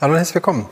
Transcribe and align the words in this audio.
Hallo 0.00 0.14
und 0.14 0.18
herzlich 0.18 0.34
willkommen. 0.34 0.66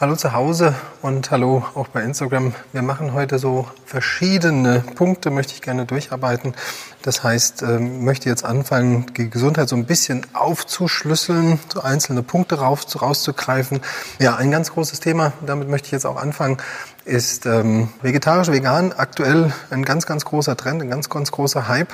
Hallo 0.00 0.16
zu 0.16 0.32
Hause 0.32 0.74
und 1.02 1.30
hallo 1.30 1.64
auch 1.74 1.88
bei 1.88 2.02
Instagram. 2.02 2.54
Wir 2.72 2.80
machen 2.80 3.12
heute 3.12 3.38
so 3.38 3.68
verschiedene 3.84 4.80
Punkte, 4.80 5.30
möchte 5.30 5.52
ich 5.52 5.60
gerne 5.60 5.84
durcharbeiten. 5.84 6.54
Das 7.02 7.22
heißt, 7.22 7.60
ähm, 7.60 8.06
möchte 8.06 8.30
jetzt 8.30 8.42
anfangen, 8.42 9.04
die 9.18 9.28
Gesundheit 9.28 9.68
so 9.68 9.76
ein 9.76 9.84
bisschen 9.84 10.26
aufzuschlüsseln, 10.32 11.60
so 11.72 11.82
einzelne 11.82 12.22
Punkte 12.22 12.58
raus, 12.58 12.86
rauszugreifen. 13.00 13.82
Ja, 14.18 14.36
ein 14.36 14.50
ganz 14.50 14.72
großes 14.72 14.98
Thema, 14.98 15.34
damit 15.44 15.68
möchte 15.68 15.86
ich 15.86 15.92
jetzt 15.92 16.06
auch 16.06 16.16
anfangen, 16.16 16.56
ist 17.04 17.44
ähm, 17.44 17.90
vegetarisch, 18.00 18.48
vegan. 18.48 18.94
Aktuell 18.94 19.52
ein 19.68 19.84
ganz, 19.84 20.06
ganz 20.06 20.24
großer 20.24 20.56
Trend, 20.56 20.80
ein 20.80 20.88
ganz, 20.88 21.10
ganz 21.10 21.30
großer 21.30 21.68
Hype 21.68 21.92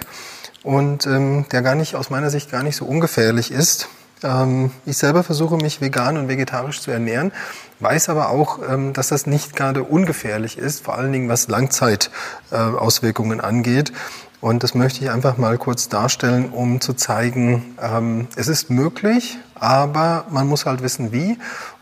und 0.63 1.05
ähm, 1.05 1.47
der 1.51 1.63
gar 1.63 1.75
nicht, 1.75 1.97
aus 1.97 2.11
meiner 2.11 2.31
Sicht 2.31 2.49
gar 2.49 2.63
nicht 2.63 2.77
so 2.77 2.85
ungefährlich 2.85 3.51
ist. 3.51 3.89
Ähm, 4.23 4.71
ich 4.87 4.99
selber 4.99 5.23
versuche 5.23 5.57
mich 5.57 5.81
vegan 5.81 6.17
und 6.17 6.29
vegetarisch 6.29 6.81
zu 6.81 6.91
ernähren, 6.91 7.33
weiß 7.81 8.09
aber 8.09 8.29
auch, 8.31 8.59
ähm, 8.69 8.93
dass 8.93 9.09
das 9.09 9.27
nicht 9.27 9.57
gerade 9.57 9.83
ungefährlich 9.83 10.59
ist, 10.59 10.85
vor 10.85 10.97
allen 10.97 11.13
Dingen 11.13 11.29
was 11.29 11.49
Langzeitauswirkungen 11.49 13.41
angeht. 13.41 13.93
Und 14.41 14.63
das 14.63 14.75
möchte 14.75 15.05
ich 15.05 15.11
einfach 15.11 15.37
mal 15.37 15.59
kurz 15.59 15.89
darstellen, 15.89 16.51
um 16.51 16.81
zu 16.81 16.95
zeigen, 16.95 17.77
ähm, 17.81 18.27
es 18.37 18.49
ist 18.49 18.71
möglich, 18.71 19.39
aber 19.55 20.25
man 20.31 20.47
muss 20.47 20.65
halt 20.65 20.83
wissen, 20.83 21.13
wie. 21.13 21.39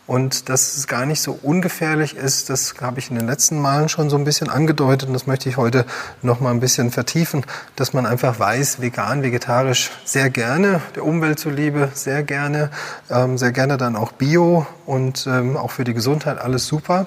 Und 0.09 0.48
dass 0.48 0.75
es 0.75 0.87
gar 0.87 1.05
nicht 1.05 1.21
so 1.21 1.39
ungefährlich 1.43 2.17
ist, 2.17 2.48
das 2.48 2.75
habe 2.80 2.98
ich 2.98 3.11
in 3.11 3.17
den 3.17 3.27
letzten 3.27 3.61
Malen 3.61 3.91
schon 3.91 4.09
so 4.09 4.17
ein 4.17 4.25
bisschen 4.25 4.48
angedeutet 4.48 5.07
und 5.07 5.12
das 5.12 5.27
möchte 5.27 5.51
ich 5.51 5.59
heute 5.59 5.84
noch 6.23 6.41
mal 6.41 6.51
ein 6.51 6.61
bisschen 6.61 6.91
vertiefen, 6.91 7.45
dass 7.77 7.93
man 7.93 8.07
einfach 8.07 8.41
weiß, 8.41 8.81
vegan, 8.81 9.23
vegetarisch 9.23 9.91
sehr 10.07 10.31
gerne, 10.31 10.81
der 10.97 11.05
Umwelt 11.05 11.39
zuliebe 11.39 11.91
sehr 11.93 12.23
gerne, 12.23 12.71
ähm, 13.11 13.37
sehr 13.37 13.53
gerne 13.53 13.77
dann 13.77 13.97
auch 13.97 14.12
Bio 14.12 14.67
und 14.87 15.27
ähm, 15.27 15.59
auch 15.59 15.73
für 15.73 15.84
die 15.84 15.93
Gesundheit 15.93 16.39
alles 16.39 16.67
super. 16.67 17.06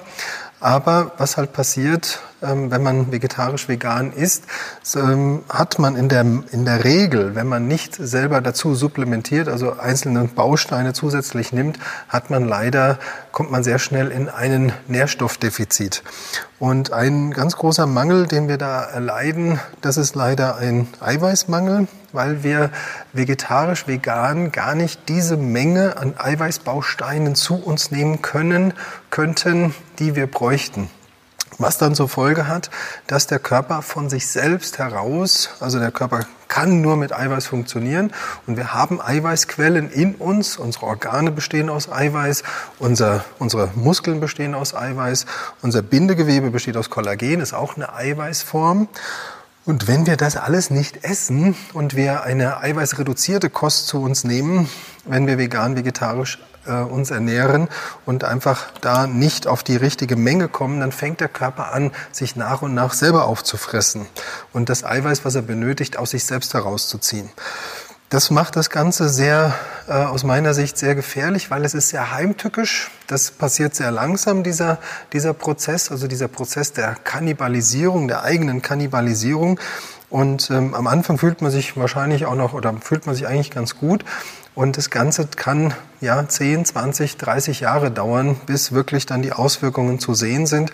Aber 0.61 1.13
was 1.17 1.37
halt 1.37 1.53
passiert, 1.53 2.21
ähm, 2.43 2.69
wenn 2.69 2.83
man 2.83 3.11
vegetarisch-vegan 3.11 4.13
isst, 4.13 4.43
ähm, 4.95 5.43
hat 5.49 5.79
man 5.79 5.95
in 5.95 6.07
der, 6.07 6.21
in 6.21 6.65
der 6.65 6.83
Regel, 6.83 7.33
wenn 7.33 7.47
man 7.47 7.67
nicht 7.67 7.95
selber 7.95 8.41
dazu 8.41 8.75
supplementiert, 8.75 9.47
also 9.47 9.79
einzelne 9.79 10.25
Bausteine 10.25 10.93
zusätzlich 10.93 11.51
nimmt, 11.51 11.79
hat 12.09 12.29
man 12.29 12.47
leider, 12.47 12.99
kommt 13.31 13.49
man 13.49 13.63
sehr 13.63 13.79
schnell 13.79 14.09
in 14.09 14.29
einen 14.29 14.71
Nährstoffdefizit. 14.87 16.03
Und 16.59 16.93
ein 16.93 17.31
ganz 17.31 17.55
großer 17.55 17.87
Mangel, 17.87 18.27
den 18.27 18.47
wir 18.47 18.59
da 18.59 18.83
erleiden, 18.83 19.59
das 19.81 19.97
ist 19.97 20.15
leider 20.15 20.57
ein 20.57 20.87
Eiweißmangel, 20.99 21.87
weil 22.13 22.43
wir 22.43 22.69
vegetarisch, 23.13 23.87
vegan 23.87 24.51
gar 24.51 24.75
nicht 24.75 25.09
diese 25.09 25.37
Menge 25.37 25.97
an 25.97 26.13
Eiweißbausteinen 26.19 27.33
zu 27.33 27.55
uns 27.55 27.89
nehmen 27.89 28.21
können, 28.21 28.73
könnten, 29.11 29.75
die 29.99 30.15
wir 30.15 30.25
bräuchten. 30.25 30.89
Was 31.57 31.77
dann 31.77 31.93
zur 31.93 32.09
Folge 32.09 32.47
hat, 32.47 32.71
dass 33.07 33.27
der 33.27 33.37
Körper 33.37 33.81
von 33.81 34.09
sich 34.09 34.25
selbst 34.25 34.79
heraus, 34.79 35.49
also 35.59 35.77
der 35.77 35.91
Körper 35.91 36.25
kann 36.47 36.81
nur 36.81 36.97
mit 36.97 37.13
Eiweiß 37.13 37.45
funktionieren 37.45 38.11
und 38.47 38.57
wir 38.57 38.73
haben 38.73 38.99
Eiweißquellen 38.99 39.91
in 39.91 40.15
uns, 40.15 40.57
unsere 40.57 40.87
Organe 40.87 41.31
bestehen 41.31 41.69
aus 41.69 41.91
Eiweiß, 41.91 42.43
unser, 42.79 43.25
unsere 43.37 43.69
Muskeln 43.75 44.19
bestehen 44.19 44.55
aus 44.55 44.73
Eiweiß, 44.73 45.25
unser 45.61 45.81
Bindegewebe 45.81 46.49
besteht 46.49 46.77
aus 46.77 46.89
Kollagen, 46.89 47.41
ist 47.41 47.53
auch 47.53 47.75
eine 47.75 47.93
Eiweißform. 47.93 48.87
Und 49.63 49.87
wenn 49.87 50.07
wir 50.07 50.17
das 50.17 50.37
alles 50.37 50.71
nicht 50.71 51.03
essen 51.03 51.55
und 51.73 51.95
wir 51.95 52.23
eine 52.23 52.57
eiweißreduzierte 52.57 53.51
Kost 53.51 53.87
zu 53.87 54.01
uns 54.01 54.23
nehmen, 54.23 54.67
wenn 55.05 55.27
wir 55.27 55.37
vegan, 55.37 55.75
vegetarisch 55.75 56.39
äh, 56.65 56.73
uns 56.73 57.11
ernähren 57.11 57.67
und 58.05 58.23
einfach 58.23 58.71
da 58.81 59.07
nicht 59.07 59.47
auf 59.47 59.63
die 59.63 59.75
richtige 59.75 60.15
Menge 60.15 60.47
kommen, 60.47 60.79
dann 60.79 60.91
fängt 60.91 61.19
der 61.19 61.29
Körper 61.29 61.73
an, 61.73 61.91
sich 62.11 62.35
nach 62.35 62.61
und 62.61 62.73
nach 62.73 62.93
selber 62.93 63.25
aufzufressen 63.25 64.05
und 64.53 64.69
das 64.69 64.83
Eiweiß, 64.83 65.25
was 65.25 65.35
er 65.35 65.41
benötigt, 65.41 65.97
aus 65.97 66.11
sich 66.11 66.25
selbst 66.25 66.53
herauszuziehen. 66.53 67.29
Das 68.11 68.29
macht 68.29 68.57
das 68.57 68.69
Ganze 68.69 69.07
sehr, 69.07 69.53
äh, 69.87 69.93
aus 69.93 70.25
meiner 70.25 70.53
Sicht 70.53 70.77
sehr 70.77 70.95
gefährlich, 70.95 71.49
weil 71.49 71.63
es 71.63 71.73
ist 71.73 71.87
sehr 71.87 72.11
heimtückisch. 72.11 72.91
Das 73.07 73.31
passiert 73.31 73.73
sehr 73.73 73.89
langsam, 73.89 74.43
dieser, 74.43 74.79
dieser 75.13 75.33
Prozess, 75.33 75.89
also 75.91 76.07
dieser 76.09 76.27
Prozess 76.27 76.73
der 76.73 76.97
Kannibalisierung, 77.05 78.09
der 78.09 78.23
eigenen 78.23 78.61
Kannibalisierung. 78.61 79.61
Und 80.09 80.51
ähm, 80.51 80.73
am 80.73 80.87
Anfang 80.87 81.19
fühlt 81.19 81.41
man 81.41 81.51
sich 81.51 81.77
wahrscheinlich 81.77 82.25
auch 82.25 82.35
noch, 82.35 82.53
oder 82.53 82.75
fühlt 82.81 83.05
man 83.05 83.15
sich 83.15 83.27
eigentlich 83.27 83.49
ganz 83.49 83.77
gut. 83.77 84.03
Und 84.53 84.75
das 84.75 84.89
Ganze 84.89 85.27
kann 85.27 85.73
ja 86.01 86.27
10, 86.27 86.65
20, 86.65 87.15
30 87.15 87.61
Jahre 87.61 87.89
dauern, 87.89 88.35
bis 88.45 88.73
wirklich 88.73 89.05
dann 89.05 89.21
die 89.21 89.31
Auswirkungen 89.31 89.99
zu 89.99 90.13
sehen 90.13 90.45
sind. 90.45 90.71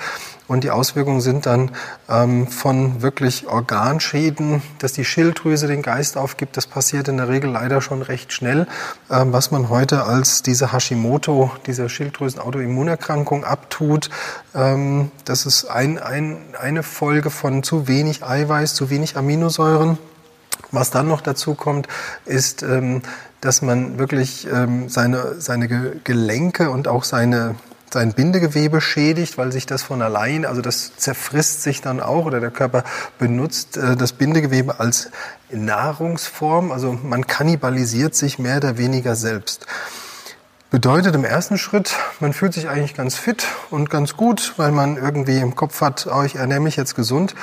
Und 0.47 0.63
die 0.63 0.71
Auswirkungen 0.71 1.21
sind 1.21 1.45
dann 1.45 1.71
ähm, 2.09 2.47
von 2.47 3.01
wirklich 3.01 3.47
Organschäden, 3.47 4.63
dass 4.79 4.93
die 4.93 5.05
Schilddrüse 5.05 5.67
den 5.67 5.83
Geist 5.83 6.17
aufgibt. 6.17 6.57
Das 6.57 6.65
passiert 6.65 7.07
in 7.07 7.17
der 7.17 7.27
Regel 7.27 7.51
leider 7.51 7.81
schon 7.81 8.01
recht 8.01 8.33
schnell, 8.33 8.65
ähm, 9.11 9.31
was 9.31 9.51
man 9.51 9.69
heute 9.69 10.05
als 10.05 10.41
diese 10.41 10.71
Hashimoto, 10.71 11.51
diese 11.67 11.89
Schilddrüsen-Autoimmunerkrankung 11.89 13.43
abtut. 13.43 14.09
Ähm, 14.55 15.11
das 15.25 15.45
ist 15.45 15.65
ein, 15.65 15.99
ein, 15.99 16.37
eine 16.59 16.81
Folge 16.81 17.29
von 17.29 17.61
zu 17.61 17.87
wenig 17.87 18.23
Eiweiß, 18.23 18.73
zu 18.73 18.89
wenig 18.89 19.17
Aminosäuren. 19.17 19.99
Was 20.71 20.91
dann 20.91 21.07
noch 21.07 21.21
dazu 21.21 21.55
kommt, 21.55 21.87
ist, 22.25 22.63
ähm, 22.63 23.01
dass 23.41 23.61
man 23.61 23.99
wirklich 23.99 24.47
ähm, 24.51 24.89
seine, 24.89 25.39
seine 25.39 25.67
Gelenke 26.03 26.69
und 26.69 26.87
auch 26.87 27.03
seine, 27.03 27.55
sein 27.91 28.13
Bindegewebe 28.13 28.81
schädigt, 28.81 29.37
weil 29.37 29.51
sich 29.51 29.65
das 29.65 29.83
von 29.83 30.01
allein, 30.01 30.45
also 30.45 30.61
das 30.61 30.95
zerfrisst 30.97 31.63
sich 31.63 31.81
dann 31.81 31.99
auch 32.01 32.25
oder 32.25 32.39
der 32.39 32.51
Körper 32.51 32.83
benutzt 33.19 33.77
äh, 33.77 33.95
das 33.95 34.13
Bindegewebe 34.13 34.79
als 34.79 35.09
Nahrungsform. 35.51 36.71
Also 36.71 36.93
man 36.93 37.27
kannibalisiert 37.27 38.15
sich 38.15 38.39
mehr 38.39 38.57
oder 38.57 38.77
weniger 38.77 39.15
selbst. 39.15 39.65
Bedeutet 40.69 41.15
im 41.15 41.23
ersten 41.23 41.57
Schritt, 41.57 41.95
man 42.19 42.33
fühlt 42.33 42.53
sich 42.53 42.67
eigentlich 42.67 42.93
ganz 42.93 43.15
fit 43.15 43.45
und 43.69 43.89
ganz 43.89 44.17
gut, 44.17 44.55
weil 44.57 44.73
man 44.73 44.97
irgendwie 44.97 45.37
im 45.37 45.55
Kopf 45.55 45.79
hat, 45.79 46.07
oh, 46.11 46.23
ich 46.23 46.35
ernähre 46.35 46.59
mich 46.59 46.75
jetzt 46.75 46.93
gesund. 46.93 47.35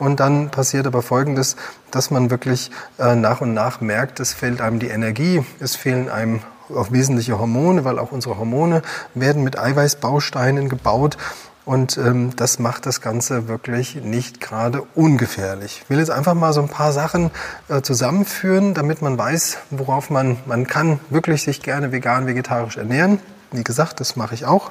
Und 0.00 0.18
dann 0.18 0.50
passiert 0.50 0.86
aber 0.86 1.02
Folgendes, 1.02 1.56
dass 1.90 2.10
man 2.10 2.30
wirklich 2.30 2.70
äh, 2.98 3.14
nach 3.14 3.42
und 3.42 3.54
nach 3.54 3.80
merkt, 3.80 4.18
es 4.18 4.32
fehlt 4.32 4.60
einem 4.60 4.78
die 4.78 4.88
Energie, 4.88 5.44
es 5.60 5.76
fehlen 5.76 6.08
einem 6.08 6.40
auch 6.74 6.90
wesentliche 6.90 7.38
Hormone, 7.38 7.84
weil 7.84 7.98
auch 7.98 8.10
unsere 8.10 8.38
Hormone 8.38 8.82
werden 9.14 9.44
mit 9.44 9.58
Eiweißbausteinen 9.58 10.70
gebaut. 10.70 11.18
Und 11.66 11.98
ähm, 11.98 12.34
das 12.34 12.58
macht 12.58 12.86
das 12.86 13.02
Ganze 13.02 13.46
wirklich 13.46 13.96
nicht 13.96 14.40
gerade 14.40 14.82
ungefährlich. 14.94 15.82
Ich 15.84 15.90
will 15.90 15.98
jetzt 15.98 16.10
einfach 16.10 16.34
mal 16.34 16.54
so 16.54 16.62
ein 16.62 16.68
paar 16.68 16.92
Sachen 16.92 17.30
äh, 17.68 17.82
zusammenführen, 17.82 18.72
damit 18.72 19.02
man 19.02 19.18
weiß, 19.18 19.58
worauf 19.70 20.08
man, 20.08 20.38
man 20.46 20.66
kann 20.66 20.98
wirklich 21.10 21.42
sich 21.42 21.60
gerne 21.60 21.92
vegan, 21.92 22.26
vegetarisch 22.26 22.78
ernähren. 22.78 23.20
Wie 23.52 23.64
gesagt, 23.64 24.00
das 24.00 24.16
mache 24.16 24.34
ich 24.34 24.46
auch. 24.46 24.70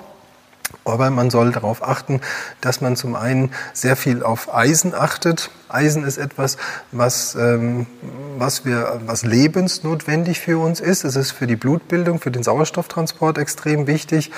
Aber 0.89 1.09
man 1.09 1.29
soll 1.29 1.51
darauf 1.51 1.83
achten, 1.83 2.21
dass 2.61 2.81
man 2.81 2.95
zum 2.95 3.15
einen 3.15 3.51
sehr 3.73 3.95
viel 3.95 4.23
auf 4.23 4.53
Eisen 4.53 4.93
achtet. 4.93 5.51
Eisen 5.69 6.03
ist 6.03 6.17
etwas, 6.17 6.57
was, 6.91 7.35
ähm, 7.35 7.85
was, 8.37 8.65
wir, 8.65 9.01
was 9.05 9.23
lebensnotwendig 9.23 10.39
für 10.39 10.59
uns 10.59 10.79
ist. 10.79 11.03
Es 11.03 11.15
ist 11.15 11.31
für 11.31 11.47
die 11.47 11.55
Blutbildung, 11.55 12.19
für 12.19 12.31
den 12.31 12.43
Sauerstofftransport 12.43 13.37
extrem 13.37 13.87
wichtig. 13.87 14.31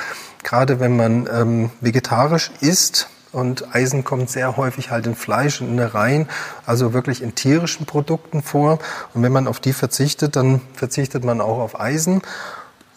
Gerade 0.43 0.79
wenn 0.79 0.95
man 0.95 1.29
ähm, 1.31 1.71
vegetarisch 1.81 2.51
isst, 2.61 3.09
und 3.31 3.73
Eisen 3.73 4.03
kommt 4.03 4.29
sehr 4.29 4.57
häufig 4.57 4.91
halt 4.91 5.07
in 5.07 5.15
Fleisch 5.15 5.61
und 5.61 5.69
Innereien, 5.69 6.27
also 6.65 6.93
wirklich 6.93 7.21
in 7.21 7.33
tierischen 7.33 7.85
Produkten 7.85 8.43
vor. 8.43 8.79
Und 9.13 9.23
wenn 9.23 9.31
man 9.31 9.47
auf 9.47 9.59
die 9.59 9.73
verzichtet, 9.73 10.35
dann 10.35 10.61
verzichtet 10.73 11.23
man 11.23 11.39
auch 11.39 11.59
auf 11.59 11.79
Eisen. 11.79 12.21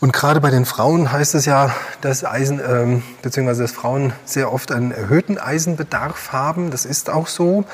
Und 0.00 0.12
gerade 0.12 0.40
bei 0.40 0.50
den 0.50 0.66
Frauen 0.66 1.12
heißt 1.12 1.34
es 1.34 1.46
ja, 1.46 1.74
dass 2.00 2.24
Eisen 2.24 2.60
ähm, 2.60 3.02
beziehungsweise 3.22 3.62
dass 3.62 3.72
Frauen 3.72 4.12
sehr 4.24 4.52
oft 4.52 4.72
einen 4.72 4.90
erhöhten 4.90 5.38
Eisenbedarf 5.38 6.32
haben. 6.32 6.70
Das 6.70 6.84
ist 6.84 7.08
auch 7.08 7.26
so. 7.28 7.64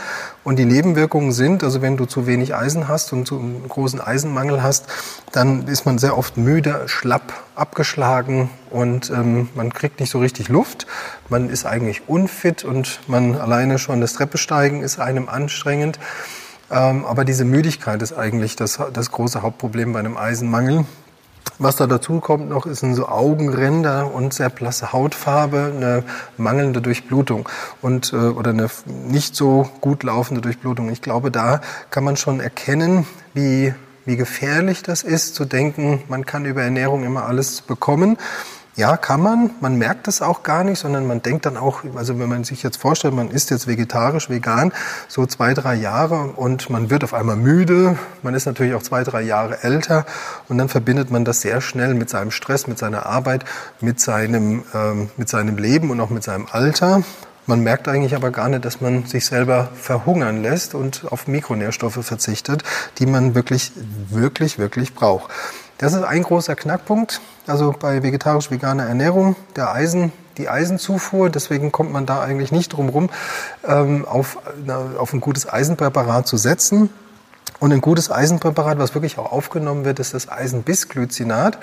Und 0.45 0.57
die 0.57 0.67
Nebenwirkungen 0.67 1.33
sind, 1.33 1.65
also 1.65 1.83
wenn 1.83 1.97
du 1.97 2.05
zu 2.05 2.27
wenig 2.27 2.55
Eisen 2.55 2.89
hast 2.89 3.13
und 3.13 3.27
zu 3.27 3.39
einen 3.39 3.67
großen 3.69 4.01
Eisenmangel 4.01 4.63
hast, 4.63 4.87
dann 5.33 5.67
ist 5.67 5.87
man 5.87 5.99
sehr 5.99 6.17
oft 6.17 6.37
müde, 6.37 6.83
schlapp, 6.87 7.33
abgeschlagen 7.57 8.51
und 8.71 9.11
ähm, 9.11 9.49
man 9.55 9.73
kriegt 9.73 9.99
nicht 9.99 10.11
so 10.11 10.21
richtig 10.21 10.49
Luft. 10.49 10.87
Man 11.31 11.49
ist 11.49 11.65
eigentlich 11.67 12.09
unfit 12.09 12.65
und 12.65 13.01
man 13.09 13.35
alleine 13.35 13.79
schon 13.79 14.01
das 14.01 14.13
Treppesteigen 14.13 14.83
ist 14.83 15.01
einem 15.01 15.29
anstrengend. 15.29 15.99
Ähm, 16.71 17.05
aber 17.05 17.25
diese 17.25 17.45
Müdigkeit 17.45 18.01
ist 18.03 18.13
eigentlich 18.13 18.55
das, 18.55 18.79
das 18.93 19.11
große 19.11 19.43
Hauptproblem 19.43 19.93
bei 19.93 19.99
einem 19.99 20.17
Eisenmangel. 20.17 20.85
Was 21.59 21.77
da 21.77 21.87
dazu 21.87 22.21
kommt 22.21 22.49
noch, 22.49 22.65
ist 22.65 22.81
so 22.81 23.07
Augenränder 23.07 24.13
und 24.15 24.33
sehr 24.33 24.49
blasse 24.49 24.93
Hautfarbe, 24.93 25.73
eine 25.77 26.05
mangelnde 26.39 26.81
Durchblutung 26.81 27.49
und 27.83 28.13
äh, 28.13 28.17
oder 28.17 28.51
eine 28.51 28.69
nicht 28.87 29.37
so 29.37 29.69
gut 29.81 30.03
laufende 30.03 30.41
Durchblutung. 30.41 30.91
Ich 30.91 31.03
glaube, 31.03 31.31
da 31.31 31.61
kann 31.91 32.05
man 32.05 32.17
schon 32.17 32.41
erkennen, 32.41 33.07
wie 33.35 33.75
wie 34.07 34.17
gefährlich 34.17 34.83
das 34.83 35.03
ist, 35.03 35.35
zu 35.35 35.45
denken, 35.45 36.03
man 36.09 36.25
kann 36.25 36.45
über 36.45 36.63
Ernährung 36.63 37.05
immer 37.05 37.27
alles 37.27 37.61
bekommen. 37.61 38.17
Ja, 38.77 38.97
kann 38.97 39.21
man. 39.21 39.51
Man 39.61 39.77
merkt 39.77 40.07
es 40.07 40.23
auch 40.23 40.45
gar 40.45 40.63
nicht, 40.63 40.79
sondern 40.79 41.07
man 41.07 41.23
denkt 41.23 41.45
dann 41.45 41.57
auch, 41.57 41.83
also 41.97 42.19
wenn 42.21 42.29
man 42.29 42.45
sich 42.45 42.63
jetzt 42.63 42.77
vorstellt, 42.77 43.15
man 43.15 43.31
ist 43.31 43.51
jetzt 43.51 43.67
vegetarisch, 43.67 44.31
vegan, 44.31 44.73
so 45.09 45.27
zwei, 45.27 45.55
drei 45.55 45.75
Jahre 45.75 46.33
und 46.37 46.71
man 46.71 46.89
wird 46.89 47.03
auf 47.03 47.13
einmal 47.13 47.37
müde. 47.37 47.99
Man 48.23 48.35
ist 48.35 48.47
natürlich 48.47 48.75
auch 48.75 48.83
zwei, 48.83 49.03
drei 49.03 49.23
Jahre 49.23 49.65
älter 49.65 50.07
und 50.49 50.57
dann 50.57 50.69
verbindet 50.69 51.11
man 51.11 51.25
das 51.25 51.41
sehr 51.41 51.61
schnell 51.61 51.95
mit 51.95 52.11
seinem 52.11 52.31
Stress, 52.31 52.69
mit 52.69 52.79
seiner 52.79 53.07
Arbeit, 53.07 53.45
mit 53.81 54.01
seinem, 54.01 54.63
ähm, 54.73 55.11
mit 55.17 55.29
seinem 55.29 55.59
Leben 55.59 55.91
und 55.91 56.01
auch 56.01 56.11
mit 56.11 56.23
seinem 56.23 56.47
Alter. 56.51 57.03
Man 57.47 57.61
merkt 57.65 57.89
eigentlich 57.89 58.15
aber 58.15 58.31
gar 58.31 58.49
nicht, 58.49 58.65
dass 58.65 58.81
man 58.81 59.07
sich 59.07 59.27
selber 59.27 59.71
verhungern 59.75 60.41
lässt 60.41 60.77
und 60.77 61.11
auf 61.11 61.27
Mikronährstoffe 61.27 61.99
verzichtet, 62.07 62.63
die 62.99 63.07
man 63.07 63.35
wirklich, 63.35 63.73
wirklich, 64.11 64.59
wirklich 64.59 64.95
braucht. 64.95 65.33
Das 65.81 65.95
ist 65.95 66.03
ein 66.03 66.23
großer 66.23 66.57
Knackpunkt. 66.57 67.23
Also 67.47 67.75
bei 67.79 68.03
vegetarisch-veganer 68.03 68.85
Ernährung, 68.85 69.35
der 69.57 69.73
Eisen, 69.73 70.13
die 70.37 70.47
Eisenzufuhr. 70.47 71.31
Deswegen 71.31 71.73
kommt 71.73 71.91
man 71.91 72.05
da 72.05 72.21
eigentlich 72.21 72.53
nicht 72.53 72.75
drum 72.75 72.91
rum, 72.91 73.09
ähm, 73.67 74.05
auf, 74.05 74.37
auf 74.99 75.15
ein 75.15 75.21
gutes 75.21 75.51
Eisenpräparat 75.51 76.27
zu 76.27 76.37
setzen. 76.37 76.91
Und 77.61 77.73
ein 77.73 77.81
gutes 77.81 78.11
Eisenpräparat, 78.11 78.79
was 78.79 78.95
wirklich 78.95 79.17
auch 79.17 79.33
aufgenommen 79.33 79.87
wird, 79.87 80.01
ist 80.01 80.13
das 80.13 80.29
Eisenbisglycinat. 80.29 81.57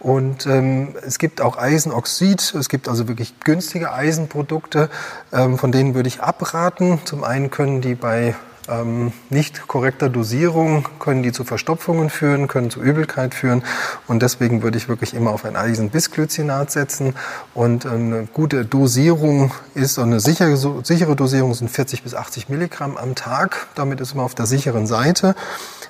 Und 0.00 0.46
ähm, 0.46 0.94
es 1.06 1.18
gibt 1.18 1.40
auch 1.40 1.56
Eisenoxid. 1.56 2.54
Es 2.54 2.68
gibt 2.68 2.90
also 2.90 3.08
wirklich 3.08 3.40
günstige 3.40 3.90
Eisenprodukte, 3.90 4.90
ähm, 5.32 5.56
von 5.56 5.72
denen 5.72 5.94
würde 5.94 6.08
ich 6.08 6.20
abraten. 6.20 7.00
Zum 7.06 7.24
einen 7.24 7.50
können 7.50 7.80
die 7.80 7.94
bei 7.94 8.34
ähm, 8.68 9.12
nicht 9.30 9.66
korrekter 9.66 10.08
Dosierung 10.08 10.88
können 10.98 11.22
die 11.22 11.32
zu 11.32 11.44
Verstopfungen 11.44 12.10
führen, 12.10 12.48
können 12.48 12.70
zu 12.70 12.80
Übelkeit 12.80 13.34
führen. 13.34 13.62
Und 14.06 14.22
deswegen 14.22 14.62
würde 14.62 14.78
ich 14.78 14.88
wirklich 14.88 15.14
immer 15.14 15.30
auf 15.30 15.44
ein 15.44 15.56
Eisenbisglycinat 15.56 16.70
setzen. 16.70 17.14
Und 17.54 17.86
eine 17.86 18.28
gute 18.32 18.64
Dosierung 18.64 19.52
ist, 19.74 19.98
eine 19.98 20.20
sichere, 20.20 20.56
sichere 20.84 21.16
Dosierung 21.16 21.54
sind 21.54 21.70
40 21.70 22.02
bis 22.02 22.14
80 22.14 22.48
Milligramm 22.48 22.96
am 22.96 23.14
Tag. 23.14 23.66
Damit 23.74 24.00
ist 24.00 24.14
man 24.14 24.24
auf 24.24 24.34
der 24.34 24.46
sicheren 24.46 24.86
Seite. 24.86 25.34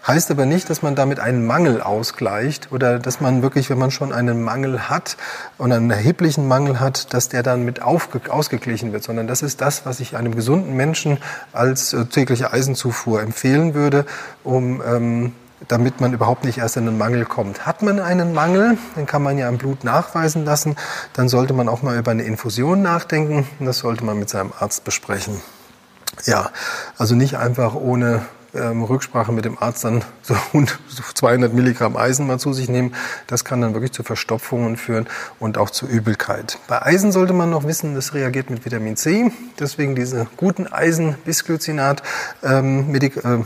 Heißt 0.05 0.33
aber 0.33 0.47
nicht, 0.47 0.69
dass 0.69 0.83
man 0.83 0.97
damit 0.97 1.21
einen 1.21 1.47
Mangel 1.47 1.81
ausgleicht 1.81 2.73
oder 2.73 2.99
dass 2.99 3.21
man 3.21 3.41
wirklich, 3.43 3.71
wenn 3.71 3.79
man 3.79 3.93
schon 3.93 4.13
einen 4.13 4.43
Mangel 4.43 4.89
hat 4.89 5.17
und 5.59 5.71
einen 5.71 5.93
erheblichen 5.93 6.49
Mangel 6.49 6.81
hat, 6.81 7.15
dass 7.15 7.29
der 7.29 7.45
dann 7.45 7.65
mit 7.65 7.83
ausgeglichen 7.83 8.93
wird, 8.93 9.05
sondern 9.05 9.29
das 9.29 9.43
ist 9.43 9.61
das, 9.61 9.87
was 9.87 10.01
ich 10.01 10.17
einem 10.17 10.35
gesunden 10.35 10.75
Menschen 10.75 11.19
als 11.53 11.93
äh, 11.93 12.05
tägliche 12.07 12.51
Eisenzufuhr 12.63 13.21
empfehlen 13.21 13.75
würde, 13.75 14.07
um 14.45 14.81
ähm, 14.87 15.33
damit 15.69 16.01
man 16.01 16.13
überhaupt 16.13 16.45
nicht 16.45 16.59
erst 16.59 16.77
in 16.77 16.89
einen 16.89 16.99
Mangel 16.99 17.25
kommt. 17.25 17.67
Hat 17.67 17.83
man 17.83 18.01
einen 18.01 18.33
Mangel, 18.33 18.79
den 18.97 19.07
kann 19.07 19.23
man 19.23 19.39
ja 19.39 19.49
im 19.49 19.59
Blut 19.59 19.85
nachweisen 19.85 20.45
lassen, 20.45 20.77
dann 21.13 21.29
sollte 21.29 21.55
man 21.55 21.69
auch 21.69 21.83
mal 21.83 21.97
über 21.97 22.11
eine 22.11 22.23
Infusion 22.23 22.83
nachdenken 22.83 23.47
und 23.59 23.67
das 23.67 23.79
sollte 23.79 24.05
man 24.05 24.19
mit 24.19 24.29
seinem 24.29 24.53
Arzt 24.59 24.85
besprechen. 24.85 25.41
Ja, 26.25 26.51
also 26.99 27.15
nicht 27.15 27.37
einfach 27.37 27.75
ohne 27.75 28.23
ähm, 28.55 28.83
Rücksprache 28.83 29.33
mit 29.33 29.45
dem 29.45 29.59
Arzt 29.59 29.85
dann 29.85 30.05
so 30.23 30.37
200 31.15 31.53
Milligramm 31.53 31.97
Eisen 31.97 32.27
mal 32.27 32.39
zu 32.39 32.53
sich 32.53 32.69
nehmen. 32.69 32.95
Das 33.27 33.45
kann 33.45 33.61
dann 33.61 33.75
wirklich 33.75 33.93
zu 33.93 34.03
Verstopfungen 34.03 34.77
führen 34.77 35.07
und 35.39 35.59
auch 35.59 35.71
zu 35.71 35.87
Übelkeit. 35.87 36.59
Bei 36.69 36.83
Eisen 36.83 37.13
sollte 37.13 37.33
man 37.33 37.51
noch 37.51 37.65
wissen, 37.65 37.95
das 37.95 38.15
reagiert 38.15 38.51
mit 38.51 38.65
Vitamin 38.65 38.97
C. 38.97 39.31
Deswegen 39.59 39.95
diese 39.95 40.27
guten 40.37 40.67
Eisen, 40.67 41.17
Bisglycinat, 41.25 42.03
ähm, 42.43 42.95
äh, 42.95 43.09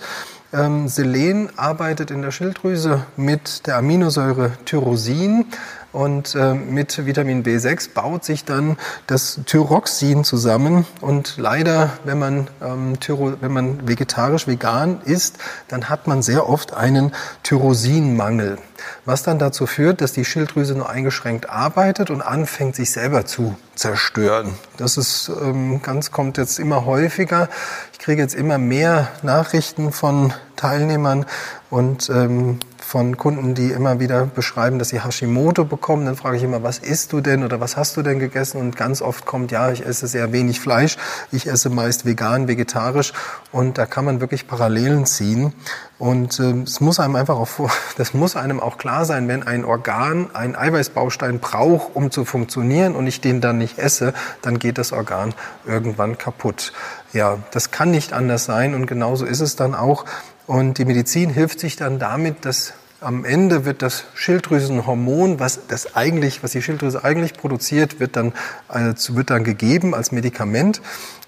Ähm, 0.53 0.87
Selen 0.87 1.51
arbeitet 1.59 2.13
in 2.13 2.23
der 2.23 2.31
Schilddrüse 2.31 3.03
mit 3.17 3.67
der 3.67 3.79
Aminosäure 3.79 4.53
Tyrosin. 4.65 5.47
Und 5.95 6.35
äh, 6.35 6.55
mit 6.55 7.07
Vitamin 7.07 7.45
B6 7.45 7.95
baut 7.95 8.25
sich 8.25 8.45
dann 8.45 8.77
das 9.07 9.39
Thyroxin 9.47 10.25
zusammen. 10.25 10.87
Und 11.01 11.37
leider, 11.37 11.91
wenn 12.03 12.19
man, 12.19 12.49
ähm, 12.61 12.99
Tyro, 12.99 13.35
wenn 13.41 13.53
man 13.53 13.87
vegetarisch 13.87 14.49
vegan 14.49 15.01
isst, 15.05 15.39
dann 15.69 15.89
hat 15.89 16.09
man 16.09 16.21
sehr 16.21 16.49
oft 16.49 16.75
einen 16.75 17.13
Tyrosinmangel. 17.45 18.59
Was 19.05 19.23
dann 19.23 19.39
dazu 19.39 19.67
führt, 19.67 20.01
dass 20.01 20.13
die 20.13 20.25
Schilddrüse 20.25 20.75
nur 20.75 20.91
eingeschränkt 20.91 21.49
arbeitet 21.49 22.11
und 22.11 22.23
anfängt, 22.23 22.75
sich 22.75 22.91
selber 22.91 23.25
zu 23.25 23.55
zerstören. 23.77 24.55
Das 24.77 24.97
ist 24.97 25.31
ähm, 25.41 25.81
ganz, 25.81 26.11
kommt 26.11 26.39
jetzt 26.39 26.59
immer 26.59 26.87
häufiger. 26.87 27.49
Ich 27.93 28.01
kriege 28.01 28.21
jetzt 28.21 28.35
immer 28.35 28.59
mehr 28.59 29.13
Nachrichten 29.23 29.93
von 29.93 30.35
Teilnehmern 30.57 31.25
und 31.71 32.11
ähm, 32.11 32.59
von 32.85 33.17
Kunden, 33.17 33.55
die 33.55 33.71
immer 33.71 33.99
wieder 33.99 34.27
beschreiben, 34.27 34.79
dass 34.79 34.91
sie 34.91 35.03
Hashimoto 35.03 35.65
bekommen. 35.65 36.05
Dann 36.05 36.17
frage 36.17 36.37
ich 36.37 36.43
immer, 36.43 36.63
was 36.63 36.79
isst 36.79 37.13
du 37.13 37.21
denn 37.21 37.43
oder 37.43 37.59
was 37.59 37.77
hast 37.77 37.97
du 37.97 38.03
denn 38.03 38.19
gegessen? 38.19 38.61
Und 38.61 38.77
ganz 38.77 39.01
oft 39.03 39.25
kommt, 39.25 39.51
ja, 39.51 39.71
ich 39.71 39.85
esse 39.85 40.07
sehr 40.07 40.33
wenig 40.33 40.61
Fleisch, 40.61 40.97
ich 41.33 41.47
esse 41.47 41.71
meist 41.71 42.05
vegan, 42.05 42.47
vegetarisch. 42.47 43.13
Und 43.53 43.79
da 43.79 43.87
kann 43.87 44.05
man 44.05 44.21
wirklich 44.21 44.47
Parallelen 44.47 45.07
ziehen. 45.07 45.55
Und 45.99 46.39
äh, 46.39 46.63
es 46.63 46.81
muss 46.81 47.01
einem 47.01 47.17
einfach 47.17 47.37
auch, 47.37 47.49
das 47.97 48.15
muss 48.15 48.37
einem 48.37 48.61
auch 48.61 48.77
klar 48.77 49.05
sein, 49.07 49.27
wenn 49.29 49.43
ein 49.43 49.65
Organ 49.65 50.31
einen 50.35 50.55
Eiweißbaustein 50.55 51.41
braucht, 51.41 51.97
um 51.97 52.11
zu 52.11 52.25
funktionieren 52.25 52.95
und 52.95 53.07
ich 53.07 53.21
den 53.21 53.41
dann 53.41 53.59
nicht 53.59 53.79
esse, 53.79 54.13
dann 54.43 54.59
geht 54.59 54.79
das 54.79 54.93
Organ 54.93 55.35
irgendwann 55.67 56.19
kaputt. 56.19 56.73
Ja, 57.13 57.39
das 57.53 57.71
kann 57.71 57.91
nicht 57.91 58.13
anders 58.13 58.45
sein 58.45 58.75
und 58.75 58.87
genauso 58.87 59.25
ist 59.25 59.41
es 59.41 59.57
dann 59.57 59.75
auch. 59.75 60.05
Und 60.47 60.79
die 60.79 60.85
Medizin 60.85 61.31
hilft 61.31 61.61
sich 61.61 61.77
dann 61.77 61.99
damit, 61.99 62.45
dass 62.45 62.75
am 63.01 63.25
Ende 63.25 63.65
wird 63.65 63.83
das 63.83 64.05
Schilddrüsenhormon, 64.15 65.39
was 65.39 65.67
das 65.69 65.95
eigentlich, 65.95 66.43
was 66.43 66.53
die 66.53 66.63
Schilddrüse 66.63 67.05
eigentlich 67.05 67.35
produziert, 67.35 68.01
wird 68.01 68.17
dann, 68.17 68.33
also 68.67 69.15
wird 69.15 69.31
dann 69.31 69.45
gegeben 69.45 69.95
als 69.95 70.11
Medikament, 70.11 70.81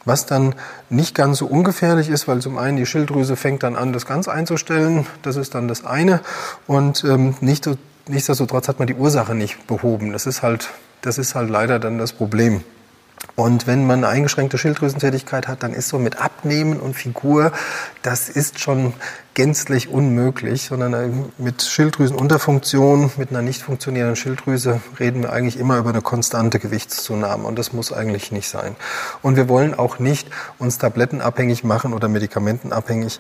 was 0.05 0.25
dann 0.25 0.55
nicht 0.89 1.15
ganz 1.15 1.39
so 1.39 1.47
ungefährlich 1.47 2.09
ist, 2.09 2.29
weil 2.29 2.41
zum 2.41 2.57
einen 2.57 2.77
die 2.77 2.87
Schilddrüse 2.87 3.37
fängt 3.37 3.63
dann 3.63 3.77
an, 3.77 3.93
das 3.93 4.07
ganz 4.07 4.29
einzustellen. 4.29 5.07
Das 5.23 5.37
ist 5.37 5.55
dann 5.55 5.69
das 5.69 5.85
eine. 5.85 6.21
Und 6.67 7.05
ähm, 7.05 7.35
nicht, 7.41 7.69
nichtsdestotrotz 8.09 8.69
hat 8.69 8.79
man 8.79 8.87
die 8.87 8.95
Ursache 8.95 9.35
nicht 9.35 9.67
behoben. 9.67 10.13
Das 10.13 10.27
ist 10.27 10.43
halt, 10.43 10.71
das 11.03 11.19
ist 11.19 11.35
halt 11.35 11.51
leider 11.51 11.79
dann 11.79 11.99
das 11.99 12.13
Problem. 12.13 12.63
Und 13.35 13.67
wenn 13.67 13.87
man 13.87 13.99
eine 13.99 14.09
eingeschränkte 14.09 14.57
Schilddrüsentätigkeit 14.57 15.47
hat, 15.47 15.63
dann 15.63 15.75
ist 15.75 15.89
so 15.89 15.99
mit 15.99 16.21
Abnehmen 16.21 16.81
und 16.81 16.95
Figur, 16.95 17.53
das 18.03 18.31
ist 18.31 18.61
schon 18.61 18.95
gänzlich 19.35 19.91
unmöglich, 19.91 20.63
sondern 20.63 20.95
äh, 20.95 21.11
mit 21.37 21.63
Schilddrüsenunterfunktion, 21.63 23.11
mit 23.19 23.31
einer 23.31 23.43
nicht 23.43 23.61
funktionierenden 23.61 24.17
Schilddrüse 24.17 24.81
reden 24.99 25.23
wir 25.23 25.33
eigentlich 25.33 25.59
immer 25.59 25.77
über 25.77 25.91
eine 25.91 26.01
konstante 26.01 26.59
Gewichtszunahme 26.59 27.47
und 27.47 27.59
das 27.59 27.75
muss 27.75 27.93
eigentlich 27.93 28.33
nicht 28.33 28.49
sein. 28.49 28.75
Und 29.21 29.37
wir 29.37 29.51
wollen 29.51 29.75
auch 29.75 29.99
nicht 29.99 30.31
uns 30.59 30.79
tablettenabhängig 30.79 31.63
machen 31.63 31.93
oder 31.93 32.09
medikamentenabhängig 32.09 33.19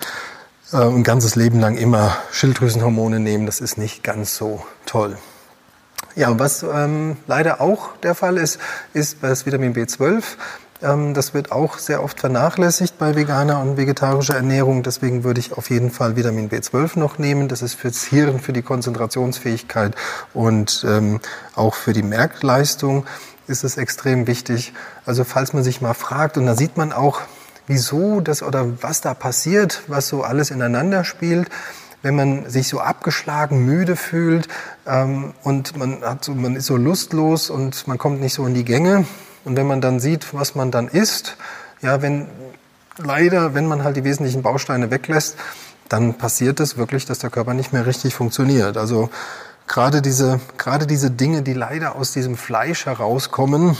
äh, 0.73 0.79
ein 0.79 1.03
ganzes 1.03 1.37
Leben 1.37 1.61
lang 1.61 1.77
immer 1.77 2.17
Schilddrüsenhormone 2.33 3.21
nehmen. 3.21 3.45
Das 3.45 3.61
ist 3.61 3.77
nicht 3.77 4.03
ganz 4.03 4.35
so 4.35 4.65
toll. 4.87 5.19
Ja, 6.17 6.39
was 6.39 6.63
ähm, 6.63 7.19
leider 7.27 7.61
auch 7.61 7.95
der 7.99 8.15
Fall 8.15 8.39
ist, 8.39 8.59
ist 8.95 9.19
das 9.21 9.45
Vitamin 9.45 9.75
B12. 9.75 10.23
Ähm, 10.83 11.13
das 11.13 11.35
wird 11.35 11.53
auch 11.53 11.77
sehr 11.77 12.03
oft 12.03 12.19
vernachlässigt 12.21 12.99
bei 12.99 13.15
veganer 13.15 13.61
und 13.61 13.77
vegetarischer 13.77 14.35
Ernährung. 14.35 14.83
Deswegen 14.83 15.25
würde 15.25 15.41
ich 15.41 15.53
auf 15.53 15.69
jeden 15.69 15.91
Fall 15.91 16.17
Vitamin 16.17 16.49
B12 16.49 16.99
noch 16.99 17.19
nehmen. 17.19 17.49
Das 17.49 17.61
ist 17.61 17.75
fürs 17.75 18.03
Hirn, 18.03 18.41
für 18.41 18.55
die 18.55 18.63
Konzentrationsfähigkeit 18.63 19.95
und 20.33 20.87
ähm, 20.89 21.21
auch 21.55 21.75
für 21.75 21.93
die 21.93 22.03
Merkleistung 22.03 23.05
ist 23.47 23.63
es 23.63 23.77
extrem 23.77 24.27
wichtig. 24.27 24.73
Also 25.05 25.23
falls 25.23 25.53
man 25.53 25.65
sich 25.65 25.83
mal 25.83 25.93
fragt, 25.93 26.39
und 26.39 26.47
da 26.47 26.57
sieht 26.57 26.79
man 26.79 26.95
auch, 26.95 27.21
wieso 27.67 28.21
das 28.21 28.43
oder 28.43 28.83
was 28.83 29.03
da 29.03 29.13
passiert, 29.13 29.83
was 29.87 30.09
so 30.09 30.23
alles 30.23 30.51
ineinander 30.51 31.05
spielt 31.05 31.51
wenn 32.07 32.15
man 32.15 32.49
sich 32.49 32.69
so 32.69 32.79
abgeschlagen, 32.79 33.65
müde 33.65 33.97
fühlt 33.97 34.47
ähm, 34.87 35.35
und 35.43 35.77
man, 35.77 36.03
hat 36.03 36.25
so, 36.25 36.37
man 36.37 36.55
ist 36.55 36.67
so 36.67 36.77
lustlos 36.77 37.51
und 37.51 37.89
man 37.89 37.99
kommt 37.99 38.21
nicht 38.21 38.33
so 38.33 38.47
in 38.47 38.55
die 38.55 38.65
Gänge. 38.65 39.07
Und 39.45 39.57
wenn 39.57 39.67
man 39.67 39.81
dann 39.81 39.99
sieht, 39.99 40.33
was 40.33 40.55
man 40.55 40.71
dann 40.71 40.87
isst, 40.87 41.37
ja, 41.83 42.03
wenn 42.03 42.29
leider, 42.97 43.55
wenn 43.55 43.67
man 43.67 43.83
halt 43.83 43.97
die 43.97 44.05
wesentlichen 44.05 44.43
Bausteine 44.43 44.93
weglässt, 44.93 45.35
dann 45.89 46.15
passiert 46.15 46.61
es 46.61 46.77
wirklich, 46.77 47.07
dass 47.07 47.19
der 47.19 47.31
Körper 47.31 47.55
nicht 47.55 47.73
mehr 47.73 47.87
richtig 47.87 48.15
funktioniert. 48.15 48.77
Also 48.77 49.11
gerade 49.67 50.01
diese, 50.01 50.39
gerade 50.59 50.87
diese 50.87 51.11
Dinge, 51.11 51.43
die 51.43 51.55
leider 51.55 51.97
aus 51.97 52.13
diesem 52.13 52.37
Fleisch 52.37 52.87
herauskommen, 52.87 53.77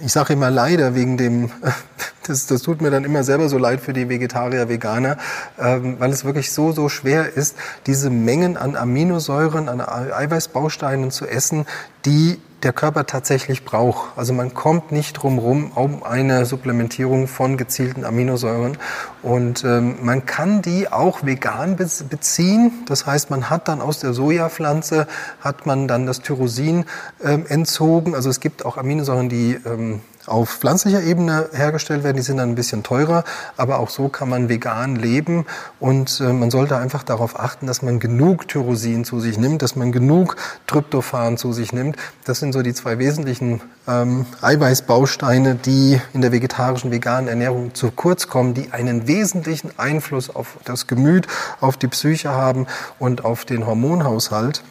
ich 0.00 0.12
sage 0.12 0.34
immer 0.34 0.50
leider 0.50 0.94
wegen 0.94 1.16
dem, 1.16 1.50
das, 2.28 2.46
das 2.46 2.62
tut 2.62 2.80
mir 2.80 2.90
dann 2.90 3.04
immer 3.04 3.24
selber 3.24 3.48
so 3.48 3.58
leid 3.58 3.80
für 3.80 3.92
die 3.92 4.08
Vegetarier, 4.08 4.68
Veganer, 4.68 5.16
ähm, 5.58 5.96
weil 5.98 6.10
es 6.10 6.24
wirklich 6.24 6.52
so, 6.52 6.72
so 6.72 6.88
schwer 6.88 7.34
ist, 7.34 7.56
diese 7.86 8.10
Mengen 8.10 8.56
an 8.56 8.76
Aminosäuren, 8.76 9.68
an 9.68 9.80
Eiweißbausteinen 9.80 11.10
zu 11.10 11.26
essen, 11.26 11.66
die 12.04 12.38
der 12.62 12.72
Körper 12.72 13.06
tatsächlich 13.06 13.64
braucht. 13.64 14.16
Also 14.16 14.32
man 14.32 14.54
kommt 14.54 14.90
nicht 14.90 15.12
drum 15.12 15.38
rum 15.38 15.72
um 15.74 16.02
eine 16.02 16.46
Supplementierung 16.46 17.28
von 17.28 17.56
gezielten 17.56 18.04
Aminosäuren. 18.04 18.78
Und 19.22 19.62
ähm, 19.64 19.96
man 20.02 20.26
kann 20.26 20.62
die 20.62 20.90
auch 20.90 21.24
vegan 21.24 21.76
beziehen. 21.76 22.72
Das 22.88 23.06
heißt, 23.06 23.30
man 23.30 23.50
hat 23.50 23.68
dann 23.68 23.80
aus 23.80 24.00
der 24.00 24.14
Sojapflanze, 24.14 25.06
hat 25.40 25.66
man 25.66 25.86
dann 25.86 26.06
das 26.06 26.22
Tyrosin 26.22 26.86
ähm, 27.22 27.44
entzogen. 27.46 28.14
Also 28.14 28.30
es 28.30 28.40
gibt 28.40 28.64
auch 28.64 28.78
Aminosäuren, 28.78 29.28
die 29.28 29.58
ähm, 29.64 30.00
auf 30.26 30.50
pflanzlicher 30.50 31.02
Ebene 31.02 31.48
hergestellt 31.52 32.04
werden. 32.04 32.16
Die 32.16 32.22
sind 32.22 32.38
dann 32.38 32.50
ein 32.50 32.54
bisschen 32.54 32.82
teurer, 32.82 33.24
aber 33.56 33.78
auch 33.78 33.90
so 33.90 34.08
kann 34.08 34.28
man 34.28 34.48
vegan 34.48 34.96
leben 34.96 35.46
und 35.80 36.20
äh, 36.20 36.32
man 36.32 36.50
sollte 36.50 36.76
einfach 36.76 37.02
darauf 37.02 37.38
achten, 37.38 37.66
dass 37.66 37.82
man 37.82 38.00
genug 38.00 38.48
Tyrosin 38.48 39.04
zu 39.04 39.20
sich 39.20 39.38
nimmt, 39.38 39.62
dass 39.62 39.76
man 39.76 39.92
genug 39.92 40.36
Tryptophan 40.66 41.36
zu 41.36 41.52
sich 41.52 41.72
nimmt. 41.72 41.96
Das 42.24 42.40
sind 42.40 42.52
so 42.52 42.62
die 42.62 42.74
zwei 42.74 42.98
wesentlichen 42.98 43.60
ähm, 43.88 44.26
Eiweißbausteine, 44.40 45.54
die 45.54 46.00
in 46.12 46.20
der 46.20 46.32
vegetarischen 46.32 46.90
veganen 46.90 47.28
Ernährung 47.28 47.74
zu 47.74 47.90
kurz 47.90 48.28
kommen, 48.28 48.54
die 48.54 48.72
einen 48.72 49.06
wesentlichen 49.06 49.70
Einfluss 49.78 50.34
auf 50.34 50.58
das 50.64 50.86
Gemüt, 50.86 51.26
auf 51.60 51.76
die 51.76 51.88
Psyche 51.88 52.30
haben 52.30 52.66
und 52.98 53.24
auf 53.24 53.44
den 53.44 53.66
Hormonhaushalt. 53.66 54.62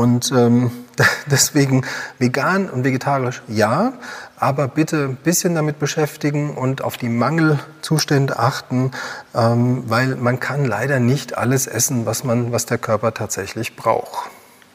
Und 0.00 0.32
ähm, 0.32 0.70
deswegen 1.30 1.84
vegan 2.18 2.70
und 2.70 2.84
vegetarisch 2.84 3.42
ja, 3.48 3.92
aber 4.38 4.66
bitte 4.66 5.04
ein 5.04 5.16
bisschen 5.16 5.54
damit 5.54 5.78
beschäftigen 5.78 6.56
und 6.56 6.82
auf 6.82 6.96
die 6.96 7.10
Mangelzustände 7.10 8.38
achten, 8.38 8.92
ähm, 9.34 9.84
weil 9.88 10.16
man 10.16 10.40
kann 10.40 10.64
leider 10.64 11.00
nicht 11.00 11.36
alles 11.36 11.66
essen, 11.66 12.06
was 12.06 12.24
man, 12.24 12.50
was 12.50 12.64
der 12.64 12.78
Körper 12.78 13.12
tatsächlich 13.12 13.76
braucht. 13.76 14.30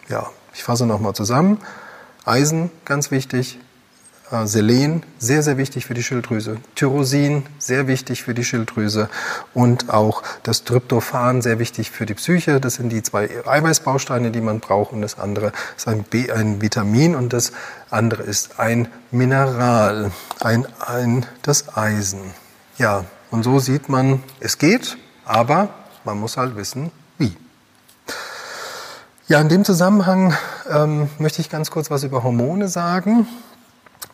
Ja, 0.10 0.28
ich 0.54 0.64
fasse 0.64 0.86
nochmal 0.86 1.14
zusammen. 1.14 1.58
Eisen, 2.24 2.70
ganz 2.86 3.10
wichtig, 3.10 3.60
Selen, 4.44 5.04
sehr, 5.18 5.42
sehr 5.42 5.58
wichtig 5.58 5.86
für 5.86 5.94
die 5.94 6.04
Schilddrüse. 6.04 6.58
Tyrosin, 6.76 7.44
sehr 7.58 7.88
wichtig 7.88 8.24
für 8.24 8.34
die 8.34 8.44
Schilddrüse. 8.44 9.10
Und 9.54 9.90
auch 9.90 10.22
das 10.44 10.64
Tryptophan, 10.64 11.42
sehr 11.42 11.60
wichtig 11.60 11.92
für 11.92 12.06
die 12.06 12.14
Psyche. 12.14 12.60
Das 12.60 12.76
sind 12.76 12.90
die 12.90 13.02
zwei 13.02 13.30
Eiweißbausteine, 13.46 14.32
die 14.32 14.42
man 14.42 14.60
braucht. 14.60 14.92
Und 14.94 15.02
das 15.02 15.18
andere 15.18 15.52
ist 15.78 15.88
ein, 15.88 16.04
B, 16.04 16.30
ein 16.32 16.62
Vitamin 16.62 17.16
und 17.16 17.34
das 17.34 17.54
andere 17.90 18.24
ist 18.24 18.60
ein 18.60 18.88
Mineral, 19.12 20.12
ein, 20.42 20.68
ein, 20.86 21.26
das 21.42 21.76
Eisen. 21.78 22.20
Ja, 22.78 23.06
und 23.32 23.44
so 23.44 23.60
sieht 23.60 23.90
man, 23.90 24.22
es 24.40 24.58
geht, 24.58 24.98
aber 25.26 25.70
man 26.04 26.20
muss 26.20 26.38
halt 26.38 26.56
wissen, 26.56 26.92
wie. 27.18 27.36
Ja, 29.28 29.42
in 29.42 29.50
dem 29.50 29.66
Zusammenhang 29.66 30.36
ähm, 30.70 31.10
möchte 31.18 31.42
ich 31.42 31.50
ganz 31.50 31.72
kurz 31.72 31.90
was 31.90 32.04
über 32.04 32.24
Hormone 32.24 32.68
sagen. 32.68 33.28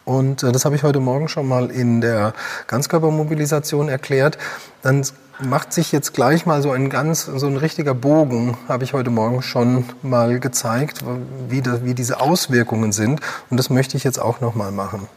Und 0.06 0.44
äh, 0.44 0.52
das 0.52 0.66
habe 0.66 0.76
ich 0.76 0.84
heute 0.84 1.00
Morgen 1.00 1.28
schon 1.28 1.48
mal 1.48 1.70
in 1.70 2.02
der 2.02 2.34
Ganzkörpermobilisation 2.68 3.90
erklärt. 3.90 4.38
Dann 4.82 5.06
macht 5.40 5.74
sich 5.74 5.92
jetzt 5.92 6.14
gleich 6.14 6.46
mal 6.46 6.62
so 6.62 6.72
ein 6.72 6.90
ganz, 6.90 7.26
so 7.26 7.48
ein 7.48 7.58
richtiger 7.58 7.94
Bogen, 7.94 8.58
habe 8.68 8.84
ich 8.84 8.94
heute 8.94 9.10
Morgen 9.10 9.42
schon 9.42 9.86
mal 10.02 10.40
gezeigt, 10.40 11.04
wie, 11.50 11.62
das, 11.62 11.84
wie 11.84 11.94
diese 11.94 12.20
Auswirkungen 12.20 12.92
sind. 12.92 13.22
Und 13.50 13.58
das 13.58 13.70
möchte 13.70 13.98
ich 13.98 14.04
jetzt 14.04 14.20
auch 14.20 14.42
noch 14.42 14.56
mal 14.56 14.72
machen. 14.72 15.08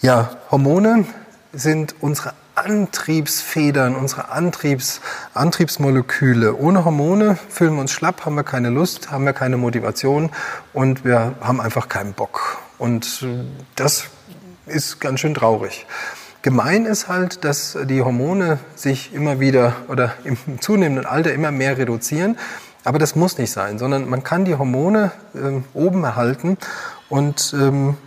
Ja, 0.00 0.30
Hormone 0.50 1.04
sind 1.52 1.94
unsere 2.00 2.32
Antriebsfedern, 2.54 3.96
unsere 3.96 4.30
Antriebs, 4.30 5.00
Antriebsmoleküle. 5.34 6.56
Ohne 6.56 6.84
Hormone 6.84 7.38
fühlen 7.48 7.74
wir 7.74 7.80
uns 7.80 7.92
schlapp, 7.92 8.26
haben 8.26 8.34
wir 8.34 8.44
keine 8.44 8.70
Lust, 8.70 9.10
haben 9.10 9.24
wir 9.24 9.32
keine 9.32 9.56
Motivation 9.56 10.30
und 10.72 11.04
wir 11.04 11.34
haben 11.40 11.60
einfach 11.60 11.88
keinen 11.88 12.12
Bock. 12.12 12.58
Und 12.80 13.22
äh, 13.22 13.44
das 13.76 14.04
ist 14.66 15.00
ganz 15.00 15.20
schön 15.20 15.34
traurig. 15.34 15.86
Gemein 16.42 16.86
ist 16.86 17.08
halt, 17.08 17.44
dass 17.44 17.76
die 17.84 18.00
Hormone 18.00 18.58
sich 18.74 19.12
immer 19.12 19.38
wieder 19.38 19.76
oder 19.88 20.14
im 20.24 20.38
zunehmenden 20.60 21.04
Alter 21.04 21.34
immer 21.34 21.50
mehr 21.50 21.76
reduzieren. 21.76 22.38
Aber 22.82 22.98
das 22.98 23.14
muss 23.14 23.36
nicht 23.36 23.52
sein, 23.52 23.78
sondern 23.78 24.08
man 24.08 24.24
kann 24.24 24.46
die 24.46 24.54
Hormone 24.54 25.12
äh, 25.34 25.60
oben 25.74 26.02
erhalten 26.02 26.56
und 27.10 27.54
ähm, 27.54 27.98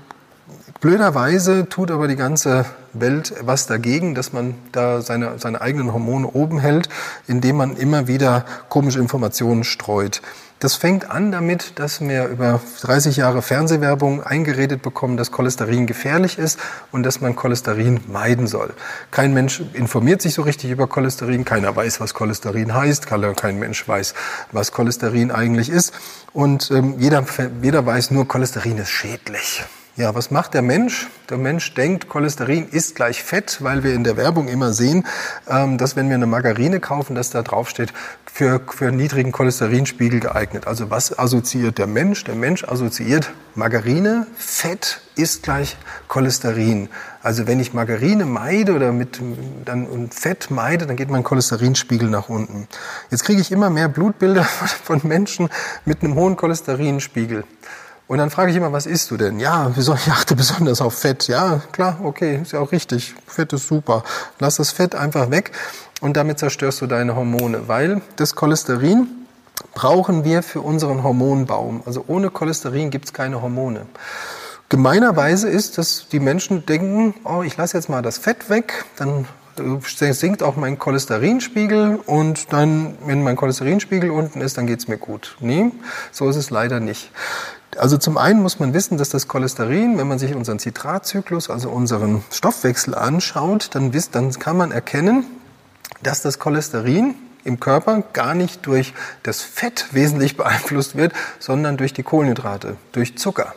blöderweise 0.82 1.70
tut 1.70 1.92
aber 1.92 2.08
die 2.08 2.16
ganze 2.16 2.66
Welt 2.94 3.36
was 3.42 3.68
dagegen, 3.68 4.16
dass 4.16 4.34
man 4.34 4.56
da 4.72 5.02
seine, 5.02 5.38
seine 5.38 5.62
eigenen 5.62 5.94
Hormone 5.94 6.28
oben 6.28 6.60
hält, 6.60 6.90
indem 7.28 7.58
man 7.58 7.78
immer 7.78 8.08
wieder 8.08 8.46
komische 8.70 8.98
Informationen 8.98 9.64
streut. 9.64 10.24
Das 10.64 10.76
fängt 10.76 11.10
an 11.12 11.34
damit, 11.34 11.78
dass 11.78 12.00
wir 12.00 12.28
über 12.28 12.62
30 12.84 13.18
Jahre 13.18 13.42
Fernsehwerbung 13.42 14.24
eingeredet 14.24 14.82
bekommen, 14.82 15.18
dass 15.18 15.30
Cholesterin 15.30 15.88
gefährlich 15.88 16.38
ist 16.38 16.58
und 16.94 17.04
dass 17.04 17.20
man 17.20 17.36
Cholesterin 17.36 18.00
meiden 18.08 18.48
soll. 18.48 18.74
Kein 19.12 19.34
Mensch 19.34 19.62
informiert 19.74 20.22
sich 20.22 20.36
so 20.36 20.44
richtig 20.44 20.72
über 20.72 20.88
Cholesterin, 20.88 21.44
keiner 21.44 21.76
weiß, 21.76 22.00
was 22.00 22.14
Cholesterin 22.14 22.74
heißt, 22.74 23.08
kein 23.36 23.60
Mensch 23.60 23.86
weiß, 23.86 24.14
was 24.54 24.72
Cholesterin 24.72 25.32
eigentlich 25.32 25.70
ist 25.70 25.92
und 26.32 26.72
ähm, 26.72 26.96
jeder, 26.98 27.26
jeder 27.62 27.86
weiß 27.86 28.12
nur, 28.12 28.26
Cholesterin 28.26 28.78
ist 28.78 28.90
schädlich. 28.90 29.66
Ja, 29.96 30.16
was 30.16 30.32
macht 30.32 30.56
der 30.56 30.64
Mensch? 30.64 31.08
Der 31.30 31.38
Mensch 31.38 31.76
denkt, 31.76 32.10
Cholesterin 32.10 32.68
ist 32.68 32.96
gleich 32.96 33.22
Fett, 33.22 33.60
weil 33.62 33.84
wir 33.84 33.94
in 33.94 34.04
der 34.04 34.18
Werbung 34.18 34.48
immer 34.48 34.74
sehen, 34.74 35.06
ähm, 35.48 35.78
dass 35.78 35.96
wenn 35.96 36.10
wir 36.10 36.16
eine 36.16 36.26
Margarine 36.26 36.80
kaufen, 36.80 37.14
dass 37.14 37.30
da 37.30 37.44
drauf 37.44 37.70
steht, 37.70 37.94
für, 38.26 38.60
für 38.76 38.92
niedrigen 38.92 39.32
Cholesterinspiegel 39.32 40.20
geeignet. 40.20 40.66
Also 40.66 40.90
was 40.90 41.20
assoziiert 41.20 41.78
der 41.78 41.86
Mensch? 41.86 42.24
Der 42.24 42.34
Mensch 42.34 42.64
assoziiert 42.64 43.34
Margarine, 43.54 44.26
Fett 44.36 45.00
ist 45.16 45.44
gleich 45.44 45.78
Cholesterin. 46.08 46.90
Also 47.22 47.46
wenn 47.46 47.60
ich 47.60 47.76
Margarine 47.76 48.26
meide 48.26 48.74
oder 48.74 48.92
mit 48.92 49.22
dann 49.64 49.86
und 49.86 50.16
Fett 50.16 50.50
meide, 50.50 50.88
dann 50.88 50.96
geht 50.96 51.12
mein 51.12 51.24
Cholesterinspiegel 51.24 52.10
nach 52.10 52.30
unten. 52.30 52.68
Jetzt 53.12 53.26
kriege 53.26 53.42
ich 53.42 53.52
immer 53.52 53.70
mehr 53.70 53.90
Blutbilder 53.90 54.44
von 54.84 55.02
Menschen 55.04 55.50
mit 55.86 56.02
einem 56.02 56.16
hohen 56.16 56.36
Cholesterinspiegel. 56.36 57.44
Und 58.14 58.20
dann 58.20 58.30
frage 58.30 58.52
ich 58.52 58.58
immer, 58.58 58.72
was 58.72 58.86
isst 58.86 59.10
du 59.10 59.18
denn? 59.18 59.40
Ja, 59.40 59.72
ich 59.76 59.90
achte 59.90 60.36
besonders 60.36 60.82
auf 60.82 60.94
Fett. 60.94 61.28
Ja, 61.28 61.62
klar, 61.72 61.98
okay, 62.04 62.42
ist 62.44 62.52
ja 62.52 62.60
auch 62.60 62.72
richtig. 62.72 63.16
Fett 63.26 63.52
ist 63.54 63.68
super. 63.68 64.04
Lass 64.38 64.58
das 64.58 64.70
Fett 64.70 64.94
einfach 64.94 65.32
weg 65.32 65.52
und 66.00 66.16
damit 66.16 66.38
zerstörst 66.38 66.80
du 66.82 66.86
deine 66.86 67.16
Hormone, 67.16 67.68
weil 67.68 68.04
das 68.18 68.36
Cholesterin 68.36 69.08
brauchen 69.74 70.24
wir 70.26 70.44
für 70.44 70.62
unseren 70.62 71.02
Hormonbaum. 71.02 71.82
Also 71.88 72.06
ohne 72.06 72.30
Cholesterin 72.30 72.92
gibt 72.92 73.06
es 73.06 73.14
keine 73.14 73.42
Hormone. 73.42 73.88
Gemeinerweise 74.70 75.50
ist, 75.50 75.80
dass 75.80 76.08
die 76.08 76.20
Menschen 76.20 76.68
denken, 76.68 77.16
oh, 77.24 77.42
ich 77.42 77.58
lasse 77.58 77.78
jetzt 77.78 77.90
mal 77.90 78.04
das 78.04 78.20
Fett 78.20 78.48
weg, 78.48 78.86
dann 78.96 79.26
äh, 79.58 80.14
sinkt 80.14 80.44
auch 80.44 80.56
mein 80.56 80.78
Cholesterinspiegel 80.78 82.00
und 82.06 82.54
dann, 82.54 82.96
wenn 83.08 83.24
mein 83.24 83.38
Cholesterinspiegel 83.38 84.12
unten 84.12 84.40
ist, 84.40 84.60
dann 84.60 84.68
geht's 84.68 84.88
mir 84.88 85.00
gut. 85.00 85.36
Nee, 85.40 85.72
so 86.12 86.30
ist 86.30 86.36
es 86.36 86.52
leider 86.52 86.80
nicht. 86.80 87.10
Also 87.78 87.98
zum 87.98 88.18
einen 88.18 88.42
muss 88.42 88.60
man 88.60 88.74
wissen, 88.74 88.98
dass 88.98 89.10
das 89.10 89.28
Cholesterin, 89.28 89.98
wenn 89.98 90.08
man 90.08 90.20
sich 90.20 90.36
unseren 90.36 90.60
Zitratzyklus, 90.60 91.50
also 91.50 91.70
unseren 91.70 92.24
Stoffwechsel 92.32 92.96
anschaut, 92.96 93.70
dann, 93.74 93.94
wisst, 93.94 94.16
dann 94.16 94.32
kann 94.32 94.58
man 94.58 94.72
erkennen, 94.72 95.26
dass 96.02 96.22
das 96.22 96.40
Cholesterin 96.40 97.16
im 97.44 97.60
Körper 97.60 98.04
gar 98.14 98.36
nicht 98.36 98.66
durch 98.66 98.94
das 99.24 99.42
Fett 99.42 99.88
wesentlich 99.92 100.38
beeinflusst 100.38 100.96
wird, 100.96 101.14
sondern 101.40 101.78
durch 101.78 101.94
die 101.94 102.04
Kohlenhydrate, 102.04 102.78
durch 102.92 103.18
Zucker. 103.18 103.54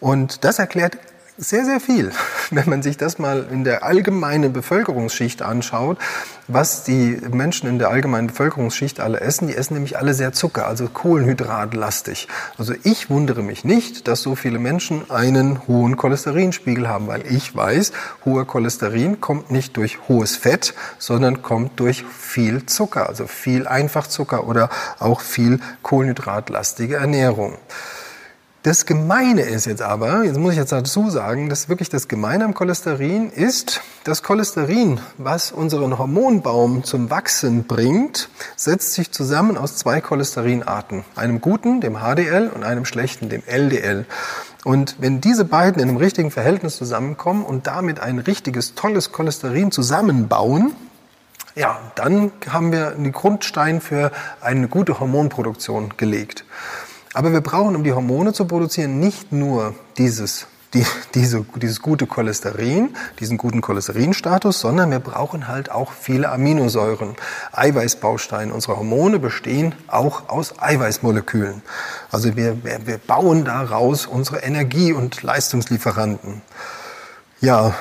Und 0.00 0.44
das 0.44 0.58
erklärt 0.58 0.98
sehr, 1.36 1.64
sehr 1.64 1.80
viel. 1.80 2.12
wenn 2.50 2.68
man 2.68 2.82
sich 2.82 2.96
das 2.96 3.18
mal 3.18 3.46
in 3.50 3.64
der 3.64 3.84
allgemeinen 3.84 4.52
Bevölkerungsschicht 4.52 5.42
anschaut, 5.42 5.98
was 6.46 6.84
die 6.84 7.18
Menschen 7.32 7.68
in 7.68 7.78
der 7.78 7.88
allgemeinen 7.88 8.28
Bevölkerungsschicht 8.28 9.00
alle 9.00 9.20
essen, 9.20 9.48
die 9.48 9.56
essen 9.56 9.74
nämlich 9.74 9.96
alle 9.98 10.14
sehr 10.14 10.32
Zucker, 10.32 10.66
also 10.66 10.88
Kohlenhydratlastig. 10.88 12.28
Also 12.58 12.74
ich 12.82 13.08
wundere 13.10 13.42
mich 13.42 13.64
nicht, 13.64 14.08
dass 14.08 14.22
so 14.22 14.34
viele 14.34 14.58
Menschen 14.58 15.10
einen 15.10 15.66
hohen 15.66 15.96
Cholesterinspiegel 15.96 16.88
haben, 16.88 17.06
weil 17.06 17.26
ich 17.26 17.54
weiß, 17.54 17.92
hoher 18.24 18.46
Cholesterin 18.46 19.20
kommt 19.20 19.50
nicht 19.50 19.76
durch 19.76 19.98
hohes 20.08 20.36
Fett, 20.36 20.74
sondern 20.98 21.42
kommt 21.42 21.80
durch 21.80 22.04
viel 22.04 22.66
Zucker, 22.66 23.08
also 23.08 23.26
viel 23.26 23.66
Einfachzucker 23.66 24.46
oder 24.46 24.68
auch 24.98 25.20
viel 25.20 25.60
kohlenhydratlastige 25.82 26.96
Ernährung. 26.96 27.58
Das 28.64 28.86
Gemeine 28.86 29.42
ist 29.42 29.66
jetzt 29.66 29.82
aber, 29.82 30.24
jetzt 30.24 30.38
muss 30.38 30.52
ich 30.52 30.58
jetzt 30.58 30.72
dazu 30.72 31.10
sagen, 31.10 31.50
dass 31.50 31.68
wirklich 31.68 31.90
das 31.90 32.08
Gemeine 32.08 32.46
am 32.46 32.54
Cholesterin 32.54 33.28
ist, 33.28 33.82
das 34.04 34.22
Cholesterin, 34.22 35.00
was 35.18 35.52
unseren 35.52 35.98
Hormonbaum 35.98 36.82
zum 36.82 37.10
Wachsen 37.10 37.64
bringt, 37.64 38.30
setzt 38.56 38.94
sich 38.94 39.12
zusammen 39.12 39.58
aus 39.58 39.76
zwei 39.76 40.00
Cholesterinarten. 40.00 41.04
Einem 41.14 41.42
guten, 41.42 41.82
dem 41.82 41.98
HDL, 41.98 42.48
und 42.54 42.64
einem 42.64 42.86
schlechten, 42.86 43.28
dem 43.28 43.42
LDL. 43.44 44.06
Und 44.64 44.96
wenn 44.98 45.20
diese 45.20 45.44
beiden 45.44 45.82
in 45.82 45.90
einem 45.90 45.98
richtigen 45.98 46.30
Verhältnis 46.30 46.78
zusammenkommen 46.78 47.44
und 47.44 47.66
damit 47.66 48.00
ein 48.00 48.18
richtiges, 48.18 48.74
tolles 48.74 49.12
Cholesterin 49.12 49.72
zusammenbauen, 49.72 50.72
ja, 51.54 51.78
dann 51.96 52.32
haben 52.48 52.72
wir 52.72 52.92
einen 52.92 53.12
Grundstein 53.12 53.82
für 53.82 54.10
eine 54.40 54.68
gute 54.68 55.00
Hormonproduktion 55.00 55.98
gelegt. 55.98 56.46
Aber 57.14 57.32
wir 57.32 57.40
brauchen, 57.40 57.76
um 57.76 57.84
die 57.84 57.92
Hormone 57.92 58.32
zu 58.32 58.44
produzieren, 58.44 58.98
nicht 58.98 59.32
nur 59.32 59.74
dieses, 59.96 60.46
die, 60.74 60.84
diese, 61.14 61.46
dieses 61.54 61.80
gute 61.80 62.08
Cholesterin, 62.08 62.96
diesen 63.20 63.38
guten 63.38 63.60
Cholesterinstatus, 63.60 64.58
sondern 64.60 64.90
wir 64.90 64.98
brauchen 64.98 65.46
halt 65.46 65.70
auch 65.70 65.92
viele 65.92 66.30
Aminosäuren. 66.30 67.14
Eiweißbausteine 67.52 68.52
unserer 68.52 68.78
Hormone 68.78 69.20
bestehen 69.20 69.76
auch 69.86 70.28
aus 70.28 70.60
Eiweißmolekülen. 70.60 71.62
Also 72.10 72.36
wir, 72.36 72.64
wir, 72.64 72.84
wir 72.84 72.98
bauen 72.98 73.44
daraus 73.44 74.06
unsere 74.06 74.38
Energie- 74.38 74.92
und 74.92 75.22
Leistungslieferanten. 75.22 76.42
Ja, 77.40 77.74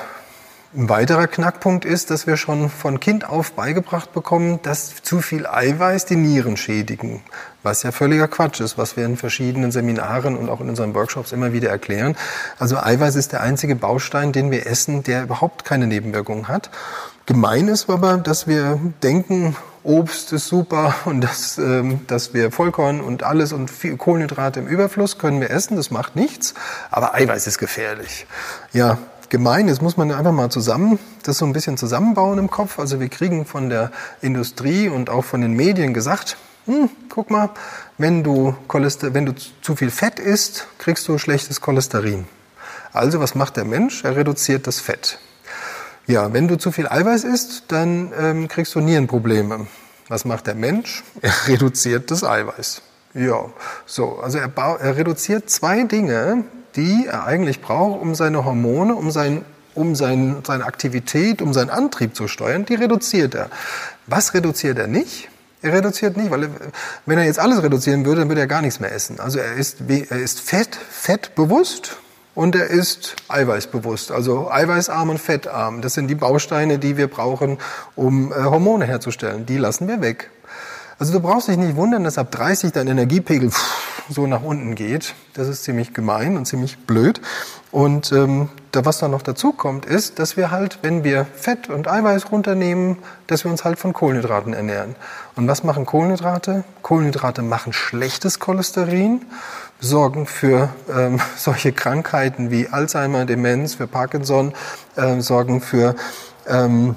ein 0.76 0.90
weiterer 0.90 1.28
Knackpunkt 1.28 1.86
ist, 1.86 2.10
dass 2.10 2.26
wir 2.26 2.36
schon 2.36 2.70
von 2.70 3.00
Kind 3.00 3.30
auf 3.30 3.54
beigebracht 3.54 4.12
bekommen, 4.12 4.60
dass 4.64 4.96
zu 5.04 5.22
viel 5.22 5.46
Eiweiß 5.46 6.06
die 6.06 6.16
Nieren 6.16 6.58
schädigen, 6.58 7.22
was 7.62 7.84
ja 7.84 7.92
völliger 7.92 8.28
Quatsch 8.28 8.60
ist, 8.60 8.78
was 8.78 8.98
wir 8.98 9.06
in 9.06 9.16
verschiedenen 9.16 9.72
Seminaren 9.72 10.36
und 10.36 10.50
auch 10.50 10.62
in 10.62 10.70
unseren 10.70 10.96
Workshops 10.96 11.32
immer 11.32 11.54
wieder 11.54 11.70
erklären. 11.70 12.16
Also 12.58 12.78
Eiweiß 12.78 13.16
ist 13.16 13.34
der 13.34 13.42
einzige 13.42 13.76
Baustein, 13.76 14.32
den 14.32 14.50
wir 14.50 14.66
essen, 14.66 15.04
der 15.04 15.24
überhaupt 15.24 15.64
keine 15.64 15.86
Nebenwirkungen 15.86 16.48
hat. 16.48 16.72
Gemein 17.26 17.68
ist 17.68 17.90
aber, 17.90 18.18
dass 18.18 18.48
wir 18.48 18.80
denken, 19.04 19.56
Obst 19.84 20.34
ist 20.34 20.48
super 20.48 20.96
und 21.06 21.22
dass, 21.22 21.58
ähm, 21.58 22.02
dass 22.08 22.34
wir 22.34 22.52
Vollkorn 22.52 23.02
und 23.02 23.24
alles 23.24 23.54
und 23.54 23.70
viel 23.70 23.98
Kohlenhydrate 23.98 24.62
im 24.62 24.68
Überfluss 24.68 25.18
können 25.18 25.40
wir 25.40 25.52
essen, 25.52 25.76
das 25.76 25.92
macht 25.92 26.16
nichts, 26.16 26.54
aber 26.90 27.14
Eiweiß 27.14 27.48
ist 27.48 27.60
gefährlich. 27.60 28.26
Ja, 28.72 28.98
gemein 29.34 29.68
ist, 29.68 29.82
muss 29.82 29.98
man 29.98 30.12
einfach 30.12 30.32
mal 30.32 30.52
zusammen, 30.52 31.00
das 31.24 31.40
so 31.40 31.46
ein 31.46 31.54
bisschen 31.54 31.76
zusammenbauen 31.76 32.38
im 32.38 32.52
Kopf. 32.52 32.78
Also 32.78 33.00
wir 33.00 33.10
kriegen 33.10 33.48
von 33.48 33.68
der 33.68 33.92
Industrie 34.22 34.90
und 34.90 35.10
auch 35.10 35.26
von 35.26 35.42
den 35.42 35.54
Medien 35.54 35.96
gesagt, 35.96 36.38
hm, 36.68 36.88
guck 37.10 37.32
mal, 37.32 37.50
wenn 37.98 38.24
du, 38.24 38.56
Cholester 38.68 39.16
wenn 39.16 39.26
du 39.26 39.34
zu 39.64 39.76
viel 39.76 39.90
Fett 39.90 40.20
isst, 40.20 40.68
kriegst 40.78 41.08
du 41.08 41.18
schlechtes 41.18 41.62
Cholesterin. 41.62 42.28
Also 42.92 43.20
was 43.20 43.34
macht 43.34 43.58
der 43.58 43.66
Mensch? 43.66 44.04
Er 44.04 44.16
reduziert 44.16 44.68
das 44.68 44.80
Fett. 44.80 45.18
Ja, 46.06 46.32
wenn 46.32 46.48
du 46.48 46.60
zu 46.60 46.72
viel 46.72 46.88
Eiweiß 46.88 47.24
isst, 47.24 47.64
dann 47.70 48.14
ähm, 48.16 48.48
kriegst 48.48 48.76
du 48.76 48.82
Nierenprobleme. 48.82 49.66
Was 50.10 50.26
macht 50.26 50.46
der 50.46 50.54
Mensch? 50.54 51.04
Er 51.24 51.34
reduziert 51.48 52.12
das 52.12 52.24
Eiweiß. 52.24 52.84
Ja, 53.16 53.46
so, 53.88 54.20
also 54.20 54.38
er, 54.38 54.52
er 54.56 54.96
reduziert 54.96 55.50
zwei 55.50 55.86
Dinge, 55.86 56.44
die 56.76 57.08
er 57.08 57.26
eigentlich 57.26 57.62
braucht, 57.62 58.02
um 58.02 58.16
seine 58.16 58.46
Hormone, 58.46 58.96
um, 58.96 59.12
sein, 59.12 59.44
um 59.76 59.96
sein, 59.96 60.38
seine 60.46 60.66
Aktivität, 60.66 61.42
um 61.42 61.54
seinen 61.54 61.70
Antrieb 61.70 62.16
zu 62.16 62.28
steuern, 62.28 62.66
die 62.66 62.76
reduziert 62.76 63.36
er. 63.36 63.50
Was 64.08 64.34
reduziert 64.34 64.78
er 64.78 64.88
nicht? 64.88 65.30
Er 65.62 65.74
reduziert 65.74 66.18
nicht, 66.18 66.30
weil 66.30 66.44
er, 66.44 66.50
wenn 67.06 67.18
er 67.18 67.24
jetzt 67.24 67.40
alles 67.40 67.64
reduzieren 67.64 68.06
würde, 68.06 68.22
dann 68.22 68.30
würde 68.30 68.42
er 68.42 68.48
gar 68.48 68.62
nichts 68.62 68.80
mehr 68.80 68.92
essen. 68.92 69.20
Also 69.20 69.40
er 69.40 69.54
ist, 69.54 69.78
er 69.88 70.20
ist 70.20 70.42
fett, 70.42 70.76
fettbewusst 70.76 71.98
und 72.36 72.56
er 72.56 72.68
ist 72.68 73.16
eiweißbewusst, 73.30 74.12
also 74.12 74.52
eiweißarm 74.52 75.10
und 75.10 75.20
fettarm. 75.20 75.82
Das 75.82 75.94
sind 75.94 76.08
die 76.08 76.16
Bausteine, 76.16 76.80
die 76.80 76.98
wir 76.98 77.08
brauchen, 77.08 77.60
um 77.96 78.32
äh, 78.32 78.36
Hormone 78.36 78.86
herzustellen. 78.86 79.46
Die 79.46 79.58
lassen 79.58 79.88
wir 79.88 80.02
weg. 80.02 80.32
Also 81.04 81.12
du 81.12 81.20
brauchst 81.20 81.50
dich 81.50 81.58
nicht 81.58 81.76
wundern, 81.76 82.06
dass 82.06 82.18
ab 82.18 82.32
30 82.32 82.72
dein 82.72 82.88
Energiepegel 82.88 83.52
so 84.08 84.26
nach 84.26 84.42
unten 84.42 84.74
geht. 84.74 85.16
Das 85.34 85.50
ist 85.50 85.66
ziemlich 85.66 85.94
gemein 85.94 86.38
und 86.38 86.46
ziemlich 86.46 86.78
blöd. 86.78 87.20
Und 87.72 88.14
ähm, 88.14 88.48
da, 88.72 88.86
was 88.86 89.00
dann 89.00 89.12
noch 89.12 89.22
dazu 89.22 89.52
kommt, 89.52 89.86
ist, 89.86 90.18
dass 90.18 90.38
wir 90.38 90.50
halt, 90.50 90.80
wenn 90.82 91.04
wir 91.04 91.26
Fett 91.26 91.70
und 91.70 91.90
Eiweiß 91.90 92.32
runternehmen, 92.32 93.00
dass 93.28 93.44
wir 93.44 93.52
uns 93.52 93.66
halt 93.66 93.80
von 93.80 93.92
Kohlenhydraten 93.92 94.54
ernähren. 94.54 94.96
Und 95.36 95.46
was 95.46 95.66
machen 95.66 95.86
Kohlenhydrate? 95.86 96.64
Kohlenhydrate 96.84 97.42
machen 97.42 97.74
schlechtes 97.74 98.40
Cholesterin, 98.40 99.26
sorgen 99.82 100.26
für 100.26 100.70
ähm, 100.90 101.20
solche 101.36 101.74
Krankheiten 101.74 102.50
wie 102.50 102.70
Alzheimer, 102.70 103.26
Demenz, 103.26 103.74
für 103.74 103.88
Parkinson, 103.88 104.54
äh, 104.96 105.20
sorgen 105.20 105.60
für 105.60 105.98
ähm, 106.48 106.96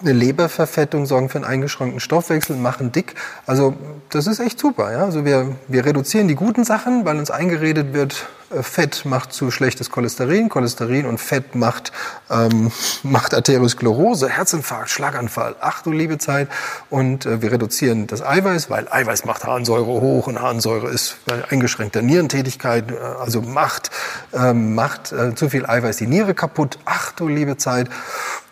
eine 0.00 0.12
Leberverfettung, 0.12 1.06
sorgen 1.06 1.28
für 1.28 1.38
einen 1.38 1.44
eingeschränkten 1.44 2.00
Stoffwechsel, 2.00 2.56
machen 2.56 2.92
dick. 2.92 3.14
Also 3.46 3.74
das 4.10 4.26
ist 4.26 4.40
echt 4.40 4.58
super. 4.58 4.92
Ja? 4.92 5.04
Also 5.04 5.24
wir, 5.24 5.56
wir 5.68 5.84
reduzieren 5.84 6.28
die 6.28 6.34
guten 6.34 6.64
Sachen, 6.64 7.04
weil 7.04 7.18
uns 7.18 7.30
eingeredet 7.30 7.92
wird, 7.92 8.26
äh, 8.50 8.62
Fett 8.62 9.04
macht 9.04 9.32
zu 9.32 9.50
schlechtes 9.50 9.90
Cholesterin, 9.90 10.48
Cholesterin 10.48 11.06
und 11.06 11.18
Fett 11.18 11.54
macht, 11.54 11.92
ähm, 12.30 12.72
macht 13.02 13.34
Arteriosklerose, 13.34 14.28
Herzinfarkt, 14.28 14.90
Schlaganfall. 14.90 15.56
Ach 15.60 15.82
du 15.82 15.92
liebe 15.92 16.18
Zeit. 16.18 16.48
Und 16.90 17.26
äh, 17.26 17.40
wir 17.40 17.52
reduzieren 17.52 18.06
das 18.06 18.22
Eiweiß, 18.22 18.70
weil 18.70 18.88
Eiweiß 18.90 19.24
macht 19.24 19.44
Harnsäure 19.44 19.86
hoch 19.86 20.26
und 20.26 20.40
Harnsäure 20.40 20.88
ist 20.88 21.18
bei 21.26 21.44
eingeschränkter 21.50 22.02
Nierentätigkeit, 22.02 22.90
äh, 22.90 22.96
also 22.96 23.42
macht, 23.42 23.90
äh, 24.32 24.52
macht 24.52 25.12
äh, 25.12 25.34
zu 25.34 25.48
viel 25.48 25.66
Eiweiß 25.66 25.98
die 25.98 26.06
Niere 26.06 26.34
kaputt. 26.34 26.78
Ach 26.84 27.12
du 27.12 27.28
liebe 27.28 27.56
Zeit. 27.56 27.88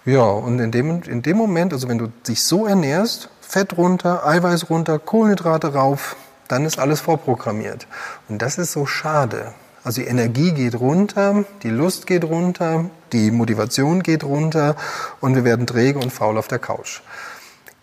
Ja, 0.05 0.25
und 0.25 0.59
in 0.59 0.73
dem, 0.73 1.03
in 1.03 1.23
dem 1.23 1.37
Moment, 1.37 1.73
also 1.73 1.89
wenn 1.89 1.99
du 1.99 2.09
dich 2.27 2.43
so 2.43 2.67
ernährst, 2.67 3.29
Fett 3.41 3.77
runter, 3.77 4.27
Eiweiß 4.27 4.69
runter, 4.69 4.99
Kohlenhydrate 4.99 5.75
rauf, 5.75 6.17
dann 6.49 6.65
ist 6.65 6.79
alles 6.79 7.01
vorprogrammiert. 7.01 7.87
Und 8.29 8.43
das 8.43 8.59
ist 8.59 8.73
so 8.73 8.85
schade. 8.85 9.55
Also 9.85 10.01
die 10.01 10.09
Energie 10.09 10.53
geht 10.53 10.79
runter, 10.79 11.45
die 11.63 11.71
Lust 11.71 12.07
geht 12.07 12.25
runter, 12.25 12.87
die 13.13 13.31
Motivation 13.31 14.03
geht 14.03 14.25
runter 14.25 14.77
und 15.21 15.37
wir 15.37 15.45
werden 15.45 15.67
träge 15.67 15.99
und 15.99 16.13
faul 16.13 16.37
auf 16.37 16.49
der 16.49 16.59
Couch. 16.59 17.01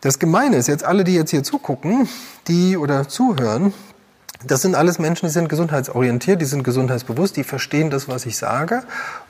Das 0.02 0.20
Gemeine 0.20 0.58
ist 0.58 0.68
jetzt, 0.68 0.84
alle, 0.84 1.04
die 1.04 1.14
jetzt 1.14 1.32
hier 1.32 1.44
zugucken, 1.44 2.08
die 2.48 2.78
oder 2.78 3.08
zuhören, 3.08 3.74
das 4.46 4.62
sind 4.62 4.76
alles 4.76 5.00
Menschen, 5.00 5.26
die 5.26 5.32
sind 5.32 5.50
gesundheitsorientiert, 5.50 6.40
die 6.42 6.46
sind 6.46 6.64
gesundheitsbewusst, 6.64 7.36
die 7.36 7.44
verstehen 7.44 7.90
das, 7.90 8.08
was 8.08 8.26
ich 8.26 8.38
sage. 8.38 8.84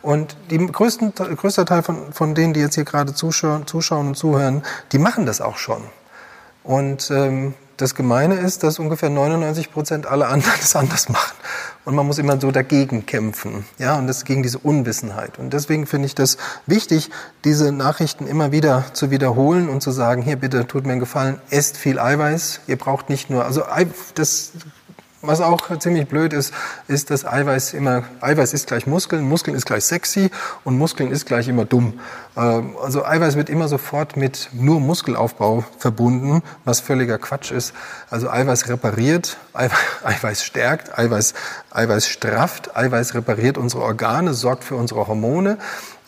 Und 0.03 0.37
die 0.51 0.57
größten, 0.57 1.13
größter 1.15 1.65
Teil 1.65 1.81
von, 1.81 2.13
von 2.13 2.35
denen, 2.35 2.53
die 2.53 2.59
jetzt 2.59 2.75
hier 2.75 2.85
gerade 2.85 3.13
zuschauen, 3.13 3.65
zuschauen 3.65 4.09
und 4.09 4.15
zuhören, 4.15 4.63
die 4.91 4.99
machen 4.99 5.25
das 5.25 5.41
auch 5.41 5.57
schon. 5.57 5.81
Und 6.63 7.09
ähm, 7.09 7.55
das 7.77 7.95
Gemeine 7.95 8.35
ist, 8.35 8.63
dass 8.63 8.77
ungefähr 8.77 9.09
99 9.09 9.71
Prozent 9.71 10.05
aller 10.05 10.27
anderen 10.27 10.57
das 10.61 10.75
anders 10.75 11.09
machen. 11.09 11.35
Und 11.85 11.95
man 11.95 12.05
muss 12.05 12.19
immer 12.19 12.39
so 12.39 12.51
dagegen 12.51 13.07
kämpfen. 13.07 13.65
Ja, 13.79 13.97
und 13.97 14.05
das 14.05 14.25
gegen 14.25 14.43
diese 14.43 14.59
Unwissenheit. 14.59 15.39
Und 15.39 15.53
deswegen 15.53 15.87
finde 15.87 16.05
ich 16.05 16.13
das 16.13 16.37
wichtig, 16.67 17.09
diese 17.45 17.71
Nachrichten 17.71 18.27
immer 18.27 18.51
wieder 18.51 18.85
zu 18.93 19.09
wiederholen 19.09 19.69
und 19.69 19.81
zu 19.81 19.89
sagen, 19.89 20.21
hier 20.21 20.35
bitte 20.35 20.67
tut 20.67 20.85
mir 20.85 20.91
einen 20.91 20.99
Gefallen, 20.99 21.41
esst 21.49 21.77
viel 21.77 21.97
Eiweiß. 21.97 22.61
Ihr 22.67 22.77
braucht 22.77 23.09
nicht 23.09 23.29
nur, 23.29 23.45
also 23.45 23.63
das 24.13 24.51
was 25.21 25.41
auch 25.41 25.77
ziemlich 25.79 26.07
blöd 26.07 26.33
ist, 26.33 26.53
ist, 26.87 27.09
dass 27.09 27.25
Eiweiß 27.25 27.73
immer, 27.73 28.03
Eiweiß 28.21 28.53
ist 28.53 28.67
gleich 28.67 28.87
Muskeln, 28.87 29.27
Muskeln 29.27 29.55
ist 29.55 29.65
gleich 29.65 29.83
sexy 29.83 30.31
und 30.63 30.77
Muskeln 30.77 31.11
ist 31.11 31.25
gleich 31.25 31.47
immer 31.47 31.65
dumm. 31.65 31.99
Ähm, 32.37 32.75
also 32.81 33.05
Eiweiß 33.05 33.35
wird 33.35 33.49
immer 33.49 33.67
sofort 33.67 34.15
mit 34.15 34.49
nur 34.53 34.79
Muskelaufbau 34.79 35.65
verbunden, 35.77 36.41
was 36.63 36.79
völliger 36.79 37.17
Quatsch 37.17 37.51
ist. 37.51 37.73
Also 38.09 38.29
Eiweiß 38.29 38.69
repariert, 38.69 39.37
Eiweiß 40.03 40.43
stärkt, 40.43 40.97
Eiweiß, 40.97 41.33
Eiweiß 41.71 42.07
strafft, 42.07 42.75
Eiweiß 42.77 43.13
repariert 43.15 43.57
unsere 43.57 43.83
Organe, 43.83 44.33
sorgt 44.33 44.63
für 44.63 44.75
unsere 44.75 45.07
Hormone. 45.07 45.57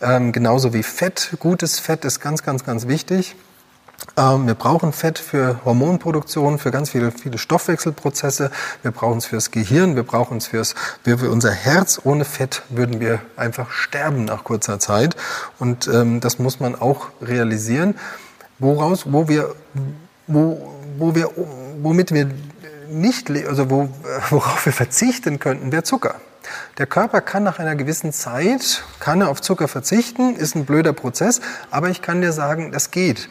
Ähm, 0.02 0.32
genauso 0.32 0.74
wie 0.74 0.84
Fett, 0.84 1.36
gutes 1.40 1.80
Fett 1.80 2.06
ist 2.06 2.22
ganz, 2.22 2.44
ganz, 2.44 2.64
ganz 2.64 2.88
wichtig. 2.88 3.36
Ähm, 4.18 4.48
wir 4.48 4.56
brauchen 4.56 4.94
Fett 4.94 5.20
für 5.20 5.60
Hormonproduktion, 5.64 6.60
für 6.60 6.72
ganz 6.72 6.92
viele, 6.92 7.12
viele 7.12 7.38
Stoffwechselprozesse. 7.38 8.52
Wir 8.82 8.92
brauchen 8.92 9.20
es 9.20 9.26
fürs 9.26 9.52
Gehirn, 9.52 9.96
wir 9.96 10.04
brauchen 10.04 10.38
es 10.38 10.48
fürs, 10.48 10.76
für 11.04 11.30
unser 11.30 11.52
Herz. 11.52 12.02
Ohne 12.04 12.26
Fett 12.26 12.64
würden 12.70 13.00
wir 13.00 13.20
einfach 13.38 13.72
sterben 13.72 14.26
nach 14.26 14.44
kurzer 14.44 14.80
Zeit. 14.80 15.16
Und 15.60 15.88
ähm, 15.88 16.20
das 16.20 16.40
muss 16.40 16.60
man 16.60 16.76
auch 16.80 17.08
realisieren. 17.22 17.96
Woraus, 18.60 19.12
wo 19.12 19.28
wir, 19.28 19.56
wo, 20.28 20.76
wo 20.98 21.16
wir, 21.16 21.30
womit 21.82 22.12
wir 22.12 22.30
nicht, 22.90 23.30
also 23.30 23.70
wo, 23.70 23.90
worauf 24.30 24.66
wir 24.66 24.74
verzichten 24.74 25.40
könnten, 25.40 25.72
wäre 25.72 25.84
Zucker. 25.84 26.16
Der 26.78 26.88
Körper 26.88 27.22
kann 27.22 27.44
nach 27.44 27.60
einer 27.60 27.76
gewissen 27.76 28.12
Zeit, 28.12 28.84
kann 29.00 29.22
er 29.22 29.30
auf 29.30 29.42
Zucker 29.42 29.68
verzichten, 29.68 30.36
ist 30.36 30.56
ein 30.56 30.66
blöder 30.66 30.92
Prozess, 30.92 31.40
aber 31.70 31.90
ich 31.90 32.02
kann 32.02 32.22
dir 32.22 32.34
sagen, 32.34 32.72
das 32.72 32.92
geht. 32.92 33.30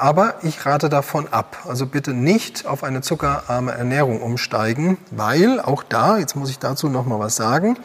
Aber 0.00 0.36
ich 0.40 0.64
rate 0.64 0.88
davon 0.88 1.28
ab. 1.30 1.58
Also 1.68 1.84
bitte 1.84 2.14
nicht 2.14 2.64
auf 2.64 2.84
eine 2.84 3.02
zuckerarme 3.02 3.72
Ernährung 3.72 4.22
umsteigen, 4.22 4.96
weil 5.10 5.60
auch 5.60 5.82
da, 5.82 6.16
jetzt 6.16 6.36
muss 6.36 6.48
ich 6.48 6.58
dazu 6.58 6.88
noch 6.88 7.04
mal 7.04 7.18
was 7.18 7.36
sagen, 7.36 7.76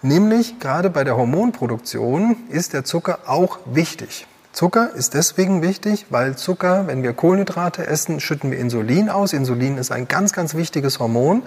nämlich 0.00 0.58
gerade 0.58 0.88
bei 0.88 1.04
der 1.04 1.18
Hormonproduktion 1.18 2.36
ist 2.48 2.72
der 2.72 2.84
Zucker 2.84 3.18
auch 3.26 3.58
wichtig. 3.66 4.26
Zucker 4.52 4.94
ist 4.94 5.12
deswegen 5.12 5.60
wichtig, 5.60 6.06
weil 6.08 6.34
Zucker, 6.34 6.86
wenn 6.86 7.02
wir 7.02 7.12
Kohlenhydrate 7.12 7.86
essen, 7.86 8.20
schütten 8.20 8.50
wir 8.50 8.58
Insulin 8.58 9.10
aus. 9.10 9.34
Insulin 9.34 9.76
ist 9.76 9.92
ein 9.92 10.08
ganz, 10.08 10.32
ganz 10.32 10.54
wichtiges 10.54 10.98
Hormon. 10.98 11.42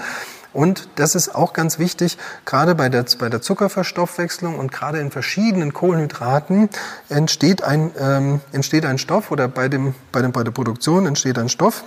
Und 0.54 0.88
das 0.96 1.16
ist 1.16 1.34
auch 1.34 1.54
ganz 1.54 1.80
wichtig, 1.80 2.18
gerade 2.46 2.76
bei 2.76 2.90
der, 2.90 3.06
bei 3.18 3.30
der 3.30 3.42
Zuckerverstoffwechslung 3.42 4.58
und 4.58 4.72
gerade 4.72 5.00
in 5.00 5.12
verschiedenen 5.12 5.74
Kohlenhydraten 5.74 6.70
entsteht 7.10 7.64
ein, 7.64 7.92
ähm, 8.00 8.42
entsteht 8.52 8.86
ein 8.86 8.98
Stoff 8.98 9.32
oder 9.32 9.48
bei, 9.48 9.68
dem, 9.68 9.96
bei, 10.12 10.22
dem, 10.22 10.32
bei 10.32 10.44
der 10.44 10.52
Produktion 10.52 11.06
entsteht 11.08 11.40
ein 11.40 11.50
Stoff. 11.50 11.84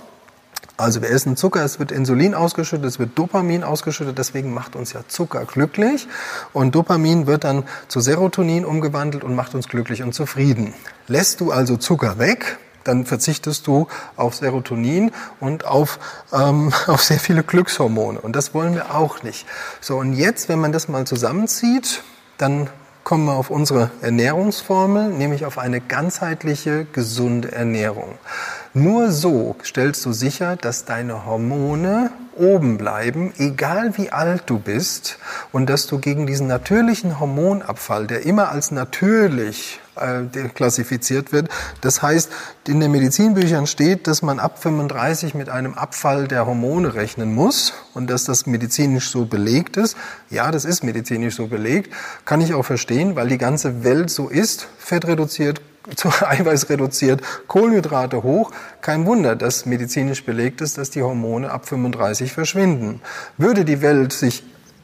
Also 0.79 1.01
wir 1.01 1.09
essen 1.09 1.35
Zucker, 1.35 1.63
es 1.63 1.79
wird 1.79 1.91
Insulin 1.91 2.35
ausgeschüttet, 2.35 2.85
es 2.85 2.99
wird 2.99 3.17
Dopamin 3.17 3.63
ausgeschüttet, 3.63 4.15
deswegen 4.17 4.53
macht 4.53 4.75
uns 4.75 4.93
ja 4.93 5.01
Zucker 5.07 5.45
glücklich. 5.45 6.07
Und 6.53 6.75
Dopamin 6.75 7.25
wird 7.25 7.45
dann 7.45 7.63
zu 7.87 7.99
Serotonin 7.99 8.63
umgewandelt 8.63 9.23
und 9.23 9.33
macht 9.33 9.55
uns 9.55 9.67
glücklich 9.67 10.03
und 10.03 10.13
zufrieden. 10.13 10.75
Lässt 11.07 11.41
du 11.41 11.51
also 11.51 11.77
Zucker 11.77 12.19
weg, 12.19 12.59
dann 12.87 13.05
verzichtest 13.05 13.67
du 13.67 13.87
auf 14.15 14.35
Serotonin 14.35 15.11
und 15.39 15.65
auf, 15.65 15.99
ähm, 16.33 16.73
auf 16.87 17.03
sehr 17.03 17.19
viele 17.19 17.43
Glückshormone. 17.43 18.19
Und 18.19 18.35
das 18.35 18.53
wollen 18.53 18.75
wir 18.75 18.95
auch 18.95 19.23
nicht. 19.23 19.45
So, 19.81 19.97
und 19.97 20.13
jetzt, 20.13 20.49
wenn 20.49 20.59
man 20.59 20.71
das 20.71 20.87
mal 20.87 21.05
zusammenzieht, 21.05 22.03
dann 22.37 22.69
kommen 23.07 23.25
wir 23.25 23.35
auf 23.35 23.49
unsere 23.49 23.89
Ernährungsformel, 24.01 25.11
nämlich 25.11 25.45
auf 25.45 25.57
eine 25.57 25.79
ganzheitliche, 25.79 26.85
gesunde 26.91 27.53
Ernährung. 27.53 28.15
Nur 28.73 29.11
so 29.11 29.55
stellst 29.63 30.05
du 30.05 30.11
sicher, 30.11 30.57
dass 30.57 30.83
deine 30.83 31.25
Hormone 31.25 32.11
oben 32.35 32.77
bleiben, 32.77 33.33
egal 33.37 33.97
wie 33.97 34.11
alt 34.11 34.43
du 34.47 34.59
bist, 34.59 35.19
und 35.53 35.69
dass 35.69 35.87
du 35.87 35.99
gegen 35.99 36.27
diesen 36.27 36.47
natürlichen 36.47 37.17
Hormonabfall, 37.17 38.07
der 38.07 38.25
immer 38.25 38.51
als 38.51 38.71
natürlich 38.71 39.79
äh, 40.01 40.49
klassifiziert 40.49 41.31
wird. 41.31 41.49
Das 41.81 42.01
heißt, 42.01 42.31
in 42.67 42.79
den 42.79 42.91
Medizinbüchern 42.91 43.67
steht, 43.67 44.07
dass 44.07 44.21
man 44.21 44.39
ab 44.39 44.61
35 44.61 45.33
mit 45.33 45.49
einem 45.49 45.73
Abfall 45.73 46.27
der 46.27 46.45
Hormone 46.45 46.93
rechnen 46.93 47.33
muss 47.33 47.73
und 47.93 48.09
dass 48.09 48.25
das 48.25 48.45
medizinisch 48.45 49.09
so 49.09 49.25
belegt 49.25 49.77
ist. 49.77 49.97
Ja, 50.29 50.51
das 50.51 50.65
ist 50.65 50.83
medizinisch 50.83 51.35
so 51.35 51.47
belegt. 51.47 51.93
Kann 52.25 52.41
ich 52.41 52.53
auch 52.53 52.65
verstehen, 52.65 53.15
weil 53.15 53.27
die 53.27 53.37
ganze 53.37 53.83
Welt 53.83 54.09
so 54.09 54.29
ist. 54.29 54.67
Fett 54.77 55.07
reduziert, 55.07 55.61
zu 55.95 56.09
Eiweiß 56.09 56.69
reduziert, 56.69 57.21
Kohlenhydrate 57.47 58.23
hoch. 58.23 58.51
Kein 58.81 59.05
Wunder, 59.05 59.35
dass 59.35 59.65
medizinisch 59.65 60.25
belegt 60.25 60.61
ist, 60.61 60.77
dass 60.77 60.89
die 60.89 61.01
Hormone 61.01 61.51
ab 61.51 61.67
35 61.67 62.33
verschwinden. 62.33 63.01
Würde 63.37 63.65
die 63.65 63.81
Welt 63.81 64.13
sich 64.13 64.43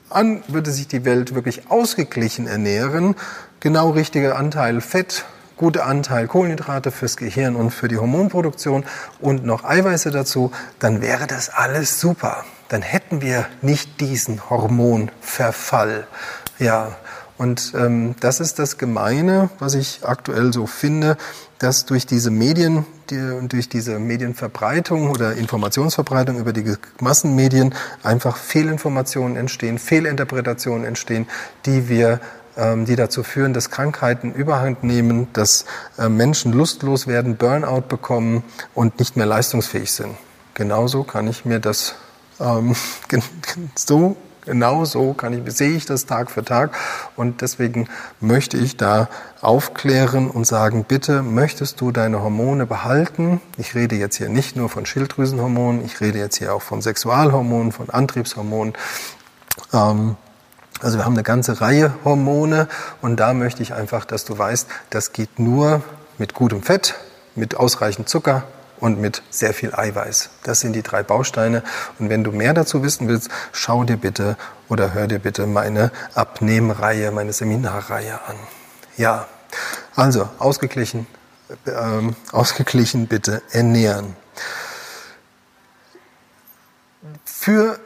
an, 0.09 0.43
würde 0.47 0.71
sich 0.71 0.87
die 0.87 1.05
Welt 1.05 1.33
wirklich 1.33 1.69
ausgeglichen 1.69 2.47
ernähren, 2.47 3.15
genau 3.63 3.91
richtiger 3.91 4.37
Anteil 4.37 4.81
Fett, 4.81 5.23
guter 5.55 5.85
Anteil 5.85 6.27
Kohlenhydrate 6.27 6.91
fürs 6.91 7.15
Gehirn 7.15 7.55
und 7.55 7.71
für 7.71 7.87
die 7.87 7.97
Hormonproduktion 7.97 8.83
und 9.21 9.45
noch 9.45 9.63
Eiweiße 9.63 10.11
dazu, 10.11 10.51
dann 10.79 11.01
wäre 11.01 11.27
das 11.27 11.49
alles 11.49 12.01
super. 12.01 12.43
Dann 12.67 12.81
hätten 12.81 13.21
wir 13.21 13.45
nicht 13.61 14.01
diesen 14.01 14.49
Hormonverfall. 14.49 16.07
Ja, 16.59 16.97
und 17.37 17.71
ähm, 17.75 18.15
das 18.19 18.41
ist 18.41 18.59
das 18.59 18.77
Gemeine, 18.77 19.49
was 19.59 19.75
ich 19.75 20.01
aktuell 20.03 20.51
so 20.51 20.67
finde, 20.67 21.15
dass 21.57 21.85
durch 21.85 22.05
diese 22.05 22.31
Medien, 22.31 22.85
die, 23.09 23.47
durch 23.47 23.69
diese 23.69 23.97
Medienverbreitung 23.97 25.09
oder 25.09 25.35
Informationsverbreitung 25.37 26.37
über 26.37 26.51
die 26.51 26.75
Massenmedien 26.99 27.73
einfach 28.03 28.35
Fehlinformationen 28.35 29.37
entstehen, 29.37 29.79
Fehlinterpretationen 29.79 30.85
entstehen, 30.85 31.27
die 31.65 31.87
wir 31.87 32.19
die 32.55 32.95
dazu 32.95 33.23
führen, 33.23 33.53
dass 33.53 33.69
Krankheiten 33.69 34.33
überhand 34.33 34.83
nehmen, 34.83 35.27
dass 35.33 35.65
äh, 35.97 36.09
Menschen 36.09 36.53
lustlos 36.53 37.07
werden, 37.07 37.37
Burnout 37.37 37.83
bekommen 37.89 38.43
und 38.73 38.99
nicht 38.99 39.15
mehr 39.17 39.25
leistungsfähig 39.25 39.91
sind. 39.91 40.15
Genauso 40.53 41.03
kann 41.03 41.27
ich 41.27 41.45
mir 41.45 41.59
das 41.59 41.95
ähm, 42.39 42.75
so 43.75 44.15
Genau 44.45 44.83
so 44.83 45.13
kann 45.13 45.33
ich, 45.33 45.55
sehe 45.55 45.71
ich 45.71 45.85
das 45.85 46.05
Tag 46.05 46.29
für 46.29 46.43
Tag 46.43 46.75
und 47.15 47.41
deswegen 47.41 47.87
möchte 48.19 48.57
ich 48.57 48.75
da 48.75 49.07
aufklären 49.41 50.29
und 50.29 50.45
sagen, 50.45 50.83
bitte 50.83 51.21
möchtest 51.23 51.79
du 51.79 51.91
deine 51.91 52.21
Hormone 52.21 52.65
behalten? 52.65 53.39
Ich 53.57 53.73
rede 53.73 53.95
jetzt 53.95 54.17
hier 54.17 54.29
nicht 54.29 54.57
nur 54.57 54.67
von 54.67 54.85
Schilddrüsenhormonen, 54.85 55.85
ich 55.85 56.01
rede 56.01 56.19
jetzt 56.19 56.37
hier 56.37 56.53
auch 56.53 56.61
von 56.61 56.81
Sexualhormonen, 56.81 57.71
von 57.71 57.89
Antriebshormonen. 57.89 58.73
Ähm, 59.71 60.17
also 60.83 60.97
wir 60.97 61.05
haben 61.05 61.13
eine 61.13 61.23
ganze 61.23 61.61
Reihe 61.61 61.93
Hormone 62.03 62.67
und 63.01 63.17
da 63.17 63.33
möchte 63.33 63.63
ich 63.63 63.73
einfach, 63.73 64.05
dass 64.05 64.25
du 64.25 64.37
weißt, 64.37 64.67
das 64.89 65.13
geht 65.13 65.39
nur 65.39 65.81
mit 66.17 66.33
gutem 66.33 66.61
Fett, 66.61 66.95
mit 67.35 67.55
ausreichend 67.55 68.09
Zucker 68.09 68.43
und 68.79 68.99
mit 68.99 69.23
sehr 69.29 69.53
viel 69.53 69.73
Eiweiß. 69.73 70.29
Das 70.43 70.59
sind 70.59 70.73
die 70.73 70.83
drei 70.83 71.03
Bausteine. 71.03 71.63
Und 71.99 72.09
wenn 72.09 72.25
du 72.25 72.33
mehr 72.33 72.53
dazu 72.53 72.83
wissen 72.83 73.07
willst, 73.07 73.29
schau 73.53 73.85
dir 73.85 73.95
bitte 73.95 74.35
oder 74.67 74.93
hör 74.93 75.07
dir 75.07 75.19
bitte 75.19 75.47
meine 75.47 75.91
Abnehmreihe, 76.15 77.11
meine 77.11 77.31
Seminarreihe 77.31 78.19
an. 78.27 78.35
Ja, 78.97 79.27
also 79.95 80.27
ausgeglichen, 80.37 81.07
ähm, 81.65 82.15
ausgeglichen 82.33 83.07
bitte 83.07 83.41
ernähren. 83.51 84.17
Für 87.23 87.79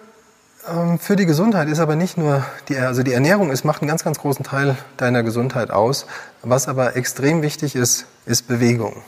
für 1.00 1.16
die 1.16 1.26
Gesundheit 1.26 1.70
ist 1.70 1.80
aber 1.80 1.96
nicht 1.96 2.18
nur 2.18 2.46
die, 2.68 2.78
also 2.78 3.02
die 3.02 3.14
Ernährung, 3.14 3.52
es 3.52 3.64
macht 3.64 3.82
einen 3.82 3.88
ganz, 3.88 4.04
ganz 4.04 4.20
großen 4.20 4.44
Teil 4.44 4.76
deiner 4.98 5.24
Gesundheit 5.24 5.72
aus. 5.72 6.06
Was 6.42 6.68
aber 6.68 6.96
extrem 6.96 7.42
wichtig 7.42 7.76
ist, 7.76 8.06
ist 8.26 8.48
Bewegung. 8.48 9.02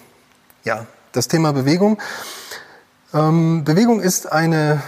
Ja, 0.63 0.85
das 1.11 1.27
Thema 1.27 1.51
Bewegung. 1.51 1.97
Ähm, 3.13 3.63
Bewegung 3.65 3.99
ist 3.99 4.31
eine, 4.31 4.81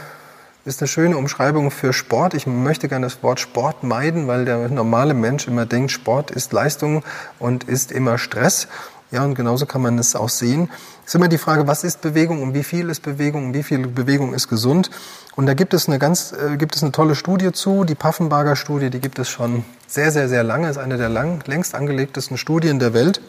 ist 0.63 0.81
eine 0.81 0.87
schöne 0.87 1.17
Umschreibung 1.17 1.71
für 1.71 1.91
Sport. 1.91 2.33
Ich 2.35 2.47
möchte 2.47 2.87
gerne 2.87 3.05
das 3.05 3.21
Wort 3.21 3.39
Sport 3.39 3.83
meiden, 3.83 4.27
weil 4.27 4.45
der 4.45 4.69
normale 4.69 5.13
Mensch 5.13 5.47
immer 5.47 5.65
denkt, 5.65 5.91
Sport 5.91 6.31
ist 6.31 6.53
Leistung 6.53 7.03
und 7.39 7.65
ist 7.65 7.91
immer 7.91 8.17
Stress. 8.17 8.67
Ja, 9.11 9.25
und 9.25 9.35
genauso 9.35 9.65
kann 9.65 9.81
man 9.81 9.99
es 9.99 10.15
auch 10.15 10.29
sehen. 10.29 10.69
Es 11.03 11.09
ist 11.09 11.15
immer 11.15 11.27
die 11.27 11.37
Frage, 11.37 11.67
was 11.67 11.83
ist 11.83 11.99
Bewegung 11.99 12.41
und 12.41 12.53
wie 12.53 12.63
viel 12.63 12.89
ist 12.89 13.01
Bewegung 13.01 13.47
und 13.47 13.53
wie 13.53 13.63
viel 13.63 13.85
Bewegung 13.85 14.33
ist 14.33 14.47
gesund. 14.47 14.89
Und 15.35 15.47
da 15.47 15.53
gibt 15.53 15.73
es 15.73 15.87
eine 15.87 15.99
ganz, 15.99 16.31
äh, 16.31 16.55
gibt 16.55 16.75
es 16.75 16.81
eine 16.81 16.93
tolle 16.93 17.15
Studie 17.15 17.51
zu, 17.51 17.83
die 17.83 17.95
Paffenbarger 17.95 18.55
Studie, 18.55 18.89
die 18.89 19.01
gibt 19.01 19.19
es 19.19 19.27
schon 19.27 19.65
sehr, 19.85 20.11
sehr, 20.11 20.29
sehr 20.29 20.43
lange, 20.43 20.69
ist 20.69 20.77
eine 20.77 20.97
der 20.97 21.09
lang, 21.09 21.43
längst 21.45 21.75
angelegtesten 21.75 22.37
Studien 22.37 22.79
der 22.79 22.93
Welt 22.93 23.21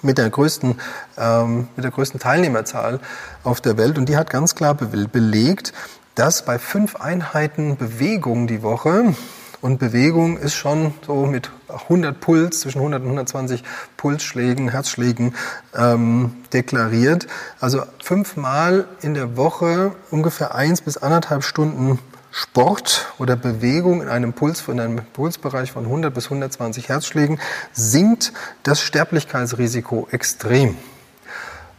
mit 0.00 0.16
der 0.16 0.30
größten, 0.30 0.80
ähm, 1.18 1.68
mit 1.76 1.84
der 1.84 1.90
größten 1.90 2.20
Teilnehmerzahl 2.20 2.98
auf 3.44 3.60
der 3.60 3.76
Welt. 3.76 3.98
Und 3.98 4.08
die 4.08 4.16
hat 4.16 4.30
ganz 4.30 4.54
klar 4.54 4.74
be 4.74 4.86
belegt, 5.08 5.74
dass 6.14 6.44
bei 6.44 6.58
fünf 6.58 6.96
Einheiten 6.96 7.76
Bewegung 7.76 8.46
die 8.46 8.62
Woche, 8.62 9.14
und 9.60 9.78
Bewegung 9.78 10.38
ist 10.38 10.54
schon 10.54 10.94
so 11.06 11.26
mit 11.26 11.50
100 11.68 12.20
Puls, 12.20 12.60
zwischen 12.60 12.78
100 12.78 13.00
und 13.00 13.08
120 13.08 13.64
Pulsschlägen, 13.96 14.68
Herzschlägen 14.68 15.34
ähm, 15.74 16.36
deklariert. 16.52 17.26
Also 17.60 17.82
fünfmal 18.02 18.86
in 19.02 19.14
der 19.14 19.36
Woche 19.36 19.92
ungefähr 20.10 20.54
eins 20.54 20.80
bis 20.80 20.96
anderthalb 20.96 21.42
Stunden 21.42 21.98
Sport 22.30 23.12
oder 23.18 23.36
Bewegung 23.36 24.02
in 24.02 24.08
einem 24.08 24.32
Puls 24.32 24.62
in 24.68 24.80
einem 24.80 25.00
Pulsbereich 25.12 25.72
von 25.72 25.84
100 25.84 26.14
bis 26.14 26.24
120 26.24 26.88
Herzschlägen 26.88 27.40
sinkt 27.72 28.32
das 28.62 28.80
Sterblichkeitsrisiko 28.82 30.08
extrem. 30.10 30.76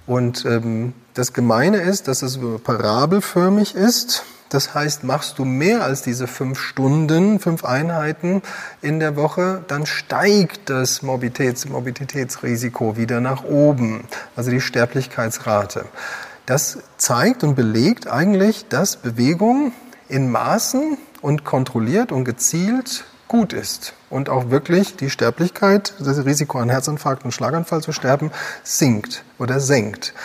Und 0.06 0.44
ähm, 0.46 0.94
das 1.14 1.34
Gemeine 1.34 1.78
ist, 1.78 2.08
dass 2.08 2.24
es 2.24 2.40
parabelförmig 2.64 3.76
ist. 3.76 4.24
Das 4.50 4.74
heißt, 4.74 5.04
machst 5.04 5.38
du 5.38 5.46
mehr 5.46 5.84
als 5.84 6.02
diese 6.02 6.26
fünf 6.26 6.60
Stunden, 6.60 7.40
fünf 7.40 7.64
Einheiten 7.64 8.42
in 8.82 9.00
der 9.00 9.16
Woche, 9.16 9.64
dann 9.68 9.86
steigt 9.86 10.70
das 10.72 11.04
Morbiditäts 11.04 11.68
Morbiditätsrisiko 11.70 12.98
wieder 12.98 13.22
nach 13.22 13.44
oben, 13.44 14.06
also 14.36 14.50
die 14.50 14.62
Sterblichkeitsrate. 14.62 15.86
Das 16.48 16.80
zeigt 16.98 17.44
und 17.44 17.56
belegt 17.56 18.08
eigentlich, 18.08 18.68
dass 18.68 18.96
Bewegung 18.96 19.72
in 20.08 20.32
Maßen 20.32 20.98
und 21.22 21.44
kontrolliert 21.44 22.12
und 22.12 22.26
gezielt 22.26 23.06
gut 23.28 23.54
ist 23.54 23.94
und 24.10 24.30
auch 24.30 24.50
wirklich 24.50 24.96
die 24.96 25.12
Sterblichkeit, 25.12 25.94
das 26.00 26.26
Risiko 26.26 26.58
an 26.58 26.70
Herzinfarkt 26.70 27.24
und 27.24 27.32
Schlaganfall 27.32 27.82
zu 27.82 27.92
sterben, 27.92 28.32
sinkt 28.64 29.24
oder 29.38 29.60
senkt. 29.60 30.16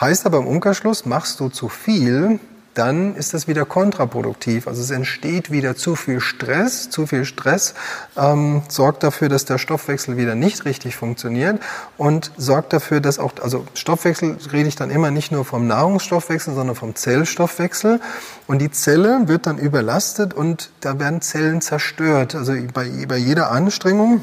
Heißt 0.00 0.26
aber 0.26 0.38
im 0.38 0.48
Umkehrschluss, 0.48 1.06
machst 1.06 1.38
du 1.38 1.48
zu 1.48 1.68
viel, 1.68 2.40
dann 2.74 3.16
ist 3.16 3.34
das 3.34 3.48
wieder 3.48 3.64
kontraproduktiv. 3.64 4.68
Also 4.68 4.80
es 4.80 4.90
entsteht 4.90 5.50
wieder 5.50 5.74
zu 5.74 5.96
viel 5.96 6.20
Stress. 6.20 6.88
Zu 6.88 7.06
viel 7.06 7.24
Stress 7.24 7.74
ähm, 8.16 8.62
sorgt 8.68 9.02
dafür, 9.02 9.28
dass 9.28 9.44
der 9.44 9.58
Stoffwechsel 9.58 10.16
wieder 10.16 10.34
nicht 10.34 10.64
richtig 10.64 10.94
funktioniert 10.94 11.60
und 11.98 12.30
sorgt 12.36 12.72
dafür, 12.72 13.00
dass 13.00 13.18
auch, 13.18 13.32
also 13.42 13.66
Stoffwechsel 13.74 14.36
rede 14.52 14.68
ich 14.68 14.76
dann 14.76 14.90
immer 14.90 15.10
nicht 15.10 15.32
nur 15.32 15.44
vom 15.44 15.66
Nahrungsstoffwechsel, 15.66 16.54
sondern 16.54 16.76
vom 16.76 16.94
Zellstoffwechsel. 16.94 18.00
Und 18.46 18.60
die 18.60 18.70
Zelle 18.70 19.26
wird 19.26 19.46
dann 19.46 19.58
überlastet 19.58 20.32
und 20.32 20.70
da 20.80 20.98
werden 20.98 21.20
Zellen 21.22 21.60
zerstört. 21.60 22.34
Also 22.34 22.54
bei, 22.72 22.88
bei 23.08 23.16
jeder 23.16 23.50
Anstrengung 23.50 24.22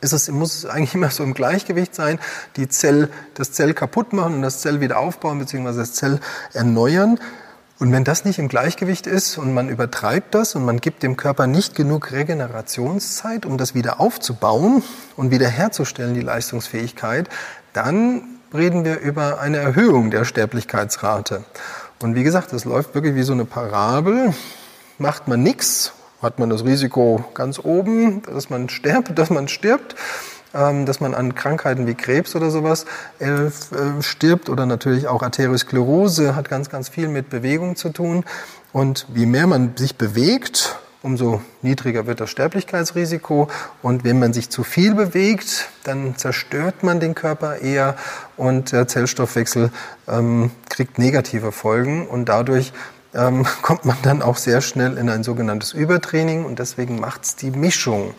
ist 0.00 0.12
es, 0.12 0.28
muss 0.30 0.56
es 0.56 0.66
eigentlich 0.66 0.94
immer 0.94 1.10
so 1.10 1.24
im 1.24 1.34
Gleichgewicht 1.34 1.94
sein, 1.94 2.18
die 2.56 2.68
Zell, 2.68 3.08
das 3.34 3.52
Zell 3.52 3.74
kaputt 3.74 4.12
machen 4.12 4.34
und 4.34 4.42
das 4.42 4.60
Zell 4.60 4.80
wieder 4.80 4.98
aufbauen, 4.98 5.38
beziehungsweise 5.38 5.80
das 5.80 5.94
Zell 5.94 6.20
erneuern. 6.52 7.18
Und 7.82 7.90
wenn 7.90 8.04
das 8.04 8.24
nicht 8.24 8.38
im 8.38 8.46
Gleichgewicht 8.46 9.08
ist 9.08 9.38
und 9.38 9.52
man 9.54 9.68
übertreibt 9.68 10.36
das 10.36 10.54
und 10.54 10.64
man 10.64 10.80
gibt 10.80 11.02
dem 11.02 11.16
Körper 11.16 11.48
nicht 11.48 11.74
genug 11.74 12.12
Regenerationszeit, 12.12 13.44
um 13.44 13.58
das 13.58 13.74
wieder 13.74 13.98
aufzubauen 13.98 14.84
und 15.16 15.32
wiederherzustellen, 15.32 16.14
die 16.14 16.20
Leistungsfähigkeit, 16.20 17.28
dann 17.72 18.22
reden 18.54 18.84
wir 18.84 19.00
über 19.00 19.40
eine 19.40 19.56
Erhöhung 19.56 20.12
der 20.12 20.24
Sterblichkeitsrate. 20.24 21.42
Und 22.00 22.14
wie 22.14 22.22
gesagt, 22.22 22.52
das 22.52 22.64
läuft 22.64 22.94
wirklich 22.94 23.16
wie 23.16 23.24
so 23.24 23.32
eine 23.32 23.46
Parabel. 23.46 24.32
Macht 24.98 25.26
man 25.26 25.42
nichts, 25.42 25.92
hat 26.22 26.38
man 26.38 26.50
das 26.50 26.64
Risiko 26.64 27.24
ganz 27.34 27.58
oben, 27.58 28.22
dass 28.22 28.48
man 28.48 28.68
stirbt, 28.68 29.18
dass 29.18 29.28
man 29.28 29.48
stirbt. 29.48 29.96
Ähm, 30.54 30.84
dass 30.84 31.00
man 31.00 31.14
an 31.14 31.34
Krankheiten 31.34 31.86
wie 31.86 31.94
Krebs 31.94 32.36
oder 32.36 32.50
sowas 32.50 32.84
äh, 33.20 33.26
äh, 33.26 33.50
stirbt 34.00 34.50
oder 34.50 34.66
natürlich 34.66 35.08
auch 35.08 35.22
Arteriosklerose 35.22 36.36
hat 36.36 36.50
ganz, 36.50 36.68
ganz 36.68 36.90
viel 36.90 37.08
mit 37.08 37.30
Bewegung 37.30 37.74
zu 37.74 37.88
tun. 37.88 38.24
Und 38.72 39.06
je 39.14 39.24
mehr 39.24 39.46
man 39.46 39.76
sich 39.76 39.96
bewegt, 39.96 40.78
umso 41.02 41.40
niedriger 41.62 42.06
wird 42.06 42.20
das 42.20 42.30
Sterblichkeitsrisiko. 42.30 43.48
Und 43.82 44.04
wenn 44.04 44.18
man 44.18 44.32
sich 44.32 44.50
zu 44.50 44.62
viel 44.62 44.94
bewegt, 44.94 45.68
dann 45.84 46.16
zerstört 46.16 46.82
man 46.82 47.00
den 47.00 47.14
Körper 47.14 47.58
eher 47.58 47.96
und 48.36 48.72
der 48.72 48.86
Zellstoffwechsel 48.88 49.70
ähm, 50.08 50.50
kriegt 50.68 50.98
negative 50.98 51.52
Folgen 51.52 52.06
und 52.06 52.28
dadurch 52.28 52.72
ähm, 53.14 53.46
kommt 53.62 53.84
man 53.84 53.96
dann 54.02 54.22
auch 54.22 54.36
sehr 54.36 54.60
schnell 54.60 54.96
in 54.96 55.08
ein 55.08 55.22
sogenanntes 55.22 55.72
Übertraining 55.72 56.44
und 56.44 56.58
deswegen 56.58 57.00
macht's 57.00 57.36
die 57.36 57.50
Mischung. 57.50 58.14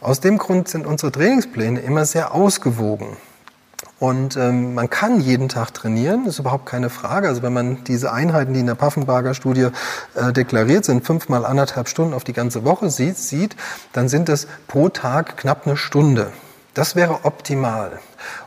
Aus 0.00 0.20
dem 0.20 0.36
Grund 0.36 0.68
sind 0.68 0.86
unsere 0.86 1.10
Trainingspläne 1.10 1.80
immer 1.80 2.04
sehr 2.04 2.34
ausgewogen. 2.34 3.16
Und 3.98 4.36
ähm, 4.36 4.74
man 4.74 4.90
kann 4.90 5.20
jeden 5.20 5.48
Tag 5.48 5.72
trainieren, 5.72 6.26
ist 6.26 6.38
überhaupt 6.38 6.66
keine 6.66 6.90
Frage. 6.90 7.28
Also 7.28 7.42
wenn 7.42 7.54
man 7.54 7.82
diese 7.84 8.12
Einheiten, 8.12 8.52
die 8.52 8.60
in 8.60 8.66
der 8.66 8.74
Paffenbarger 8.74 9.32
Studie 9.32 9.68
äh, 10.14 10.34
deklariert 10.34 10.84
sind, 10.84 11.06
fünfmal 11.06 11.46
anderthalb 11.46 11.88
Stunden 11.88 12.12
auf 12.12 12.22
die 12.22 12.34
ganze 12.34 12.64
Woche 12.64 12.90
sieht, 12.90 13.16
sieht, 13.16 13.56
dann 13.94 14.10
sind 14.10 14.28
es 14.28 14.48
pro 14.68 14.90
Tag 14.90 15.38
knapp 15.38 15.66
eine 15.66 15.78
Stunde. 15.78 16.30
Das 16.74 16.94
wäre 16.94 17.24
optimal. 17.24 17.98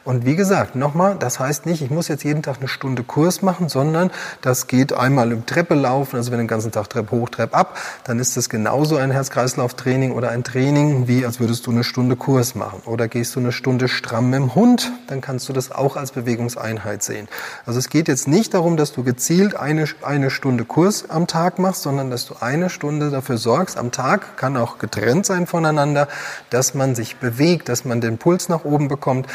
Und 0.03 0.25
wie 0.25 0.35
gesagt, 0.35 0.75
nochmal, 0.75 1.15
das 1.19 1.39
heißt 1.39 1.65
nicht, 1.65 1.81
ich 1.81 1.89
muss 1.89 2.07
jetzt 2.07 2.23
jeden 2.23 2.43
Tag 2.43 2.57
eine 2.59 2.67
Stunde 2.67 3.03
Kurs 3.03 3.41
machen, 3.41 3.69
sondern 3.69 4.11
das 4.41 4.67
geht 4.67 4.93
einmal 4.93 5.31
im 5.31 5.45
Treppe 5.45 5.75
laufen, 5.75 6.15
also 6.17 6.31
wenn 6.31 6.39
den 6.39 6.47
ganzen 6.47 6.71
Tag 6.71 6.89
Treppe 6.89 7.11
hoch, 7.11 7.29
Treppe 7.29 7.55
ab, 7.55 7.77
dann 8.03 8.19
ist 8.19 8.37
das 8.37 8.49
genauso 8.49 8.97
ein 8.97 9.11
Herz-Kreislauf-Training 9.11 10.11
oder 10.11 10.29
ein 10.29 10.43
Training, 10.43 11.07
wie 11.07 11.25
als 11.25 11.39
würdest 11.39 11.67
du 11.67 11.71
eine 11.71 11.83
Stunde 11.83 12.15
Kurs 12.15 12.55
machen. 12.55 12.81
Oder 12.85 13.07
gehst 13.07 13.35
du 13.35 13.39
eine 13.39 13.51
Stunde 13.51 13.87
stramm 13.87 14.29
mit 14.29 14.39
dem 14.39 14.55
Hund, 14.55 14.91
dann 15.07 15.21
kannst 15.21 15.49
du 15.49 15.53
das 15.53 15.71
auch 15.71 15.95
als 15.95 16.11
Bewegungseinheit 16.11 17.03
sehen. 17.03 17.27
Also 17.65 17.79
es 17.79 17.89
geht 17.89 18.07
jetzt 18.07 18.27
nicht 18.27 18.53
darum, 18.53 18.77
dass 18.77 18.91
du 18.93 19.03
gezielt 19.03 19.55
eine, 19.55 19.85
eine 20.01 20.29
Stunde 20.29 20.65
Kurs 20.65 21.09
am 21.09 21.27
Tag 21.27 21.59
machst, 21.59 21.83
sondern 21.83 22.09
dass 22.09 22.25
du 22.25 22.35
eine 22.39 22.69
Stunde 22.69 23.09
dafür 23.09 23.37
sorgst, 23.37 23.77
am 23.77 23.91
Tag, 23.91 24.37
kann 24.37 24.57
auch 24.57 24.77
getrennt 24.77 25.25
sein 25.25 25.47
voneinander, 25.47 26.07
dass 26.49 26.73
man 26.73 26.95
sich 26.95 27.17
bewegt, 27.17 27.69
dass 27.69 27.85
man 27.85 28.01
den 28.01 28.17
Puls 28.17 28.49
nach 28.49 28.65
oben 28.65 28.87
bekommt, 28.87 29.27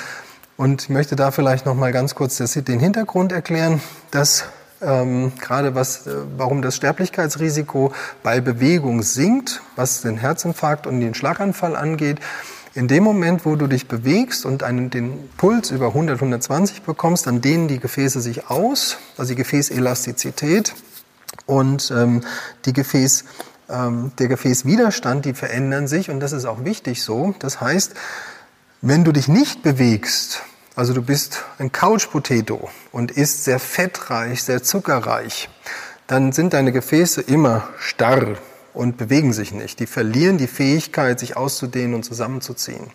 und 0.56 0.82
ich 0.82 0.88
möchte 0.88 1.16
da 1.16 1.30
vielleicht 1.30 1.66
noch 1.66 1.74
mal 1.74 1.92
ganz 1.92 2.14
kurz 2.14 2.36
den 2.36 2.80
Hintergrund 2.80 3.32
erklären, 3.32 3.80
dass 4.10 4.44
ähm, 4.80 5.32
gerade 5.40 5.74
was, 5.74 6.06
äh, 6.06 6.14
warum 6.36 6.62
das 6.62 6.76
Sterblichkeitsrisiko 6.76 7.92
bei 8.22 8.40
Bewegung 8.40 9.02
sinkt, 9.02 9.62
was 9.76 10.02
den 10.02 10.16
Herzinfarkt 10.16 10.86
und 10.86 11.00
den 11.00 11.14
Schlaganfall 11.14 11.74
angeht. 11.76 12.18
In 12.74 12.88
dem 12.88 13.04
Moment, 13.04 13.46
wo 13.46 13.54
du 13.56 13.68
dich 13.68 13.86
bewegst 13.86 14.44
und 14.44 14.62
einen, 14.62 14.90
den 14.90 15.28
Puls 15.36 15.70
über 15.70 15.88
100, 15.88 16.16
120 16.16 16.82
bekommst, 16.82 17.26
dann 17.26 17.40
dehnen 17.40 17.68
die 17.68 17.78
Gefäße 17.78 18.20
sich 18.20 18.50
aus, 18.50 18.98
also 19.16 19.30
die 19.30 19.36
Gefäßelastizität 19.36 20.74
und 21.46 21.92
ähm, 21.96 22.22
die 22.64 22.72
Gefäß, 22.72 23.24
ähm, 23.70 24.12
der 24.18 24.26
Gefäßwiderstand, 24.26 25.24
die 25.24 25.34
verändern 25.34 25.86
sich 25.86 26.10
und 26.10 26.20
das 26.20 26.32
ist 26.32 26.46
auch 26.46 26.64
wichtig 26.64 27.02
so. 27.02 27.34
Das 27.38 27.60
heißt, 27.60 27.94
wenn 28.86 29.02
du 29.02 29.12
dich 29.12 29.28
nicht 29.28 29.62
bewegst, 29.62 30.42
also 30.76 30.92
du 30.92 31.00
bist 31.00 31.42
ein 31.58 31.72
Couch-Potato 31.72 32.68
und 32.92 33.12
isst 33.12 33.44
sehr 33.44 33.58
fettreich, 33.58 34.42
sehr 34.42 34.62
zuckerreich, 34.62 35.48
dann 36.06 36.32
sind 36.32 36.52
deine 36.52 36.70
Gefäße 36.70 37.22
immer 37.22 37.66
starr 37.78 38.36
und 38.74 38.98
bewegen 38.98 39.32
sich 39.32 39.54
nicht. 39.54 39.80
Die 39.80 39.86
verlieren 39.86 40.36
die 40.36 40.48
Fähigkeit, 40.48 41.18
sich 41.18 41.34
auszudehnen 41.34 41.94
und 41.94 42.02
zusammenzuziehen. 42.02 42.90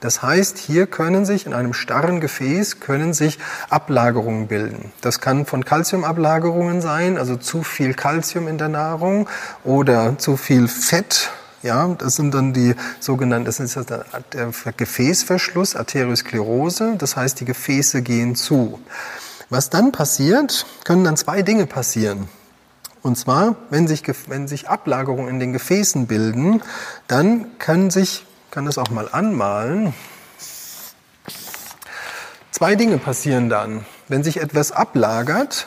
Das 0.00 0.22
heißt, 0.22 0.56
hier 0.56 0.86
können 0.86 1.26
sich 1.26 1.44
in 1.44 1.52
einem 1.52 1.74
starren 1.74 2.20
Gefäß 2.20 2.80
können 2.80 3.12
sich 3.12 3.38
Ablagerungen 3.68 4.46
bilden. 4.46 4.92
Das 5.02 5.20
kann 5.20 5.44
von 5.44 5.66
Kalziumablagerungen 5.66 6.80
sein, 6.80 7.18
also 7.18 7.36
zu 7.36 7.62
viel 7.62 7.92
Kalzium 7.92 8.48
in 8.48 8.56
der 8.56 8.70
Nahrung 8.70 9.28
oder 9.62 10.16
zu 10.16 10.38
viel 10.38 10.68
Fett 10.68 11.30
ja, 11.64 11.88
das 11.98 12.16
sind 12.16 12.34
dann 12.34 12.52
die 12.52 12.74
sogenannten, 13.00 13.46
das 13.46 13.58
ist 13.58 13.76
der 13.88 14.72
Gefäßverschluss, 14.76 15.74
Arteriosklerose. 15.74 16.96
Das 16.98 17.16
heißt, 17.16 17.40
die 17.40 17.46
Gefäße 17.46 18.02
gehen 18.02 18.36
zu. 18.36 18.78
Was 19.48 19.70
dann 19.70 19.90
passiert, 19.90 20.66
können 20.84 21.04
dann 21.04 21.16
zwei 21.16 21.42
Dinge 21.42 21.66
passieren. 21.66 22.28
Und 23.02 23.16
zwar, 23.16 23.56
wenn 23.70 23.88
sich, 23.88 24.02
wenn 24.28 24.46
sich 24.46 24.68
Ablagerungen 24.68 25.28
in 25.28 25.40
den 25.40 25.52
Gefäßen 25.52 26.06
bilden, 26.06 26.62
dann 27.08 27.58
können 27.58 27.90
sich, 27.90 28.26
kann 28.50 28.66
das 28.66 28.78
auch 28.78 28.90
mal 28.90 29.08
anmalen, 29.10 29.94
zwei 32.50 32.76
Dinge 32.76 32.98
passieren 32.98 33.48
dann. 33.48 33.86
Wenn 34.08 34.22
sich 34.22 34.38
etwas 34.38 34.70
ablagert, 34.70 35.66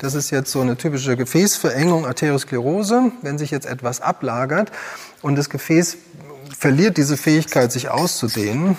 das 0.00 0.14
ist 0.14 0.30
jetzt 0.30 0.50
so 0.50 0.60
eine 0.60 0.76
typische 0.76 1.16
Gefäßverengung, 1.16 2.06
Arteriosklerose. 2.06 3.12
Wenn 3.20 3.36
sich 3.36 3.50
jetzt 3.50 3.66
etwas 3.66 4.00
ablagert 4.00 4.72
und 5.20 5.36
das 5.36 5.50
Gefäß 5.50 5.98
verliert 6.58 6.96
diese 6.96 7.16
Fähigkeit, 7.16 7.70
sich 7.70 7.90
auszudehnen, 7.90 8.78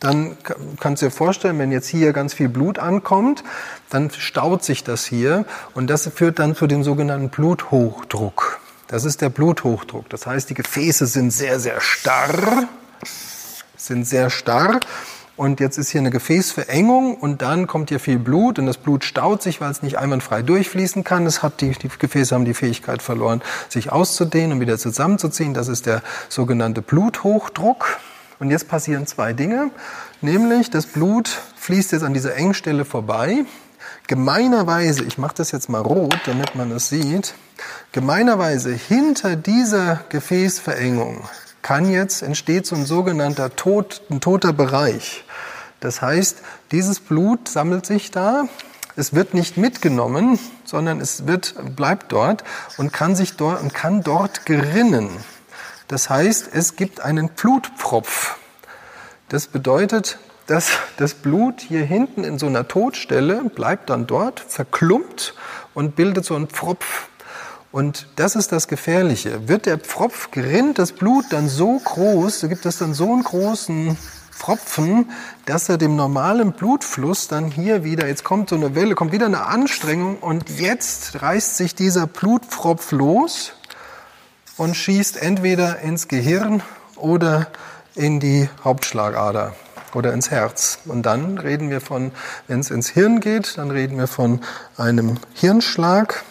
dann 0.00 0.36
kannst 0.80 1.02
du 1.02 1.06
dir 1.06 1.12
vorstellen, 1.12 1.58
wenn 1.58 1.70
jetzt 1.70 1.88
hier 1.88 2.12
ganz 2.12 2.34
viel 2.34 2.48
Blut 2.48 2.78
ankommt, 2.78 3.44
dann 3.90 4.10
staut 4.10 4.64
sich 4.64 4.82
das 4.82 5.04
hier 5.04 5.44
und 5.74 5.88
das 5.88 6.08
führt 6.08 6.38
dann 6.38 6.56
zu 6.56 6.66
dem 6.66 6.82
sogenannten 6.82 7.28
Bluthochdruck. 7.28 8.60
Das 8.88 9.04
ist 9.04 9.20
der 9.20 9.28
Bluthochdruck. 9.28 10.08
Das 10.08 10.26
heißt, 10.26 10.50
die 10.50 10.54
Gefäße 10.54 11.06
sind 11.06 11.32
sehr, 11.32 11.60
sehr 11.60 11.80
starr, 11.80 12.66
sind 13.76 14.06
sehr 14.06 14.30
starr 14.30 14.80
und 15.42 15.58
jetzt 15.58 15.76
ist 15.76 15.90
hier 15.90 16.00
eine 16.00 16.10
Gefäßverengung 16.10 17.16
und 17.16 17.42
dann 17.42 17.66
kommt 17.66 17.88
hier 17.88 17.98
viel 17.98 18.20
Blut 18.20 18.60
und 18.60 18.66
das 18.66 18.76
Blut 18.76 19.02
staut 19.02 19.42
sich, 19.42 19.60
weil 19.60 19.72
es 19.72 19.82
nicht 19.82 19.98
einwandfrei 19.98 20.40
durchfließen 20.40 21.02
kann. 21.02 21.26
Es 21.26 21.42
hat 21.42 21.60
die, 21.60 21.72
die 21.72 21.88
Gefäße 21.88 22.32
haben 22.32 22.44
die 22.44 22.54
Fähigkeit 22.54 23.02
verloren, 23.02 23.42
sich 23.68 23.90
auszudehnen 23.90 24.52
und 24.52 24.60
wieder 24.60 24.78
zusammenzuziehen. 24.78 25.52
Das 25.52 25.66
ist 25.66 25.86
der 25.86 26.02
sogenannte 26.28 26.80
Bluthochdruck. 26.80 27.98
Und 28.38 28.50
jetzt 28.50 28.68
passieren 28.68 29.08
zwei 29.08 29.32
Dinge, 29.32 29.72
nämlich 30.20 30.70
das 30.70 30.86
Blut 30.86 31.40
fließt 31.56 31.90
jetzt 31.90 32.04
an 32.04 32.14
dieser 32.14 32.36
Engstelle 32.36 32.84
vorbei. 32.84 33.44
Gemeinerweise, 34.06 35.02
ich 35.02 35.18
mache 35.18 35.34
das 35.38 35.50
jetzt 35.50 35.68
mal 35.68 35.82
rot, 35.82 36.20
damit 36.24 36.54
man 36.54 36.70
es 36.70 36.88
sieht, 36.88 37.34
gemeinerweise 37.90 38.72
hinter 38.72 39.34
dieser 39.34 40.04
Gefäßverengung 40.08 41.24
kann 41.62 41.90
jetzt, 41.90 42.22
entsteht 42.22 42.66
so 42.66 42.76
ein 42.76 42.84
sogenannter 42.84 43.54
tot, 43.56 44.02
ein 44.10 44.20
toter 44.20 44.52
Bereich. 44.52 45.24
Das 45.82 46.00
heißt, 46.00 46.38
dieses 46.70 47.00
Blut 47.00 47.48
sammelt 47.48 47.86
sich 47.86 48.12
da, 48.12 48.44
es 48.94 49.14
wird 49.14 49.34
nicht 49.34 49.56
mitgenommen, 49.56 50.38
sondern 50.64 51.00
es 51.00 51.26
wird, 51.26 51.54
bleibt 51.74 52.12
dort 52.12 52.44
und 52.76 52.92
kann 52.92 53.16
sich 53.16 53.36
dort 53.36 53.60
und 53.60 53.74
kann 53.74 54.02
dort 54.02 54.46
gerinnen. 54.46 55.10
Das 55.88 56.08
heißt, 56.08 56.50
es 56.52 56.76
gibt 56.76 57.00
einen 57.00 57.30
Blutpfropf. 57.30 58.36
Das 59.28 59.48
bedeutet, 59.48 60.18
dass 60.46 60.70
das 60.98 61.14
Blut 61.14 61.60
hier 61.60 61.84
hinten 61.84 62.22
in 62.22 62.38
so 62.38 62.46
einer 62.46 62.68
Todstelle 62.68 63.42
bleibt 63.52 63.90
dann 63.90 64.06
dort, 64.06 64.38
verklumpt 64.38 65.34
und 65.74 65.96
bildet 65.96 66.24
so 66.24 66.36
einen 66.36 66.46
Pfropf. 66.46 67.08
Und 67.72 68.06
das 68.16 68.36
ist 68.36 68.52
das 68.52 68.68
Gefährliche. 68.68 69.48
Wird 69.48 69.66
der 69.66 69.78
Pfropf 69.78 70.30
gerinnt, 70.30 70.78
das 70.78 70.92
Blut 70.92 71.24
dann 71.30 71.48
so 71.48 71.80
groß, 71.80 72.42
gibt 72.42 72.66
es 72.66 72.78
dann 72.78 72.94
so 72.94 73.12
einen 73.12 73.24
großen 73.24 73.96
Pfropfen, 74.42 75.08
dass 75.46 75.68
er 75.68 75.78
dem 75.78 75.94
normalen 75.94 76.50
Blutfluss 76.50 77.28
dann 77.28 77.48
hier 77.48 77.84
wieder, 77.84 78.08
jetzt 78.08 78.24
kommt 78.24 78.48
so 78.48 78.56
eine 78.56 78.74
Welle, 78.74 78.96
kommt 78.96 79.12
wieder 79.12 79.26
eine 79.26 79.46
Anstrengung 79.46 80.18
und 80.18 80.58
jetzt 80.58 81.22
reißt 81.22 81.56
sich 81.56 81.76
dieser 81.76 82.08
Blutpfropf 82.08 82.90
los 82.90 83.52
und 84.56 84.74
schießt 84.74 85.22
entweder 85.22 85.78
ins 85.78 86.08
Gehirn 86.08 86.60
oder 86.96 87.46
in 87.94 88.18
die 88.18 88.48
Hauptschlagader 88.64 89.54
oder 89.94 90.12
ins 90.12 90.32
Herz. 90.32 90.80
Und 90.86 91.06
dann 91.06 91.38
reden 91.38 91.70
wir 91.70 91.80
von, 91.80 92.10
wenn 92.48 92.58
es 92.58 92.72
ins 92.72 92.88
Hirn 92.88 93.20
geht, 93.20 93.58
dann 93.58 93.70
reden 93.70 93.96
wir 93.96 94.08
von 94.08 94.40
einem 94.76 95.18
Hirnschlag. 95.34 96.24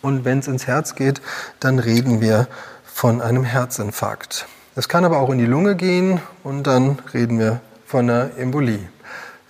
Und 0.00 0.24
wenn 0.24 0.38
es 0.38 0.46
ins 0.46 0.68
Herz 0.68 0.94
geht, 0.94 1.20
dann 1.58 1.80
reden 1.80 2.20
wir 2.20 2.46
von 2.84 3.20
einem 3.20 3.42
Herzinfarkt. 3.42 4.46
Es 4.74 4.88
kann 4.88 5.04
aber 5.04 5.18
auch 5.18 5.28
in 5.28 5.38
die 5.38 5.46
Lunge 5.46 5.76
gehen 5.76 6.20
und 6.44 6.66
dann 6.66 6.98
reden 7.12 7.38
wir 7.38 7.60
von 7.84 8.08
einer 8.08 8.30
Embolie. 8.38 8.88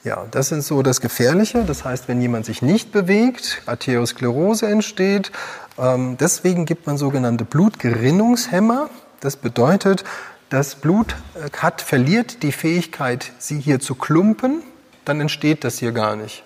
Ja, 0.02 0.26
das 0.32 0.50
ist 0.50 0.66
so 0.66 0.82
das 0.82 1.00
Gefährliche. 1.00 1.62
Das 1.62 1.85
heißt, 1.85 2.08
wenn 2.08 2.20
jemand 2.20 2.44
sich 2.44 2.61
nicht 2.61 2.90
bewegt, 2.90 3.62
Arteriosklerose 3.66 4.66
entsteht. 4.66 5.30
Ähm, 5.78 6.16
deswegen 6.18 6.64
gibt 6.66 6.88
man 6.88 6.96
sogenannte 6.96 7.44
Blutgerinnungshemmer. 7.44 8.90
Das 9.20 9.37
bedeutet, 9.37 10.02
das 10.50 10.74
Blut 10.74 11.14
äh, 11.37 11.56
hat, 11.56 11.82
verliert 11.82 12.42
die 12.42 12.50
Fähigkeit, 12.50 13.30
sie 13.38 13.61
hier 13.61 13.78
zu 13.78 13.94
klumpen, 13.94 14.62
dann 15.04 15.20
entsteht 15.20 15.62
das 15.62 15.78
hier 15.78 15.92
gar 15.92 16.16
nicht. 16.16 16.42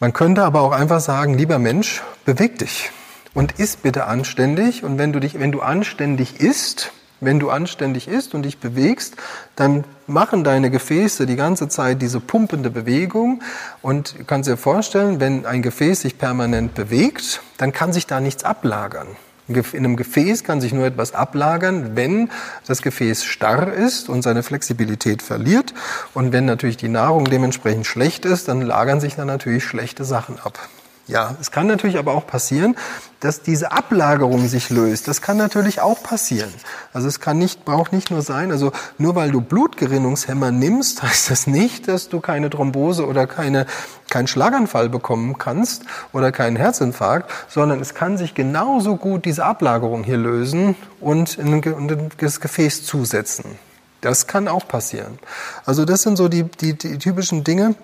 Man 0.00 0.12
könnte 0.12 0.44
aber 0.44 0.60
auch 0.60 0.72
einfach 0.72 1.00
sagen, 1.00 1.38
lieber 1.38 1.58
Mensch, 1.58 2.02
beweg 2.26 2.58
dich 2.58 2.90
und 3.32 3.58
iss 3.58 3.76
bitte 3.76 4.04
anständig. 4.04 4.84
Und 4.84 4.98
wenn 4.98 5.14
du 5.14 5.20
dich, 5.20 5.40
wenn 5.40 5.50
du 5.50 5.62
anständig 5.62 6.40
isst, 6.40 6.92
wenn 7.20 7.40
du 7.40 7.50
anständig 7.50 8.08
isst 8.08 8.34
und 8.34 8.42
dich 8.42 8.58
bewegst, 8.58 9.16
dann 9.56 9.84
machen 10.06 10.44
deine 10.44 10.70
Gefäße 10.70 11.26
die 11.26 11.36
ganze 11.36 11.68
Zeit 11.68 12.00
diese 12.02 12.20
pumpende 12.20 12.70
Bewegung. 12.70 13.42
Und 13.82 14.18
du 14.18 14.24
kannst 14.24 14.48
dir 14.48 14.56
vorstellen, 14.56 15.20
wenn 15.20 15.46
ein 15.46 15.62
Gefäß 15.62 16.02
sich 16.02 16.18
permanent 16.18 16.74
bewegt, 16.74 17.40
dann 17.56 17.72
kann 17.72 17.92
sich 17.92 18.06
da 18.06 18.20
nichts 18.20 18.44
ablagern. 18.44 19.08
In 19.48 19.64
einem 19.72 19.96
Gefäß 19.96 20.44
kann 20.44 20.60
sich 20.60 20.74
nur 20.74 20.84
etwas 20.84 21.14
ablagern, 21.14 21.96
wenn 21.96 22.28
das 22.66 22.82
Gefäß 22.82 23.24
starr 23.24 23.72
ist 23.72 24.10
und 24.10 24.20
seine 24.20 24.42
Flexibilität 24.42 25.22
verliert. 25.22 25.72
Und 26.12 26.32
wenn 26.32 26.44
natürlich 26.44 26.76
die 26.76 26.88
Nahrung 26.88 27.24
dementsprechend 27.24 27.86
schlecht 27.86 28.26
ist, 28.26 28.48
dann 28.48 28.60
lagern 28.60 29.00
sich 29.00 29.16
da 29.16 29.24
natürlich 29.24 29.64
schlechte 29.64 30.04
Sachen 30.04 30.38
ab. 30.38 30.58
Ja, 31.08 31.36
es 31.40 31.50
kann 31.50 31.66
natürlich 31.66 31.96
aber 31.96 32.12
auch 32.12 32.26
passieren, 32.26 32.76
dass 33.20 33.40
diese 33.40 33.72
Ablagerung 33.72 34.46
sich 34.46 34.68
löst. 34.68 35.08
Das 35.08 35.22
kann 35.22 35.38
natürlich 35.38 35.80
auch 35.80 36.02
passieren. 36.02 36.52
Also 36.92 37.08
es 37.08 37.18
kann 37.18 37.38
nicht, 37.38 37.64
braucht 37.64 37.94
nicht 37.94 38.10
nur 38.10 38.20
sein, 38.20 38.52
also 38.52 38.72
nur 38.98 39.14
weil 39.14 39.30
du 39.30 39.40
Blutgerinnungshemmer 39.40 40.50
nimmst, 40.50 41.02
heißt 41.08 41.30
das 41.30 41.46
nicht, 41.46 41.88
dass 41.88 42.10
du 42.10 42.20
keine 42.20 42.50
Thrombose 42.50 43.06
oder 43.06 43.26
keine, 43.26 43.64
keinen 44.10 44.26
Schlaganfall 44.26 44.90
bekommen 44.90 45.38
kannst 45.38 45.84
oder 46.12 46.30
keinen 46.30 46.56
Herzinfarkt, 46.56 47.30
sondern 47.48 47.80
es 47.80 47.94
kann 47.94 48.18
sich 48.18 48.34
genauso 48.34 48.96
gut 48.96 49.24
diese 49.24 49.46
Ablagerung 49.46 50.04
hier 50.04 50.18
lösen 50.18 50.76
und 51.00 51.38
in, 51.38 51.62
in 51.62 52.10
das 52.18 52.38
Gefäß 52.38 52.84
zusetzen. 52.84 53.58
Das 54.02 54.26
kann 54.26 54.46
auch 54.46 54.68
passieren. 54.68 55.18
Also 55.64 55.86
das 55.86 56.02
sind 56.02 56.16
so 56.16 56.28
die, 56.28 56.44
die, 56.44 56.76
die 56.76 56.98
typischen 56.98 57.44
Dinge. 57.44 57.76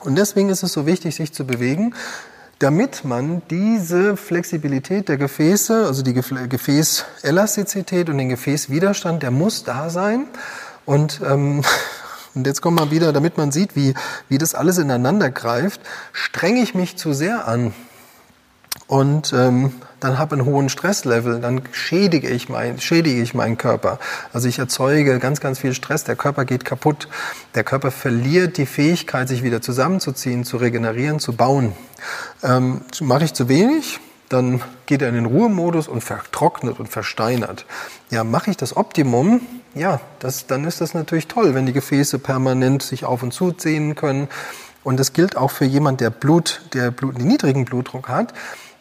Und 0.00 0.16
deswegen 0.16 0.48
ist 0.48 0.62
es 0.62 0.72
so 0.72 0.86
wichtig, 0.86 1.14
sich 1.14 1.34
zu 1.34 1.44
bewegen 1.44 1.94
damit 2.60 3.04
man 3.06 3.40
diese 3.50 4.16
Flexibilität 4.18 5.08
der 5.08 5.16
Gefäße, 5.16 5.86
also 5.86 6.02
die 6.02 6.12
Gefäßelastizität 6.12 8.10
und 8.10 8.18
den 8.18 8.28
Gefäßwiderstand, 8.28 9.22
der 9.22 9.30
muss 9.30 9.64
da 9.64 9.88
sein. 9.88 10.26
Und, 10.84 11.22
ähm, 11.26 11.62
und 12.34 12.46
jetzt 12.46 12.60
kommen 12.60 12.78
wir 12.78 12.90
wieder, 12.90 13.12
damit 13.14 13.38
man 13.38 13.50
sieht, 13.50 13.76
wie, 13.76 13.94
wie 14.28 14.36
das 14.36 14.54
alles 14.54 14.76
ineinander 14.76 15.30
greift, 15.30 15.80
strenge 16.12 16.60
ich 16.60 16.74
mich 16.74 16.96
zu 16.98 17.14
sehr 17.14 17.48
an 17.48 17.72
und 18.90 19.32
ähm, 19.32 19.72
dann 20.00 20.18
habe 20.18 20.34
einen 20.34 20.44
hohen 20.44 20.68
Stresslevel, 20.68 21.40
dann 21.40 21.62
schädige 21.70 22.28
ich, 22.28 22.48
mein, 22.48 22.80
schädige 22.80 23.22
ich 23.22 23.34
meinen 23.34 23.56
Körper. 23.56 24.00
Also 24.32 24.48
ich 24.48 24.58
erzeuge 24.58 25.20
ganz, 25.20 25.40
ganz 25.40 25.60
viel 25.60 25.74
Stress, 25.74 26.02
der 26.02 26.16
Körper 26.16 26.44
geht 26.44 26.64
kaputt. 26.64 27.06
Der 27.54 27.62
Körper 27.62 27.92
verliert 27.92 28.56
die 28.56 28.66
Fähigkeit, 28.66 29.28
sich 29.28 29.44
wieder 29.44 29.62
zusammenzuziehen, 29.62 30.44
zu 30.44 30.56
regenerieren, 30.56 31.20
zu 31.20 31.34
bauen. 31.34 31.72
Ähm, 32.42 32.80
Mache 33.00 33.26
ich 33.26 33.32
zu 33.32 33.48
wenig, 33.48 34.00
dann 34.28 34.60
geht 34.86 35.02
er 35.02 35.08
in 35.10 35.14
den 35.14 35.26
Ruhemodus 35.26 35.86
und 35.86 36.02
vertrocknet 36.02 36.80
und 36.80 36.88
versteinert. 36.88 37.66
Ja, 38.10 38.24
mache 38.24 38.50
ich 38.50 38.56
das 38.56 38.76
Optimum, 38.76 39.40
ja, 39.76 40.00
das, 40.18 40.48
dann 40.48 40.64
ist 40.64 40.80
das 40.80 40.94
natürlich 40.94 41.28
toll, 41.28 41.54
wenn 41.54 41.64
die 41.64 41.72
Gefäße 41.72 42.18
permanent 42.18 42.82
sich 42.82 43.04
auf 43.04 43.22
und 43.22 43.32
zu 43.32 43.52
ziehen 43.52 43.94
können. 43.94 44.26
Und 44.82 44.98
das 44.98 45.12
gilt 45.12 45.36
auch 45.36 45.52
für 45.52 45.64
jemand, 45.64 46.00
der 46.00 46.10
Blut, 46.10 46.62
der 46.72 46.90
Blut, 46.90 47.18
den 47.18 47.28
niedrigen 47.28 47.66
Blutdruck 47.66 48.08
hat. 48.08 48.34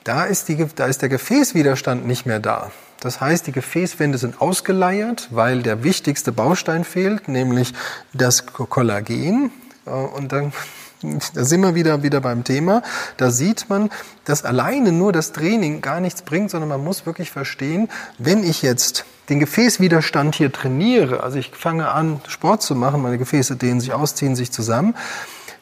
Da 0.10 0.24
ist, 0.24 0.48
die, 0.48 0.66
da 0.76 0.88
ist 0.88 1.04
der 1.04 1.10
Gefäßwiderstand 1.10 2.08
nicht 2.08 2.26
mehr 2.26 2.40
da. 2.40 2.72
Das 3.00 3.22
heißt, 3.22 3.46
die 3.46 3.52
Gefäßwände 3.52 4.18
sind 4.18 4.42
ausgeleiert, 4.42 5.28
weil 5.30 5.62
der 5.62 5.84
wichtigste 5.84 6.32
Baustein 6.32 6.84
fehlt, 6.84 7.28
nämlich 7.28 7.76
das 8.12 8.48
Kollagen. 8.48 9.52
Äh, 9.86 9.92
und 9.92 10.32
dann 10.32 10.52
da 11.36 11.44
sind 11.44 11.62
wir 11.62 11.76
wieder, 11.76 12.02
wieder 12.02 12.22
beim 12.22 12.44
Thema. 12.44 12.82
Da 13.18 13.30
sieht 13.30 13.70
man, 13.70 13.92
dass 14.26 14.46
alleine 14.46 14.92
nur 14.92 15.12
das 15.12 15.32
Training 15.32 15.82
gar 15.82 16.00
nichts 16.00 16.24
bringt, 16.24 16.50
sondern 16.50 16.70
man 16.70 16.84
muss 16.84 17.06
wirklich 17.06 17.30
verstehen, 17.30 17.88
wenn 18.18 18.44
ich 18.44 18.64
jetzt 18.64 19.06
den 19.30 19.40
Gefäßwiderstand 19.40 20.34
hier 20.34 20.52
trainiere, 20.52 21.22
also 21.22 21.38
ich 21.38 21.52
fange 21.52 21.92
an, 21.92 22.20
Sport 22.28 22.64
zu 22.64 22.74
machen, 22.74 23.04
meine 23.04 23.20
Gefäße 23.20 23.58
dehnen 23.58 23.80
sich 23.80 23.94
aus, 23.94 24.16
ziehen 24.16 24.36
sich 24.36 24.52
zusammen, 24.52 24.96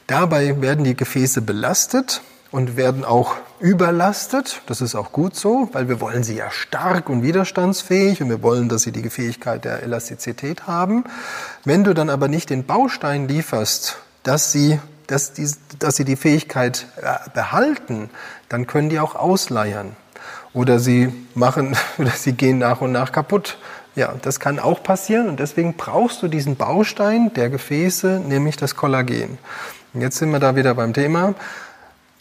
dabei 0.08 0.62
werden 0.62 0.86
die 0.86 0.96
Gefäße 0.96 1.42
belastet 1.42 2.22
und 2.52 2.78
werden 2.78 3.04
auch 3.04 3.36
überlastet. 3.60 4.62
Das 4.68 4.82
ist 4.82 4.96
auch 4.96 5.12
gut 5.12 5.36
so, 5.36 5.70
weil 5.74 5.90
wir 5.90 6.00
wollen 6.00 6.24
sie 6.24 6.36
ja 6.36 6.52
stark 6.52 7.10
und 7.10 7.24
widerstandsfähig 7.24 8.22
und 8.22 8.30
wir 8.30 8.42
wollen, 8.42 8.70
dass 8.70 8.84
sie 8.84 8.92
die 8.92 9.10
Fähigkeit 9.10 9.66
der 9.66 9.84
Elastizität 9.84 10.68
haben. 10.68 11.04
Wenn 11.66 11.84
du 11.84 11.94
dann 11.94 12.10
aber 12.10 12.28
nicht 12.28 12.50
den 12.50 12.66
Baustein 12.66 13.28
lieferst, 13.28 13.98
dass 14.24 14.52
sie, 14.52 14.80
dass 15.08 15.34
die, 15.34 15.50
dass 15.80 15.96
sie 15.96 16.06
die 16.06 16.16
Fähigkeit 16.16 16.88
äh, 17.02 17.30
behalten, 17.34 18.10
dann 18.50 18.68
können 18.68 18.90
die 18.90 19.00
auch 19.00 19.16
ausleiern. 19.16 19.96
Oder 20.54 20.80
sie 20.80 21.14
machen, 21.34 21.76
oder 21.98 22.12
sie 22.12 22.34
gehen 22.34 22.60
nach 22.60 22.82
und 22.82 22.92
nach 22.92 23.12
kaputt. 23.12 23.58
Ja, 23.96 24.14
das 24.22 24.40
kann 24.40 24.60
auch 24.60 24.84
passieren 24.84 25.28
und 25.28 25.40
deswegen 25.40 25.74
brauchst 25.74 26.22
du 26.22 26.28
diesen 26.28 26.56
Baustein 26.56 27.34
der 27.34 27.50
Gefäße, 27.50 28.22
nämlich 28.28 28.56
das 28.56 28.76
Kollagen. 28.76 29.40
Und 29.94 30.02
jetzt 30.02 30.18
sind 30.18 30.30
wir 30.30 30.40
da 30.40 30.56
wieder 30.56 30.76
beim 30.76 30.94
Thema. 30.94 31.34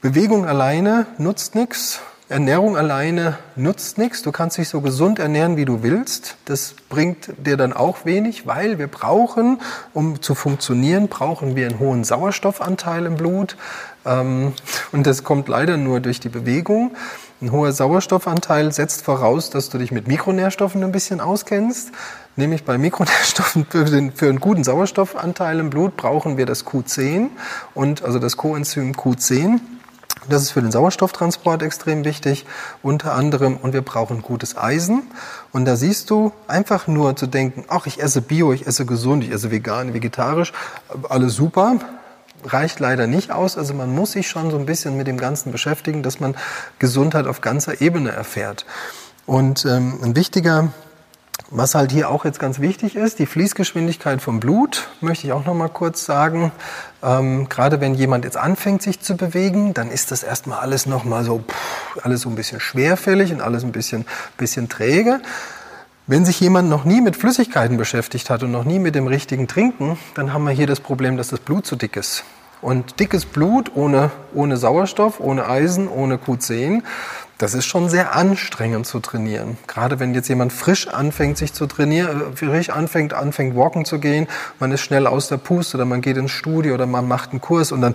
Bewegung 0.01 0.47
alleine 0.47 1.07
nutzt 1.19 1.55
nichts. 1.55 2.01
Ernährung 2.29 2.77
alleine 2.77 3.39
nutzt 3.55 3.99
nichts. 3.99 4.23
Du 4.23 4.33
kannst 4.33 4.59
dich 4.59 4.69
so 4.69 4.81
gesund 4.81 5.21
ernähren, 5.21 5.57
wie 5.57 5.65
du 5.65 5.85
willst. 5.85 6.37
Das 6.45 6.75
bringt 6.89 7.31
dir 7.39 7.57
dann 7.57 7.73
auch 7.73 8.05
wenig, 8.05 8.49
weil 8.49 8.79
wir 8.79 8.89
brauchen, 8.89 9.61
um 9.95 10.21
zu 10.21 10.35
funktionieren, 10.35 11.07
brauchen 11.07 11.55
wir 11.55 11.69
einen 11.69 11.79
hohen 11.79 12.03
Sauerstoffanteil 12.03 13.07
im 13.07 13.17
Blut. 13.17 13.57
Ähm, 14.05 14.55
und 14.91 15.07
das 15.07 15.23
kommt 15.23 15.47
leider 15.47 15.77
nur 15.77 16.01
durch 16.01 16.19
die 16.19 16.29
Bewegung. 16.29 16.97
Ein 17.41 17.53
hoher 17.53 17.71
Sauerstoffanteil 17.71 18.73
setzt 18.73 19.03
voraus, 19.03 19.51
dass 19.51 19.69
du 19.69 19.79
dich 19.79 19.93
mit 19.93 20.09
Mikronährstoffen 20.09 20.83
ein 20.83 20.91
bisschen 20.91 21.21
auskennst. 21.21 21.93
Nämlich 22.35 22.65
bei 22.65 22.77
Mikronährstoffen 22.77 23.67
für, 23.71 23.85
den, 23.85 24.11
für 24.11 24.29
einen 24.29 24.41
guten 24.41 24.65
Sauerstoffanteil 24.65 25.61
im 25.61 25.71
Blut 25.71 25.97
brauchen 25.97 26.37
wir 26.39 26.47
das 26.47 26.67
Q10 26.67 27.29
und 27.75 28.03
also 28.03 28.19
das 28.19 28.37
Coenzym 28.37 28.93
Q10. 28.93 29.61
Das 30.29 30.43
ist 30.43 30.51
für 30.51 30.61
den 30.61 30.73
Sauerstofftransport 30.73 31.63
extrem 31.63 32.05
wichtig, 32.05 32.47
unter 32.83 33.15
anderem. 33.15 33.57
Und 33.57 33.73
wir 33.73 33.83
brauchen 33.83 34.23
gutes 34.23 34.57
Eisen. 34.57 35.03
Und 35.53 35.65
da 35.65 35.77
siehst 35.77 36.11
du, 36.11 36.33
einfach 36.49 36.87
nur 36.87 37.17
zu 37.17 37.27
denken, 37.27 37.65
ach, 37.69 37.87
ich 37.87 38.03
esse 38.03 38.23
Bio, 38.23 38.53
ich 38.53 38.67
esse 38.67 38.87
gesund, 38.87 39.25
ich 39.25 39.31
esse 39.31 39.51
vegan, 39.51 39.95
vegetarisch, 39.95 40.53
alles 41.09 41.35
super, 41.35 41.79
reicht 42.45 42.81
leider 42.81 43.07
nicht 43.07 43.31
aus. 43.31 43.57
Also 43.57 43.75
man 43.75 43.95
muss 43.95 44.13
sich 44.13 44.29
schon 44.29 44.51
so 44.51 44.59
ein 44.59 44.67
bisschen 44.67 44.97
mit 44.97 45.07
dem 45.07 45.19
Ganzen 45.19 45.53
beschäftigen, 45.53 46.03
dass 46.03 46.21
man 46.21 46.35
Gesundheit 46.79 47.27
auf 47.27 47.41
ganzer 47.41 47.81
Ebene 47.81 48.11
erfährt. 48.11 48.67
Und 49.27 49.65
ähm, 49.65 49.99
ein 50.03 50.17
wichtiger 50.17 50.73
Was 51.51 51.77
halt 51.77 51.93
hier 51.93 52.11
auch 52.11 52.25
jetzt 52.25 52.41
ganz 52.41 52.59
wichtig 52.59 52.97
ist, 52.97 53.21
die 53.21 53.27
Fließgeschwindigkeit 53.27 54.21
vom 54.21 54.41
Blut, 54.41 54.89
möchte 55.01 55.29
ich 55.29 55.33
auch 55.33 55.45
noch 55.45 55.55
mal 55.55 55.69
kurz 55.69 56.05
sagen. 56.05 56.51
Ähm, 57.05 57.49
gerade 57.49 57.81
wenn 57.81 57.95
jemand 57.95 58.25
jetzt 58.25 58.37
anfängt, 58.37 58.83
sich 58.83 59.01
zu 59.01 59.17
bewegen, 59.17 59.73
dann 59.73 59.89
ist 59.89 60.11
das 60.11 60.25
erstmal 60.25 60.59
alles 60.59 60.87
noch 60.87 61.05
mal 61.05 61.23
so, 61.23 61.45
pff, 61.47 62.05
alles 62.05 62.23
so 62.23 62.29
ein 62.29 62.35
bisschen 62.35 62.59
schwerfällig 62.59 63.33
und 63.33 63.43
alles 63.43 63.63
ein 63.63 63.71
bisschen, 63.71 64.07
bisschen 64.37 64.69
träge. 64.69 65.21
Wenn 66.09 66.25
sich 66.25 66.41
jemand 66.41 66.69
noch 66.69 66.85
nie 66.85 67.01
mit 67.01 67.17
Flüssigkeiten 67.17 67.77
beschäftigt 67.77 68.29
hat 68.29 68.43
und 68.43 68.51
noch 68.51 68.65
nie 68.65 68.81
mit 68.81 68.97
dem 68.97 69.07
richtigen 69.07 69.47
Trinken, 69.47 69.99
dann 70.15 70.33
haben 70.33 70.43
wir 70.45 70.53
hier 70.53 70.67
das 70.67 70.81
Problem, 70.81 71.17
dass 71.17 71.29
das 71.29 71.39
Blut 71.39 71.65
zu 71.65 71.77
dick 71.77 71.97
ist. 71.97 72.25
Und 72.61 72.99
dickes 72.99 73.25
Blut 73.25 73.71
ohne, 73.77 74.11
ohne 74.35 74.57
Sauerstoff, 74.57 75.21
ohne 75.21 75.47
Eisen, 75.47 75.89
ohne 75.89 76.17
Q10, 76.17 76.83
das 77.39 77.55
ist 77.55 77.67
schon 77.67 77.89
sehr 77.89 78.15
anstrengend 78.15 78.87
zu 78.87 79.01
trainieren. 79.01 79.59
Gerade 79.67 80.01
wenn 80.01 80.15
jetzt 80.15 80.29
jemand 80.29 80.53
frisch 80.53 80.89
anfängt, 80.89 81.37
sich 81.37 81.53
zu 81.53 81.67
trainieren, 81.67 82.33
äh, 82.33 82.37
frisch 82.37 82.71
anfängt, 82.71 83.13
anfängt, 83.13 83.57
walken 83.57 83.85
zu 83.85 83.99
gehen, 83.99 84.27
man 84.59 84.73
ist 84.73 84.81
schnell 84.81 85.07
aus 85.07 85.29
der 85.29 85.37
Puste 85.37 85.77
oder 85.77 85.85
man 85.85 86.01
geht 86.01 86.17
ins 86.17 86.31
Studio 86.31 86.75
oder 86.75 86.87
man 86.87 87.07
macht 87.07 87.31
einen 87.31 87.41
Kurs 87.41 87.73
und 87.73 87.83
dann 87.83 87.95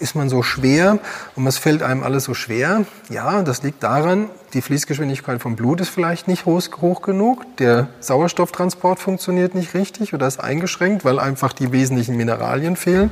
ist 0.00 0.14
man 0.14 0.30
so 0.30 0.42
schwer 0.42 0.98
und 1.36 1.46
es 1.46 1.58
fällt 1.58 1.82
einem 1.82 2.02
alles 2.02 2.24
so 2.24 2.32
schwer. 2.32 2.84
Ja, 3.10 3.42
das 3.42 3.62
liegt 3.62 3.82
daran, 3.82 4.30
die 4.54 4.62
Fließgeschwindigkeit 4.62 5.40
vom 5.40 5.56
Blut 5.56 5.80
ist 5.80 5.90
vielleicht 5.90 6.26
nicht 6.26 6.46
hoch, 6.46 6.62
hoch 6.80 7.02
genug, 7.02 7.44
der 7.58 7.88
Sauerstofftransport 8.00 8.98
funktioniert 8.98 9.54
nicht 9.54 9.74
richtig 9.74 10.14
oder 10.14 10.26
ist 10.26 10.40
eingeschränkt, 10.40 11.04
weil 11.04 11.18
einfach 11.18 11.52
die 11.52 11.70
wesentlichen 11.72 12.16
Mineralien 12.16 12.76
fehlen. 12.76 13.10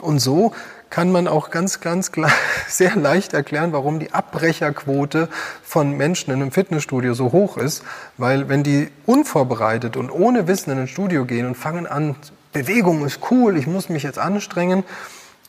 Und 0.00 0.18
so 0.18 0.52
kann 0.94 1.10
man 1.10 1.26
auch 1.26 1.50
ganz, 1.50 1.80
ganz 1.80 2.12
klar, 2.12 2.30
sehr 2.68 2.94
leicht 2.94 3.34
erklären, 3.34 3.72
warum 3.72 3.98
die 3.98 4.12
Abbrecherquote 4.12 5.28
von 5.64 5.96
Menschen 5.96 6.32
in 6.32 6.40
einem 6.40 6.52
Fitnessstudio 6.52 7.14
so 7.14 7.32
hoch 7.32 7.56
ist. 7.56 7.82
Weil 8.16 8.48
wenn 8.48 8.62
die 8.62 8.90
unvorbereitet 9.04 9.96
und 9.96 10.10
ohne 10.10 10.46
Wissen 10.46 10.70
in 10.70 10.78
ein 10.78 10.86
Studio 10.86 11.24
gehen 11.24 11.46
und 11.46 11.56
fangen 11.56 11.88
an, 11.88 12.14
Bewegung 12.52 13.04
ist 13.04 13.18
cool, 13.32 13.56
ich 13.56 13.66
muss 13.66 13.88
mich 13.88 14.04
jetzt 14.04 14.20
anstrengen 14.20 14.84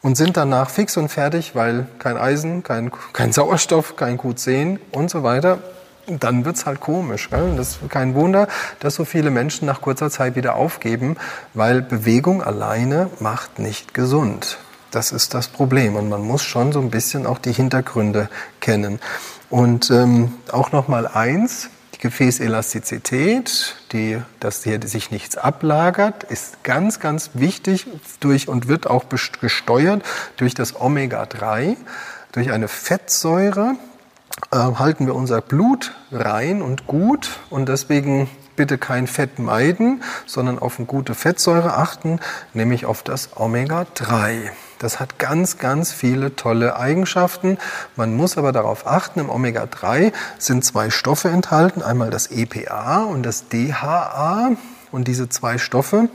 und 0.01 0.17
sind 0.17 0.35
danach 0.35 0.71
fix 0.71 0.97
und 0.97 1.09
fertig, 1.09 1.53
weil 1.53 1.85
kein 1.99 2.17
Eisen, 2.17 2.63
kein, 2.63 2.91
kein 3.13 3.31
Sauerstoff, 3.31 3.95
kein 3.95 4.17
Q10 4.17 4.79
und 4.93 5.11
so 5.11 5.21
weiter, 5.21 5.59
dann 6.07 6.43
wird's 6.43 6.65
halt 6.65 6.79
komisch. 6.79 7.29
Gell? 7.29 7.53
Das 7.55 7.73
ist 7.73 7.89
kein 7.89 8.15
Wunder, 8.15 8.47
dass 8.79 8.95
so 8.95 9.05
viele 9.05 9.29
Menschen 9.29 9.67
nach 9.67 9.81
kurzer 9.81 10.09
Zeit 10.09 10.35
wieder 10.35 10.55
aufgeben, 10.55 11.17
weil 11.53 11.83
Bewegung 11.83 12.41
alleine 12.41 13.11
macht 13.19 13.59
nicht 13.59 13.93
gesund. 13.93 14.57
Das 14.95 15.11
ist 15.11 15.33
das 15.33 15.49
Problem. 15.49 15.97
Und 15.97 16.07
man 16.07 16.21
muss 16.21 16.41
schon 16.41 16.71
so 16.71 16.79
ein 16.79 16.89
bisschen 16.89 17.25
auch 17.25 17.37
die 17.37 17.51
Hintergründe 17.51 18.29
kennen. 18.61 19.01
Und 19.49 19.91
ähm, 19.91 20.31
auch 20.53 20.71
noch 20.71 20.87
mal 20.87 21.05
eins, 21.05 21.69
die 21.95 21.99
Gefäßelastizität, 21.99 23.75
die, 23.91 24.21
dass 24.39 24.63
hier 24.63 24.79
sich 24.87 25.11
nichts 25.11 25.35
ablagert, 25.35 26.23
ist 26.23 26.63
ganz, 26.63 27.01
ganz 27.01 27.31
wichtig 27.33 27.87
durch 28.21 28.47
und 28.47 28.69
wird 28.69 28.87
auch 28.87 29.03
gesteuert 29.41 30.01
durch 30.37 30.53
das 30.53 30.79
Omega-3, 30.79 31.75
durch 32.31 32.51
eine 32.53 32.69
Fettsäure, 32.69 33.75
äh, 34.51 34.55
halten 34.55 35.07
wir 35.07 35.15
unser 35.15 35.41
Blut 35.41 35.93
rein 36.09 36.61
und 36.61 36.87
gut 36.87 37.41
und 37.49 37.67
deswegen 37.67 38.29
bitte 38.55 38.77
kein 38.77 39.07
Fett 39.07 39.39
meiden, 39.39 40.03
sondern 40.25 40.57
auf 40.57 40.79
eine 40.79 40.85
gute 40.85 41.15
Fettsäure 41.15 41.75
achten, 41.75 42.21
nämlich 42.53 42.85
auf 42.85 43.03
das 43.03 43.35
Omega-3. 43.35 44.51
Das 44.79 44.99
hat 44.99 45.19
ganz, 45.19 45.57
ganz 45.57 45.91
viele 45.91 46.35
tolle 46.35 46.77
Eigenschaften. 46.77 47.57
Man 47.95 48.15
muss 48.15 48.37
aber 48.37 48.51
darauf 48.51 48.85
achten, 48.87 49.19
im 49.19 49.29
Omega-3 49.29 50.11
sind 50.37 50.65
zwei 50.65 50.89
Stoffe 50.89 51.29
enthalten, 51.29 51.81
einmal 51.81 52.09
das 52.09 52.27
EPA 52.27 53.03
und 53.03 53.23
das 53.23 53.47
DHA. 53.47 54.51
Und 54.91 55.07
diese 55.07 55.29
zwei 55.29 55.57
Stoffe 55.57 56.09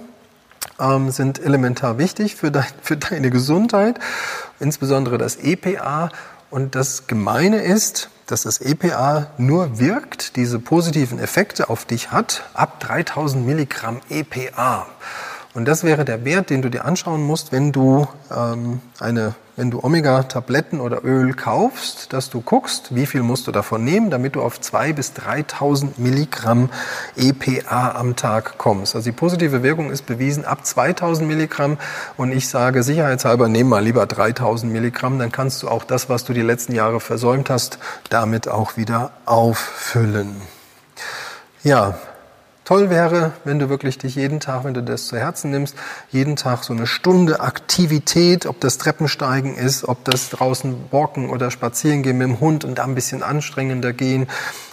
ähm, 0.79 1.11
sind 1.11 1.39
elementar 1.39 1.99
wichtig 1.99 2.37
für, 2.37 2.51
dein, 2.51 2.67
für 2.83 2.97
deine 2.97 3.31
Gesundheit, 3.31 3.99
insbesondere 4.59 5.19
das 5.19 5.37
EPA. 5.37 6.11
Und 6.51 6.75
das 6.75 7.07
Gemeine 7.07 7.63
ist, 7.63 8.11
dass 8.27 8.43
das 8.43 8.61
EPA 8.61 9.29
nur 9.39 9.79
wirkt, 9.79 10.37
diese 10.37 10.59
positiven 10.59 11.19
Effekte 11.19 11.69
auf 11.69 11.85
dich 11.85 12.13
hat, 12.13 12.45
ab 12.55 12.81
3000 12.81 13.47
Milligramm 13.47 14.01
EPA. 14.09 14.87
Und 15.53 15.65
das 15.65 15.83
wäre 15.83 16.05
der 16.05 16.25
Wert, 16.25 16.49
den 16.51 16.63
du 16.63 16.69
dir 16.69 16.85
anschauen 16.85 17.23
musst, 17.23 17.51
wenn 17.51 17.73
du 17.73 18.07
ähm, 18.31 18.81
eine, 19.01 19.35
wenn 19.57 19.73
du 19.73 19.83
Omega-Tabletten 19.83 20.81
oder 20.81 21.05
Öl 21.05 21.35
kaufst, 21.35 22.13
dass 22.13 22.31
du 22.31 22.41
guckst, 22.41 22.95
wie 22.95 23.05
viel 23.05 23.25
musst 23.25 23.49
du 23.49 23.53
davon 23.53 23.83
nehmen, 23.83 24.11
damit 24.11 24.37
du 24.37 24.43
auf 24.43 24.61
2.000 24.61 24.93
bis 24.95 25.13
3.000 25.13 25.89
Milligramm 25.97 26.71
EPA 27.17 27.97
am 27.97 28.15
Tag 28.15 28.59
kommst. 28.59 28.95
Also 28.95 29.11
die 29.11 29.17
positive 29.17 29.65
Wirkung 29.65 29.91
ist 29.91 30.07
bewiesen 30.07 30.45
ab 30.45 30.61
2.000 30.65 31.23
Milligramm 31.23 31.79
und 32.17 32.31
ich 32.31 32.49
sage 32.49 32.85
sicherheitshalber, 32.85 33.49
nehm 33.49 33.69
mal 33.69 33.83
lieber 33.83 34.05
3.000 34.05 34.67
Milligramm, 34.67 35.19
dann 35.19 35.33
kannst 35.33 35.65
du 35.65 35.69
auch 35.69 35.83
das, 35.83 36.09
was 36.09 36.25
du 36.25 36.33
die 36.33 36.43
letzten 36.43 36.77
Jahre 36.77 37.01
versäumt 37.01 37.51
hast, 37.51 37.81
damit 38.09 38.47
auch 38.47 38.77
wieder 38.77 39.11
auffüllen. 39.27 40.37
Ja, 41.65 41.99
Toll 42.71 42.89
wäre, 42.89 43.33
wenn 43.43 43.59
du 43.59 43.69
wirklich 43.69 43.99
dich 43.99 44.15
jeden 44.15 44.39
Tag, 44.39 44.63
wenn 44.63 44.75
du 44.75 44.81
das 44.81 45.09
zu 45.09 45.19
Herzen 45.19 45.51
nimmst, 45.51 45.75
jeden 46.13 46.37
Tag 46.37 46.63
so 46.63 46.73
eine 46.73 46.87
Stunde 46.87 47.41
Aktivität, 47.41 48.47
ob 48.47 48.61
das 48.61 48.79
Treppensteigen 48.79 49.57
ist, 49.57 49.89
ob 49.89 50.05
das 50.05 50.31
draußen 50.31 50.77
walken 50.93 51.31
oder 51.31 51.51
spazieren 51.51 52.05
gehen 52.05 52.19
mit 52.19 52.29
dem 52.29 52.39
Hund 52.39 52.65
und 52.65 52.79
da 52.79 52.85
ein 52.85 52.95
bisschen 52.95 53.25
anstrengender 53.25 53.93
gehen, 53.93 54.29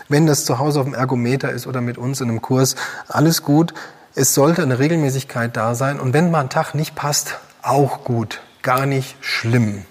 wenn 0.10 0.28
das 0.28 0.46
zu 0.46 0.60
Hause 0.60 0.80
auf 0.80 0.86
dem 0.86 0.94
Ergometer 0.94 1.50
ist 1.50 1.66
oder 1.66 1.82
mit 1.82 1.98
uns 1.98 2.22
in 2.22 2.30
einem 2.30 2.40
Kurs, 2.40 2.76
alles 3.08 3.42
gut. 3.42 3.74
Es 4.14 4.36
sollte 4.36 4.62
eine 4.62 4.78
Regelmäßigkeit 4.78 5.58
da 5.58 5.74
sein 5.74 6.00
und 6.00 6.14
wenn 6.14 6.30
mal 6.30 6.42
ein 6.42 6.50
Tag 6.50 6.76
nicht 6.76 6.94
passt, 6.94 7.40
auch 7.64 8.04
gut, 8.04 8.42
gar 8.62 8.86
nicht 8.86 9.16
schlimm. 9.22 9.86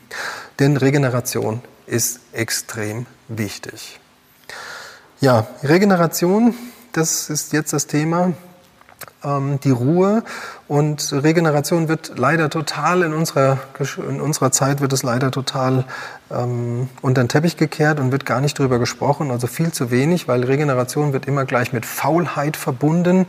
Denn 0.61 0.76
Regeneration 0.76 1.61
ist 1.86 2.20
extrem 2.32 3.07
wichtig. 3.26 3.98
Ja, 5.20 5.48
Regeneration 5.64 6.54
das 6.97 7.30
ist 7.30 7.53
jetzt 7.53 7.72
das 7.72 7.86
Thema. 7.86 8.32
Ähm, 9.22 9.61
die 9.62 9.70
Ruhe 9.70 10.22
und 10.68 11.12
Regeneration 11.12 11.88
wird 11.88 12.12
leider 12.16 12.49
total 12.51 13.03
in 13.03 13.12
unserer, 13.12 13.59
in 14.09 14.20
unserer 14.20 14.53
Zeit 14.53 14.80
wird 14.80 14.92
es 14.92 15.03
leider 15.03 15.30
total 15.30 15.84
ähm, 16.30 16.88
unter 17.03 17.22
den 17.22 17.28
Teppich 17.28 17.57
gekehrt 17.57 18.01
und 18.01 18.12
wird 18.12 18.24
gar 18.24 18.40
nicht 18.40 18.59
drüber 18.59 18.78
gesprochen, 18.78 19.30
also 19.30 19.47
viel 19.47 19.72
zu 19.72 19.90
wenig, 19.90 20.28
weil 20.28 20.44
Regeneration 20.44 21.12
wird 21.12 21.26
immer 21.26 21.44
gleich 21.44 21.72
mit 21.72 21.86
Faulheit 21.86 22.57
verbunden. 22.57 23.26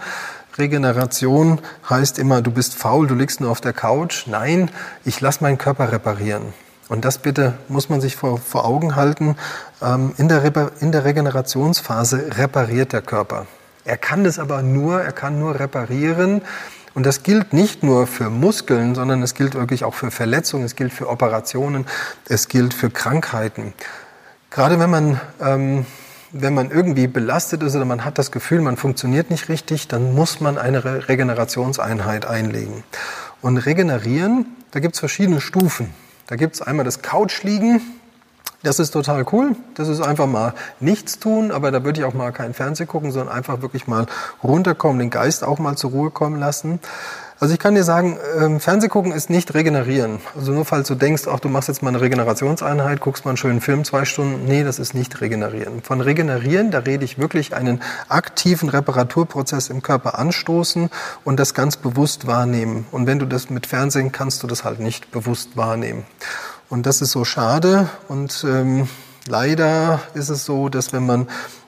Regeneration 0.57 1.59
heißt 1.89 2.18
immer, 2.18 2.41
du 2.41 2.51
bist 2.51 2.76
faul, 2.76 3.07
du 3.07 3.15
liegst 3.15 3.41
nur 3.41 3.51
auf 3.51 3.61
der 3.61 3.74
Couch. 3.74 4.26
Nein, 4.28 4.72
ich 5.05 5.22
lasse 5.22 5.43
meinen 5.43 5.57
Körper 5.57 5.91
reparieren. 5.91 6.53
Und 6.89 7.05
das 7.05 7.18
bitte 7.18 7.53
muss 7.68 7.89
man 7.89 8.01
sich 8.01 8.15
vor, 8.15 8.38
vor 8.38 8.65
Augen 8.65 8.95
halten. 8.95 9.36
Ähm, 9.82 10.13
in, 10.18 10.30
der 10.30 10.72
in 10.80 10.91
der 10.91 11.05
Regenerationsphase 11.05 12.38
repariert 12.38 12.93
der 12.93 13.01
Körper. 13.01 13.45
Er 13.88 13.95
kann 13.95 14.25
das 14.25 14.38
aber 14.38 14.63
nur, 14.63 15.01
er 15.01 15.13
kann 15.13 15.39
nur 15.39 15.57
reparieren. 15.57 16.41
Und 16.93 17.05
das 17.05 17.23
gilt 17.23 17.53
nicht 17.53 17.83
nur 17.83 18.05
für 18.05 18.29
Muskeln, 18.29 18.95
sondern 18.95 19.23
es 19.23 19.33
gilt 19.33 19.55
wirklich 19.55 19.85
auch 19.85 19.93
für 19.93 20.11
Verletzungen, 20.11 20.65
es 20.65 20.75
gilt 20.75 20.91
für 20.91 21.07
Operationen, 21.07 21.85
es 22.27 22.49
gilt 22.49 22.73
für 22.73 22.89
Krankheiten. 22.89 23.73
Gerade 24.49 24.77
wenn 24.79 24.89
man, 24.89 25.21
ähm, 25.39 25.85
wenn 26.33 26.53
man 26.53 26.69
irgendwie 26.69 27.07
belastet 27.07 27.63
ist 27.63 27.77
oder 27.77 27.85
man 27.85 28.03
hat 28.03 28.17
das 28.17 28.31
Gefühl, 28.31 28.59
man 28.59 28.75
funktioniert 28.75 29.31
nicht 29.31 29.47
richtig, 29.47 29.88
dann 29.88 30.13
muss 30.13 30.41
man 30.41 30.57
eine 30.57 30.83
Re 30.83 31.07
Regenerationseinheit 31.07 32.25
einlegen. 32.25 32.83
Und 33.41 33.57
regenerieren, 33.57 34.47
da 34.71 34.81
gibt 34.81 34.95
es 34.95 34.99
verschiedene 34.99 35.39
Stufen. 35.39 35.93
Da 36.25 36.35
gibt 36.35 36.55
es 36.55 36.61
einmal 36.61 36.83
das 36.83 37.01
Couchliegen, 37.01 37.79
das 38.64 38.80
ist 38.80 38.91
total 38.91 39.26
cool. 39.32 39.55
Das 39.76 39.88
ist 39.88 40.01
einfach 40.01 40.28
mal 40.28 40.53
nichts 40.80 41.20
tun, 41.20 41.51
aber 41.51 41.72
da 41.72 41.84
würde 41.84 41.99
ich 41.99 42.05
auch 42.05 42.14
mal 42.14 42.32
kein 42.32 42.53
Fernsehen 42.53 42.88
gucken, 42.88 43.12
sondern 43.12 43.36
einfach 43.36 43.62
wirklich 43.62 43.88
mal 43.88 44.08
runterkommen, 44.43 44.99
den 44.99 45.10
Geist 45.10 45.43
auch 45.43 45.60
mal 45.60 45.76
zur 45.76 45.91
Ruhe 45.91 46.12
kommen 46.12 46.39
lassen. 46.39 46.80
Also 47.39 47.53
ich 47.53 47.60
kann 47.60 47.76
dir 47.76 47.84
sagen, 47.84 48.18
ähm, 48.39 48.60
Fernseh 48.60 48.88
gucken 48.88 49.12
ist 49.12 49.30
nicht 49.30 49.53
regenerieren. 49.53 50.20
Also 50.36 50.53
nur 50.53 50.66
falls 50.66 50.88
du 50.88 50.95
denkst, 50.95 51.28
ach, 51.32 51.39
du 51.39 51.49
machst 51.49 51.68
jetzt 51.68 51.84
mal 51.84 51.89
eine 51.89 52.01
Regenerationseinheit, 52.01 52.99
guckst 52.99 53.26
mal 53.26 53.32
einen 53.32 53.38
schönen 53.38 53.62
Film 53.62 53.84
zwei 53.86 54.05
Stunden. 54.05 54.45
Nee, 54.45 54.64
das 54.64 54.80
ist 54.80 54.95
nicht 54.95 55.22
regenerieren. 55.22 55.84
Von 55.84 56.01
regenerieren, 56.01 56.72
da 56.72 56.80
rede 56.80 57.05
ich 57.05 57.20
wirklich 57.20 57.55
einen 57.55 57.80
aktiven 58.10 58.70
Reparaturprozess 58.70 59.70
im 59.70 59.84
Körper 59.84 60.18
anstoßen 60.18 60.89
und 61.26 61.39
das 61.39 61.53
ganz 61.53 61.78
bewusst 61.78 62.26
wahrnehmen. 62.26 62.88
Und 62.91 63.05
wenn 63.05 63.20
du 63.20 63.28
das 63.28 63.51
mit 63.51 63.68
Fernsehen 63.68 64.12
kannst 64.12 64.41
du 64.41 64.47
das 64.47 64.64
halt 64.64 64.80
nicht 64.80 65.12
bewusst 65.12 65.55
wahrnehmen. 65.55 66.08
Und 66.70 66.86
das 66.86 67.01
ist 67.01 67.11
so 67.11 67.24
schade. 67.26 67.89
Und 68.07 68.45
ähm, 68.47 68.88
leider 69.28 70.01
ist 70.13 70.30
es 70.30 70.45
so, 70.45 70.70
dass 70.70 70.93
wenn 70.93 71.05
man 71.05 71.28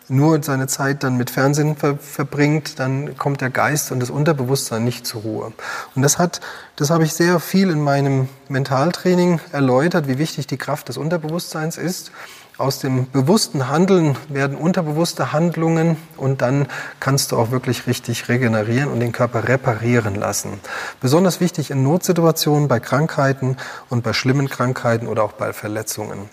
nur 0.10 0.42
seine 0.42 0.68
Zeit 0.68 1.04
dann 1.04 1.18
mit 1.18 1.30
Fernsehen 1.30 1.76
ver 1.76 1.98
verbringt, 1.98 2.80
dann 2.80 3.18
kommt 3.18 3.42
der 3.42 3.52
Geist 3.52 3.92
und 3.92 4.00
das 4.00 4.10
Unterbewusstsein 4.10 4.84
nicht 4.84 5.06
zur 5.06 5.22
Ruhe. 5.22 5.54
Und 5.96 6.02
das 6.02 6.18
hat, 6.18 6.42
das 6.80 6.90
habe 6.92 7.04
ich 7.04 7.14
sehr 7.14 7.42
viel 7.42 7.72
in 7.72 7.82
meinem 7.82 8.30
Mentaltraining 8.48 9.42
erläutert, 9.52 10.08
wie 10.08 10.18
wichtig 10.18 10.48
die 10.48 10.56
Kraft 10.56 10.88
des 10.88 10.98
Unterbewusstseins 10.98 11.78
ist. 11.78 12.12
aus 12.58 12.80
dem 12.80 13.10
bewussten 13.10 13.70
Handeln 13.70 14.18
werden 14.28 14.58
unterbewusste 14.58 15.32
Handlungen 15.32 15.96
und 16.18 16.42
dann 16.42 16.68
kannst 17.00 17.32
du 17.32 17.38
auch 17.38 17.52
wirklich 17.52 17.88
richtig 17.88 18.28
regenerieren 18.28 18.92
und 18.92 19.00
den 19.00 19.14
Körper 19.14 19.48
reparieren 19.48 20.16
lassen. 20.16 20.60
Besonders 21.00 21.40
wichtig 21.40 21.72
in 21.72 21.84
Notsituationen, 21.84 22.68
bei 22.68 22.82
Krankheiten 22.82 23.56
und 23.90 24.04
bei 24.04 24.12
schlimmen 24.12 24.50
Krankheiten 24.50 25.08
oder 25.08 25.24
auch 25.24 25.32
bei 25.32 25.54
Verletzungen. 25.54 26.30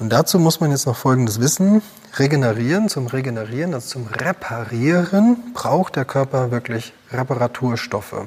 Und 0.00 0.12
dazu 0.12 0.40
muss 0.40 0.58
man 0.60 0.72
jetzt 0.72 0.86
noch 0.86 0.96
Folgendes 0.96 1.40
wissen. 1.40 1.80
Regenerieren, 2.18 2.88
zum 2.88 3.06
Regenerieren, 3.06 3.72
also 3.72 3.86
zum 3.86 4.06
Reparieren, 4.08 5.52
braucht 5.54 5.94
der 5.94 6.04
Körper 6.04 6.50
wirklich 6.50 6.92
Reparaturstoffe. 7.12 8.26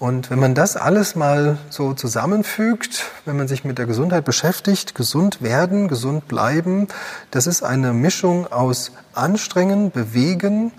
Und 0.00 0.30
wenn 0.30 0.40
man 0.40 0.54
das 0.54 0.78
alles 0.78 1.14
mal 1.14 1.58
so 1.68 1.92
zusammenfügt, 1.92 3.04
wenn 3.26 3.36
man 3.36 3.48
sich 3.48 3.64
mit 3.64 3.76
der 3.76 3.84
Gesundheit 3.84 4.24
beschäftigt, 4.24 4.94
gesund 4.94 5.42
werden, 5.42 5.88
gesund 5.88 6.26
bleiben, 6.26 6.88
das 7.30 7.46
ist 7.46 7.62
eine 7.62 7.92
Mischung 7.92 8.50
aus 8.50 8.92
Anstrengen, 9.12 9.90
Bewegen, 9.90 10.72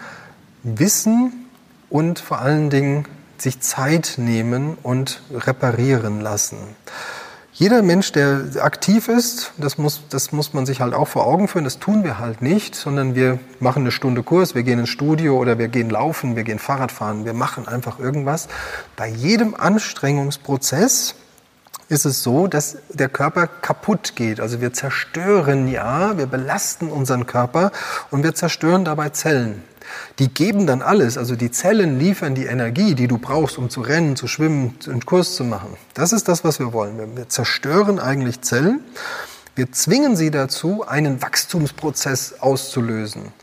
Wissen 0.63 1.45
und 1.91 2.17
vor 2.17 2.39
allen 2.39 2.71
Dingen 2.71 3.05
sich 3.37 3.59
Zeit 3.59 4.15
nehmen 4.17 4.75
und 4.81 5.21
reparieren 5.31 6.19
lassen. 6.19 6.57
Jeder 7.61 7.83
Mensch, 7.83 8.11
der 8.11 8.47
aktiv 8.61 9.07
ist, 9.07 9.51
das 9.57 9.77
muss, 9.77 10.01
das 10.09 10.31
muss 10.31 10.51
man 10.55 10.65
sich 10.65 10.81
halt 10.81 10.95
auch 10.95 11.07
vor 11.07 11.27
Augen 11.27 11.47
führen, 11.47 11.63
das 11.63 11.77
tun 11.77 12.03
wir 12.03 12.17
halt 12.17 12.41
nicht, 12.41 12.73
sondern 12.73 13.13
wir 13.13 13.37
machen 13.59 13.83
eine 13.83 13.91
Stunde 13.91 14.23
Kurs, 14.23 14.55
wir 14.55 14.63
gehen 14.63 14.79
ins 14.79 14.89
Studio 14.89 15.37
oder 15.37 15.59
wir 15.59 15.67
gehen 15.67 15.91
laufen, 15.91 16.35
wir 16.35 16.43
gehen 16.43 16.57
Fahrrad 16.57 16.91
fahren, 16.91 17.23
wir 17.23 17.35
machen 17.35 17.67
einfach 17.67 17.99
irgendwas. 17.99 18.47
Bei 18.95 19.07
jedem 19.07 19.53
Anstrengungsprozess 19.53 21.13
ist 21.87 22.05
es 22.05 22.23
so, 22.23 22.47
dass 22.47 22.79
der 22.89 23.09
Körper 23.09 23.45
kaputt 23.45 24.15
geht. 24.15 24.39
Also 24.39 24.59
wir 24.59 24.73
zerstören 24.73 25.67
ja, 25.67 26.17
wir 26.17 26.25
belasten 26.25 26.89
unseren 26.89 27.27
Körper 27.27 27.71
und 28.09 28.23
wir 28.23 28.33
zerstören 28.33 28.85
dabei 28.85 29.09
Zellen. 29.09 29.61
Die 30.19 30.27
geben 30.27 30.67
dann 30.67 30.81
alles, 30.81 31.17
also 31.17 31.35
die 31.35 31.51
Zellen 31.51 31.99
liefern 31.99 32.35
die 32.35 32.45
Energie, 32.45 32.95
die 32.95 33.07
du 33.07 33.17
brauchst, 33.17 33.57
um 33.57 33.69
zu 33.69 33.81
rennen, 33.81 34.15
zu 34.15 34.27
schwimmen, 34.27 34.77
einen 34.87 35.05
Kurs 35.05 35.35
zu 35.35 35.43
machen. 35.43 35.77
Das 35.93 36.13
ist 36.13 36.27
das, 36.27 36.43
was 36.43 36.59
wir 36.59 36.73
wollen. 36.73 37.15
Wir 37.15 37.29
zerstören 37.29 37.99
eigentlich 37.99 38.41
Zellen. 38.41 38.81
Wir 39.55 39.71
zwingen 39.71 40.15
sie 40.15 40.31
dazu, 40.31 40.87
einen 40.87 41.21
Wachstumsprozess 41.21 42.35
auszulösen. 42.39 43.33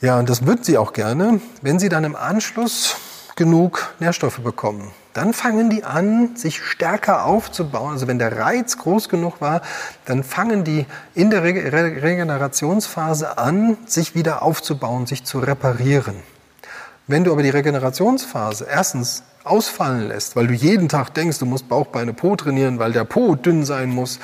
Ja, 0.00 0.18
und 0.18 0.28
das 0.28 0.46
würden 0.46 0.62
sie 0.62 0.78
auch 0.78 0.92
gerne, 0.92 1.40
wenn 1.62 1.78
sie 1.78 1.88
dann 1.88 2.04
im 2.04 2.16
Anschluss 2.16 2.96
genug 3.36 3.94
Nährstoffe 3.98 4.40
bekommen 4.40 4.90
dann 5.16 5.32
fangen 5.32 5.70
die 5.70 5.82
an, 5.82 6.36
sich 6.36 6.62
stärker 6.62 7.24
aufzubauen. 7.24 7.92
Also 7.92 8.06
wenn 8.06 8.18
der 8.18 8.36
Reiz 8.36 8.76
groß 8.76 9.08
genug 9.08 9.40
war, 9.40 9.62
dann 10.04 10.22
fangen 10.22 10.62
die 10.62 10.84
in 11.14 11.30
der 11.30 11.42
Regenerationsphase 11.42 13.38
an, 13.38 13.78
sich 13.86 14.14
wieder 14.14 14.42
aufzubauen, 14.42 15.06
sich 15.06 15.24
zu 15.24 15.38
reparieren. 15.38 16.16
Wenn 17.06 17.24
du 17.24 17.32
aber 17.32 17.42
die 17.42 17.50
Regenerationsphase 17.50 18.66
erstens 18.70 19.22
ausfallen 19.44 20.08
lässt, 20.08 20.36
weil 20.36 20.48
du 20.48 20.54
jeden 20.54 20.88
Tag 20.88 21.14
denkst, 21.14 21.38
du 21.38 21.46
musst 21.46 21.68
Bauch, 21.68 21.86
Beine, 21.86 22.12
Po 22.12 22.36
trainieren, 22.36 22.78
weil 22.78 22.92
der 22.92 23.04
Po 23.04 23.36
dünn 23.36 23.64
sein 23.64 23.88
muss, 23.88 24.18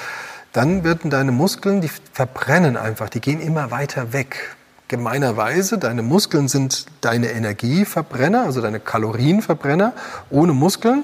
dann 0.52 0.84
werden 0.84 1.10
deine 1.10 1.32
Muskeln, 1.32 1.80
die 1.80 1.90
verbrennen 2.12 2.76
einfach, 2.76 3.08
die 3.08 3.20
gehen 3.20 3.40
immer 3.40 3.70
weiter 3.70 4.12
weg 4.12 4.56
gemeinerweise, 4.92 5.78
deine 5.78 6.02
Muskeln 6.02 6.46
sind 6.46 6.86
deine 7.00 7.32
Energieverbrenner, 7.32 8.44
also 8.44 8.60
deine 8.60 8.78
Kalorienverbrenner. 8.78 9.94
Ohne 10.30 10.52
Muskeln 10.52 11.02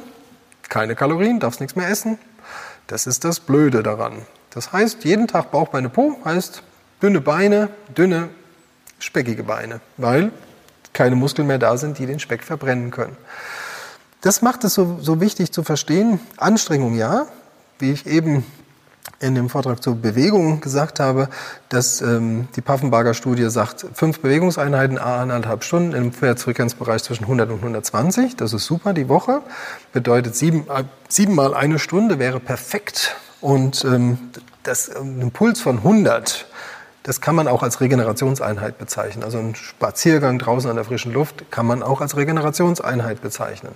keine 0.68 0.94
Kalorien, 0.94 1.40
darfst 1.40 1.60
nichts 1.60 1.76
mehr 1.76 1.88
essen. 1.88 2.18
Das 2.86 3.06
ist 3.06 3.24
das 3.24 3.40
Blöde 3.40 3.82
daran. 3.82 4.22
Das 4.50 4.72
heißt, 4.72 5.04
jeden 5.04 5.26
Tag 5.26 5.50
Bauch, 5.50 5.68
Beine, 5.68 5.88
Po 5.88 6.16
heißt 6.24 6.62
dünne 7.02 7.20
Beine, 7.20 7.70
dünne, 7.96 8.28
speckige 8.98 9.44
Beine, 9.44 9.80
weil 9.96 10.30
keine 10.92 11.16
Muskeln 11.16 11.48
mehr 11.48 11.58
da 11.58 11.76
sind, 11.76 11.98
die 11.98 12.06
den 12.06 12.18
Speck 12.18 12.44
verbrennen 12.44 12.90
können. 12.90 13.16
Das 14.20 14.42
macht 14.42 14.64
es 14.64 14.74
so, 14.74 14.98
so 15.00 15.20
wichtig 15.20 15.52
zu 15.52 15.62
verstehen. 15.62 16.20
Anstrengung 16.36 16.96
ja, 16.96 17.26
wie 17.78 17.92
ich 17.92 18.06
eben 18.06 18.44
in 19.20 19.34
dem 19.34 19.48
Vortrag 19.48 19.82
zur 19.82 19.96
Bewegung 19.96 20.60
gesagt 20.60 21.00
habe, 21.00 21.28
dass 21.68 22.00
ähm, 22.00 22.48
die 22.56 22.60
Paffenbarger 22.60 23.14
Studie 23.14 23.50
sagt, 23.50 23.86
fünf 23.92 24.20
Bewegungseinheiten, 24.20 24.98
a 24.98 25.22
anderthalb 25.22 25.64
Stunden 25.64 25.92
im 25.92 26.12
Frequenzbereich 26.12 27.02
zwischen 27.02 27.24
100 27.24 27.50
und 27.50 27.56
120. 27.56 28.36
Das 28.36 28.52
ist 28.52 28.64
super 28.64 28.92
die 28.92 29.08
Woche. 29.08 29.42
Bedeutet 29.92 30.36
sieben, 30.36 30.66
äh, 30.68 30.84
siebenmal 31.08 31.54
eine 31.54 31.78
Stunde 31.78 32.18
wäre 32.18 32.40
perfekt. 32.40 33.16
Und 33.40 33.84
ähm, 33.84 34.18
das, 34.62 34.88
ähm, 34.88 35.20
ein 35.20 35.30
Puls 35.30 35.60
von 35.60 35.78
100, 35.78 36.46
das 37.02 37.20
kann 37.20 37.34
man 37.34 37.48
auch 37.48 37.62
als 37.62 37.80
Regenerationseinheit 37.80 38.78
bezeichnen. 38.78 39.24
Also 39.24 39.38
ein 39.38 39.54
Spaziergang 39.54 40.38
draußen 40.38 40.68
an 40.68 40.76
der 40.76 40.84
frischen 40.84 41.12
Luft 41.12 41.50
kann 41.50 41.66
man 41.66 41.82
auch 41.82 42.00
als 42.00 42.16
Regenerationseinheit 42.16 43.20
bezeichnen. 43.22 43.72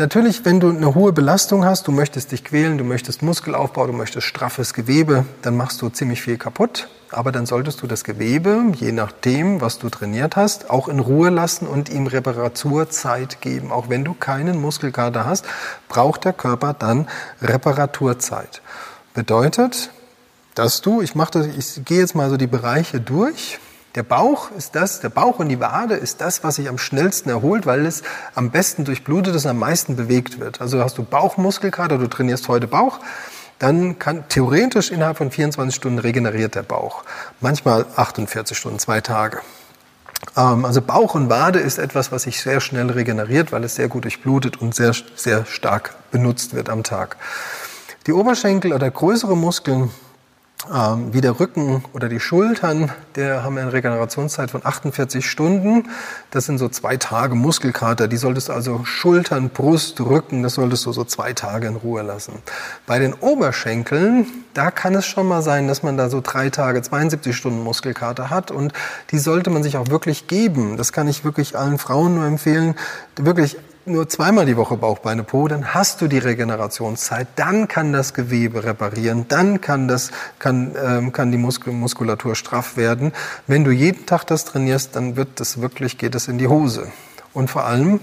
Natürlich, 0.00 0.46
wenn 0.46 0.60
du 0.60 0.70
eine 0.70 0.94
hohe 0.94 1.12
Belastung 1.12 1.66
hast, 1.66 1.86
du 1.86 1.92
möchtest 1.92 2.32
dich 2.32 2.42
quälen, 2.42 2.78
du 2.78 2.84
möchtest 2.84 3.20
Muskelaufbau, 3.20 3.86
du 3.86 3.92
möchtest 3.92 4.26
straffes 4.26 4.72
Gewebe, 4.72 5.26
dann 5.42 5.58
machst 5.58 5.82
du 5.82 5.90
ziemlich 5.90 6.22
viel 6.22 6.38
kaputt. 6.38 6.88
Aber 7.10 7.32
dann 7.32 7.44
solltest 7.44 7.82
du 7.82 7.86
das 7.86 8.02
Gewebe, 8.02 8.62
je 8.76 8.92
nachdem, 8.92 9.60
was 9.60 9.78
du 9.78 9.90
trainiert 9.90 10.36
hast, 10.36 10.70
auch 10.70 10.88
in 10.88 11.00
Ruhe 11.00 11.28
lassen 11.28 11.66
und 11.66 11.90
ihm 11.90 12.06
Reparaturzeit 12.06 13.42
geben. 13.42 13.70
Auch 13.70 13.90
wenn 13.90 14.02
du 14.02 14.14
keinen 14.14 14.58
Muskelkater 14.58 15.26
hast, 15.26 15.44
braucht 15.90 16.24
der 16.24 16.32
Körper 16.32 16.72
dann 16.72 17.06
Reparaturzeit. 17.42 18.62
Bedeutet, 19.12 19.90
dass 20.54 20.80
du, 20.80 21.02
ich 21.02 21.14
mache 21.14 21.32
das, 21.32 21.46
ich 21.46 21.84
gehe 21.84 21.98
jetzt 21.98 22.14
mal 22.14 22.30
so 22.30 22.38
die 22.38 22.46
Bereiche 22.46 23.02
durch, 23.02 23.58
der 23.96 24.02
Bauch 24.04 24.50
ist 24.52 24.76
das, 24.76 25.00
der 25.00 25.08
Bauch 25.08 25.40
und 25.40 25.48
die 25.48 25.58
Wade 25.58 25.94
ist 25.94 26.20
das, 26.20 26.44
was 26.44 26.56
sich 26.56 26.68
am 26.68 26.78
schnellsten 26.78 27.28
erholt, 27.28 27.66
weil 27.66 27.86
es 27.86 28.02
am 28.34 28.50
besten 28.50 28.84
durchblutet 28.84 29.34
ist 29.34 29.44
und 29.44 29.50
am 29.50 29.58
meisten 29.58 29.96
bewegt 29.96 30.38
wird. 30.38 30.60
Also 30.60 30.82
hast 30.82 30.96
du 30.98 31.02
Bauchmuskelkater, 31.02 31.98
du 31.98 32.06
trainierst 32.06 32.48
heute 32.48 32.68
Bauch, 32.68 33.00
dann 33.58 33.98
kann 33.98 34.24
theoretisch 34.28 34.90
innerhalb 34.90 35.18
von 35.18 35.30
24 35.30 35.74
Stunden 35.74 35.98
regeneriert 35.98 36.54
der 36.54 36.62
Bauch. 36.62 37.02
Manchmal 37.40 37.84
48 37.96 38.56
Stunden, 38.56 38.78
zwei 38.78 39.00
Tage. 39.00 39.40
Ähm, 40.36 40.64
also 40.64 40.80
Bauch 40.80 41.14
und 41.14 41.28
Wade 41.28 41.58
ist 41.58 41.78
etwas, 41.78 42.12
was 42.12 42.22
sich 42.22 42.40
sehr 42.40 42.60
schnell 42.60 42.90
regeneriert, 42.90 43.52
weil 43.52 43.64
es 43.64 43.74
sehr 43.74 43.88
gut 43.88 44.04
durchblutet 44.04 44.60
und 44.60 44.74
sehr, 44.74 44.94
sehr 45.16 45.44
stark 45.46 45.94
benutzt 46.10 46.54
wird 46.54 46.68
am 46.68 46.84
Tag. 46.84 47.16
Die 48.06 48.12
Oberschenkel 48.12 48.72
oder 48.72 48.90
größere 48.90 49.36
Muskeln 49.36 49.90
ähm, 50.72 51.14
wie 51.14 51.22
der 51.22 51.40
Rücken 51.40 51.84
oder 51.94 52.08
die 52.08 52.20
Schultern, 52.20 52.92
der 53.16 53.42
haben 53.44 53.56
eine 53.56 53.72
Regenerationszeit 53.72 54.50
von 54.50 54.60
48 54.64 55.28
Stunden. 55.28 55.88
Das 56.30 56.44
sind 56.44 56.58
so 56.58 56.68
zwei 56.68 56.98
Tage 56.98 57.34
Muskelkater. 57.34 58.08
Die 58.08 58.18
solltest 58.18 58.48
du 58.48 58.52
also 58.52 58.84
Schultern, 58.84 59.48
Brust, 59.48 60.00
Rücken, 60.00 60.42
das 60.42 60.54
solltest 60.54 60.84
du 60.84 60.92
so 60.92 61.04
zwei 61.04 61.32
Tage 61.32 61.66
in 61.66 61.76
Ruhe 61.76 62.02
lassen. 62.02 62.34
Bei 62.86 62.98
den 62.98 63.14
Oberschenkeln, 63.14 64.26
da 64.52 64.70
kann 64.70 64.94
es 64.94 65.06
schon 65.06 65.26
mal 65.26 65.42
sein, 65.42 65.66
dass 65.66 65.82
man 65.82 65.96
da 65.96 66.10
so 66.10 66.20
drei 66.20 66.50
Tage, 66.50 66.82
72 66.82 67.34
Stunden 67.34 67.62
Muskelkater 67.62 68.28
hat 68.28 68.50
und 68.50 68.72
die 69.12 69.18
sollte 69.18 69.48
man 69.48 69.62
sich 69.62 69.78
auch 69.78 69.88
wirklich 69.88 70.26
geben. 70.26 70.76
Das 70.76 70.92
kann 70.92 71.08
ich 71.08 71.24
wirklich 71.24 71.56
allen 71.56 71.78
Frauen 71.78 72.16
nur 72.16 72.26
empfehlen, 72.26 72.74
wirklich 73.16 73.56
nur 73.86 74.08
zweimal 74.08 74.46
die 74.46 74.56
Woche 74.56 74.76
Bauch, 74.76 74.98
Beine, 74.98 75.24
Po, 75.24 75.48
dann 75.48 75.74
hast 75.74 76.00
du 76.00 76.06
die 76.06 76.18
Regenerationszeit, 76.18 77.28
dann 77.36 77.68
kann 77.68 77.92
das 77.92 78.14
Gewebe 78.14 78.64
reparieren, 78.64 79.26
dann 79.28 79.60
kann, 79.60 79.88
das, 79.88 80.10
kann, 80.38 80.74
ähm, 80.82 81.12
kann 81.12 81.32
die 81.32 81.38
Muskulatur 81.38 82.34
straff 82.34 82.76
werden. 82.76 83.12
Wenn 83.46 83.64
du 83.64 83.70
jeden 83.70 84.06
Tag 84.06 84.26
das 84.26 84.44
trainierst, 84.44 84.96
dann 84.96 85.16
wird 85.16 85.40
das 85.40 85.60
wirklich, 85.60 85.98
geht 85.98 86.14
es 86.14 86.28
in 86.28 86.38
die 86.38 86.48
Hose. 86.48 86.92
Und 87.32 87.50
vor 87.50 87.64
allem, 87.64 88.00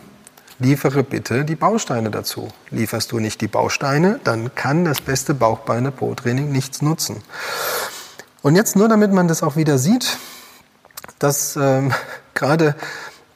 liefere 0.60 1.04
bitte 1.04 1.46
die 1.46 1.56
Bausteine 1.56 2.10
dazu. 2.10 2.50
Lieferst 2.72 3.12
du 3.12 3.20
nicht 3.20 3.42
die 3.42 3.48
Bausteine, 3.48 4.20
dann 4.24 4.56
kann 4.56 4.86
das 4.86 5.02
beste 5.02 5.34
Bauch, 5.34 5.60
Beine, 5.60 5.92
Po-Training 5.92 6.52
nichts 6.52 6.82
nutzen. 6.82 7.22
Und 8.42 8.56
jetzt 8.56 8.76
nur, 8.76 8.88
damit 8.88 9.12
man 9.12 9.28
das 9.28 9.44
auch 9.44 9.56
wieder 9.56 9.78
sieht, 9.78 10.18
dass 11.20 11.56
ähm, 11.56 11.94
gerade 12.34 12.76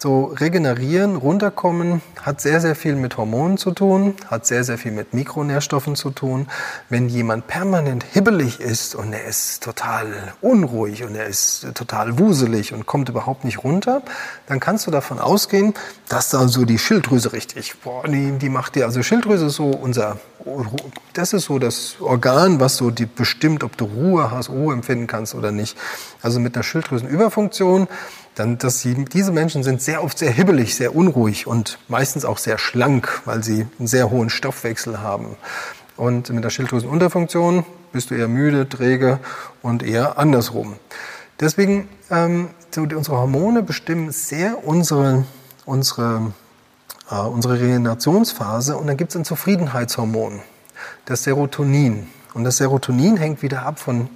so 0.02 0.26
regenerieren, 0.26 1.16
runterkommen, 1.16 2.02
hat 2.20 2.42
sehr, 2.42 2.60
sehr 2.60 2.76
viel 2.76 2.96
mit 2.96 3.18
Hormonen 3.18 3.60
zu 3.60 3.70
tun, 3.70 4.16
hat 4.26 4.48
sehr, 4.48 4.64
sehr 4.64 4.80
viel 4.80 4.92
mit 4.92 5.14
Mikronährstoffen 5.14 5.96
zu 5.96 6.10
tun. 6.10 6.48
Wenn 6.90 7.08
jemand 7.08 7.46
permanent 7.46 8.04
hibbelig 8.12 8.60
ist 8.60 8.96
und 8.96 9.14
er 9.14 9.26
ist 9.26 9.62
total 9.62 10.34
unruhig 10.42 11.04
und 11.04 11.14
er 11.14 11.28
ist 11.28 11.68
total 11.76 12.18
wuselig 12.18 12.74
und 12.74 12.88
kommt 12.88 13.10
überhaupt 13.10 13.46
nicht 13.46 13.64
runter, 13.64 14.02
dann 14.48 14.60
kannst 14.60 14.88
du 14.88 14.92
davon 14.92 15.20
ausgehen, 15.20 15.76
dass 16.10 16.32
da 16.32 16.48
so 16.48 16.66
die 16.66 16.80
Schilddrüse 16.80 17.32
richtig, 17.32 17.76
boah, 17.84 18.04
die, 18.08 18.32
die 18.40 18.50
macht 18.50 18.74
dir, 18.74 18.86
also 18.86 19.04
Schilddrüse 19.04 19.46
ist 19.46 19.56
so 19.56 19.68
unser, 19.68 20.18
das 21.14 21.34
ist 21.34 21.46
so 21.46 21.60
das 21.60 21.98
Organ, 22.00 22.60
was 22.60 22.78
so 22.78 22.90
die 22.90 23.06
bestimmt, 23.06 23.64
ob 23.64 23.78
du 23.78 23.86
Ruhe 23.86 24.32
hast, 24.32 24.50
Ruhe 24.50 24.74
empfinden 24.74 25.06
kannst 25.06 25.36
oder 25.36 25.52
nicht. 25.52 25.78
Also 26.24 26.40
mit 26.40 26.56
einer 26.56 26.64
Schilddrüsenüberfunktion 26.64 27.88
dann, 28.42 28.58
dass 28.58 28.80
sie, 28.80 29.06
diese 29.06 29.32
Menschen 29.32 29.62
sind 29.62 29.84
sehr 29.84 30.04
oft 30.04 30.18
sehr 30.18 30.32
hibbelig, 30.32 30.76
sehr 30.76 30.96
unruhig 30.96 31.46
und 31.46 31.78
meistens 31.88 32.26
auch 32.26 32.40
sehr 32.40 32.58
schlank, 32.58 33.22
weil 33.26 33.44
sie 33.44 33.68
einen 33.78 33.88
sehr 33.88 34.10
hohen 34.10 34.32
Stoffwechsel 34.32 35.00
haben. 35.00 35.38
Und 35.96 36.32
mit 36.32 36.44
der 36.44 36.50
Schilddrüsenunterfunktion 36.50 37.64
bist 37.92 38.10
du 38.10 38.16
eher 38.16 38.28
müde, 38.28 38.68
träge 38.68 39.20
und 39.62 39.84
eher 39.84 40.18
andersrum. 40.18 40.78
Deswegen, 41.40 41.88
ähm, 42.10 42.50
so 42.72 42.82
unsere 42.82 43.18
Hormone 43.18 43.62
bestimmen 43.62 44.12
sehr 44.12 44.66
unsere, 44.66 45.26
unsere, 45.66 46.34
äh, 47.12 47.16
unsere 47.16 47.60
Regenerationsphase 47.60 48.76
und 48.76 48.88
dann 48.88 48.98
gibt 48.98 49.12
es 49.12 49.18
ein 49.18 49.26
Zufriedenheitshormon, 49.26 50.42
das 51.06 51.24
Serotonin. 51.24 52.08
Und 52.34 52.44
das 52.44 52.58
Serotonin 52.58 53.18
hängt 53.18 53.44
wieder 53.44 53.68
ab 53.68 53.78
von, 53.78 54.10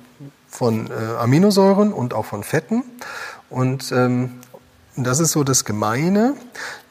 von 0.47 0.87
äh, 0.87 1.17
Aminosäuren 1.19 1.93
und 1.93 2.15
auch 2.15 2.25
von 2.25 2.43
Fetten. 2.43 2.83
Und 3.49 3.91
ähm, 3.91 4.39
das 4.95 5.19
ist 5.19 5.31
so 5.31 5.43
das 5.43 5.65
Gemeine, 5.65 6.35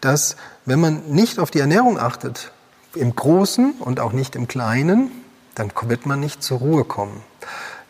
dass 0.01 0.37
wenn 0.67 0.81
man 0.81 1.03
nicht 1.09 1.39
auf 1.39 1.51
die 1.51 1.61
Ernährung 1.61 1.99
achtet, 1.99 2.53
im 2.95 3.15
Großen 3.15 3.73
und 3.81 4.01
auch 4.01 4.13
nicht 4.13 4.37
im 4.37 4.47
Kleinen, 4.47 5.11
dann 5.55 5.73
wird 5.87 6.07
man 6.07 6.21
nicht 6.21 6.43
zur 6.43 6.59
Ruhe 6.59 6.85
kommen. 6.85 7.23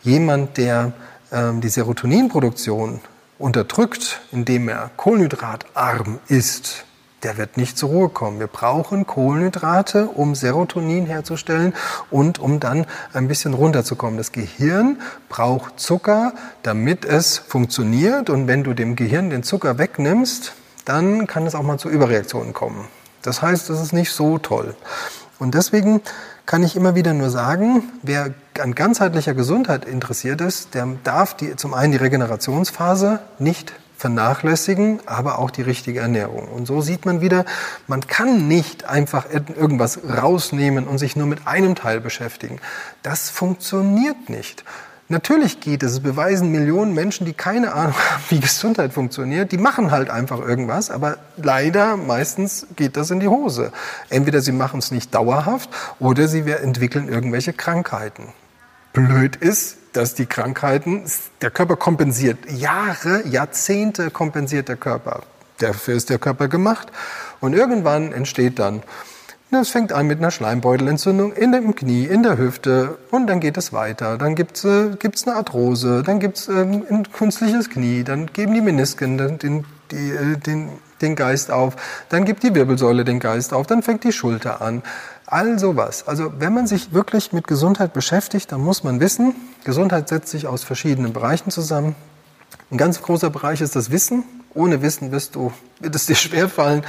Jemand, 0.01 0.57
der 0.57 0.93
ähm, 1.31 1.61
die 1.61 1.69
Serotoninproduktion 1.69 3.01
unterdrückt, 3.37 4.21
indem 4.31 4.69
er 4.69 4.89
kohlenhydratarm 4.97 6.19
ist, 6.27 6.84
der 7.25 7.37
wird 7.37 7.57
nicht 7.57 7.75
zur 7.75 7.89
Ruhe 7.89 8.09
kommen. 8.09 8.39
Wir 8.39 8.45
brauchen 8.45 9.07
Kohlenhydrate, 9.07 10.05
um 10.05 10.35
Serotonin 10.35 11.07
herzustellen 11.07 11.73
und 12.11 12.37
um 12.37 12.59
dann 12.59 12.85
ein 13.13 13.27
bisschen 13.27 13.55
runterzukommen. 13.55 14.15
Das 14.15 14.31
Gehirn 14.31 15.01
braucht 15.27 15.79
Zucker, 15.79 16.33
damit 16.61 17.03
es 17.03 17.39
funktioniert. 17.39 18.29
Und 18.29 18.47
wenn 18.47 18.63
du 18.63 18.75
dem 18.75 18.95
Gehirn 18.95 19.31
den 19.31 19.41
Zucker 19.41 19.79
wegnimmst, 19.79 20.53
dann 20.85 21.25
kann 21.25 21.47
es 21.47 21.55
auch 21.55 21.63
mal 21.63 21.79
zu 21.79 21.89
Überreaktionen 21.89 22.53
kommen. 22.53 22.85
Das 23.23 23.41
heißt, 23.41 23.71
das 23.71 23.81
ist 23.81 23.91
nicht 23.91 24.11
so 24.11 24.37
toll. 24.37 24.75
Und 25.39 25.55
deswegen 25.55 26.01
kann 26.45 26.61
ich 26.61 26.75
immer 26.75 26.93
wieder 26.93 27.15
nur 27.15 27.31
sagen, 27.31 27.85
wer 28.03 28.35
an 28.59 28.75
ganzheitlicher 28.75 29.33
Gesundheit 29.33 29.85
interessiert 29.85 30.41
ist, 30.41 30.75
der 30.75 30.87
darf 31.03 31.35
die, 31.35 31.55
zum 31.55 31.73
einen 31.73 31.91
die 31.91 31.97
Regenerationsphase 31.97 33.19
nicht 33.39 33.73
vernachlässigen, 33.97 34.99
aber 35.05 35.39
auch 35.39 35.51
die 35.51 35.61
richtige 35.61 35.99
Ernährung. 35.99 36.47
Und 36.47 36.65
so 36.65 36.81
sieht 36.81 37.05
man 37.05 37.21
wieder, 37.21 37.45
man 37.87 38.05
kann 38.07 38.47
nicht 38.47 38.85
einfach 38.85 39.25
irgendwas 39.31 39.99
rausnehmen 40.03 40.87
und 40.87 40.97
sich 40.97 41.15
nur 41.15 41.27
mit 41.27 41.47
einem 41.47 41.75
Teil 41.75 42.01
beschäftigen. 42.01 42.59
Das 43.03 43.29
funktioniert 43.29 44.29
nicht. 44.29 44.63
Natürlich 45.07 45.59
geht 45.59 45.83
es. 45.83 45.93
Es 45.93 45.99
beweisen 45.99 46.51
Millionen 46.51 46.95
Menschen, 46.95 47.25
die 47.25 47.33
keine 47.33 47.73
Ahnung 47.73 47.93
haben, 48.11 48.23
wie 48.29 48.39
Gesundheit 48.39 48.91
funktioniert. 48.91 49.51
Die 49.51 49.57
machen 49.57 49.91
halt 49.91 50.09
einfach 50.09 50.39
irgendwas, 50.39 50.89
aber 50.89 51.17
leider 51.37 51.95
meistens 51.95 52.65
geht 52.75 52.97
das 52.97 53.11
in 53.11 53.19
die 53.19 53.27
Hose. 53.27 53.71
Entweder 54.09 54.41
sie 54.41 54.51
machen 54.51 54.79
es 54.79 54.89
nicht 54.91 55.13
dauerhaft 55.13 55.69
oder 55.99 56.27
sie 56.27 56.41
entwickeln 56.49 57.07
irgendwelche 57.07 57.53
Krankheiten. 57.53 58.33
Blöd 58.95 59.35
ist, 59.35 59.77
dass 59.93 60.15
die 60.15 60.25
Krankheiten, 60.25 61.03
der 61.41 61.51
Körper 61.51 61.75
kompensiert. 61.75 62.37
Jahre, 62.49 63.27
Jahrzehnte 63.27 64.09
kompensiert 64.09 64.69
der 64.69 64.77
Körper. 64.77 65.23
Dafür 65.59 65.95
ist 65.95 66.09
der 66.09 66.17
Körper 66.17 66.47
gemacht. 66.47 66.91
Und 67.39 67.53
irgendwann 67.53 68.11
entsteht 68.11 68.57
dann 68.57 68.81
es 69.61 69.69
fängt 69.69 69.93
an 69.93 70.07
mit 70.07 70.19
einer 70.19 70.31
Schleimbeutelentzündung 70.31 71.33
in 71.33 71.51
dem 71.51 71.75
Knie, 71.75 72.05
in 72.05 72.23
der 72.23 72.37
Hüfte 72.37 72.97
und 73.11 73.27
dann 73.27 73.39
geht 73.39 73.57
es 73.57 73.73
weiter. 73.73 74.17
Dann 74.17 74.35
gibt 74.35 74.57
es 74.57 74.65
äh, 74.65 74.95
gibt's 74.99 75.27
eine 75.27 75.37
Arthrose, 75.37 76.03
dann 76.03 76.19
gibt 76.19 76.37
es 76.37 76.47
ähm, 76.47 76.83
ein 76.89 77.11
künstliches 77.11 77.69
Knie, 77.69 78.03
dann 78.03 78.27
geben 78.27 78.53
die 78.53 78.61
Menisken 78.61 79.17
den, 79.17 79.65
die, 79.91 80.11
äh, 80.11 80.37
den, 80.37 80.69
den 81.01 81.15
Geist 81.15 81.51
auf, 81.51 81.75
dann 82.09 82.25
gibt 82.25 82.43
die 82.43 82.55
Wirbelsäule 82.55 83.05
den 83.05 83.19
Geist 83.19 83.53
auf, 83.53 83.67
dann 83.67 83.83
fängt 83.83 84.03
die 84.03 84.11
Schulter 84.11 84.61
an. 84.61 84.81
All 85.27 85.57
sowas. 85.57 86.07
Also 86.07 86.33
wenn 86.37 86.53
man 86.53 86.67
sich 86.67 86.93
wirklich 86.93 87.33
mit 87.33 87.47
Gesundheit 87.47 87.93
beschäftigt, 87.93 88.51
dann 88.51 88.61
muss 88.61 88.83
man 88.83 88.99
wissen, 88.99 89.35
Gesundheit 89.63 90.07
setzt 90.07 90.29
sich 90.29 90.45
aus 90.45 90.63
verschiedenen 90.63 91.13
Bereichen 91.13 91.49
zusammen. 91.49 91.95
Ein 92.69 92.77
ganz 92.77 93.01
großer 93.01 93.31
Bereich 93.31 93.61
ist 93.61 93.75
das 93.75 93.89
Wissen. 93.89 94.23
Ohne 94.53 94.81
Wissen 94.81 95.11
wirst 95.11 95.35
du, 95.35 95.51
wird 95.79 95.95
es 95.95 96.05
dir 96.05 96.15
schwerfallen, 96.15 96.83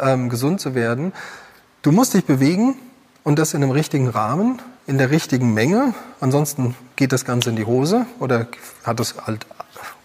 ähm, 0.00 0.28
gesund 0.28 0.60
zu 0.60 0.74
werden. 0.74 1.12
Du 1.82 1.90
musst 1.90 2.14
dich 2.14 2.24
bewegen 2.24 2.76
und 3.24 3.38
das 3.38 3.54
in 3.54 3.62
einem 3.62 3.72
richtigen 3.72 4.08
Rahmen, 4.08 4.62
in 4.86 4.96
der 4.96 5.10
richtigen 5.10 5.52
Menge. 5.52 5.94
Ansonsten 6.20 6.76
geht 6.94 7.12
das 7.12 7.24
Ganze 7.24 7.50
in 7.50 7.56
die 7.56 7.64
Hose 7.64 8.06
oder 8.20 8.46
hat 8.84 9.00
es 9.00 9.14
halt 9.26 9.46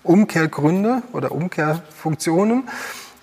Umkehrgründe 0.04 1.04
oder 1.14 1.32
Umkehrfunktionen. 1.32 2.68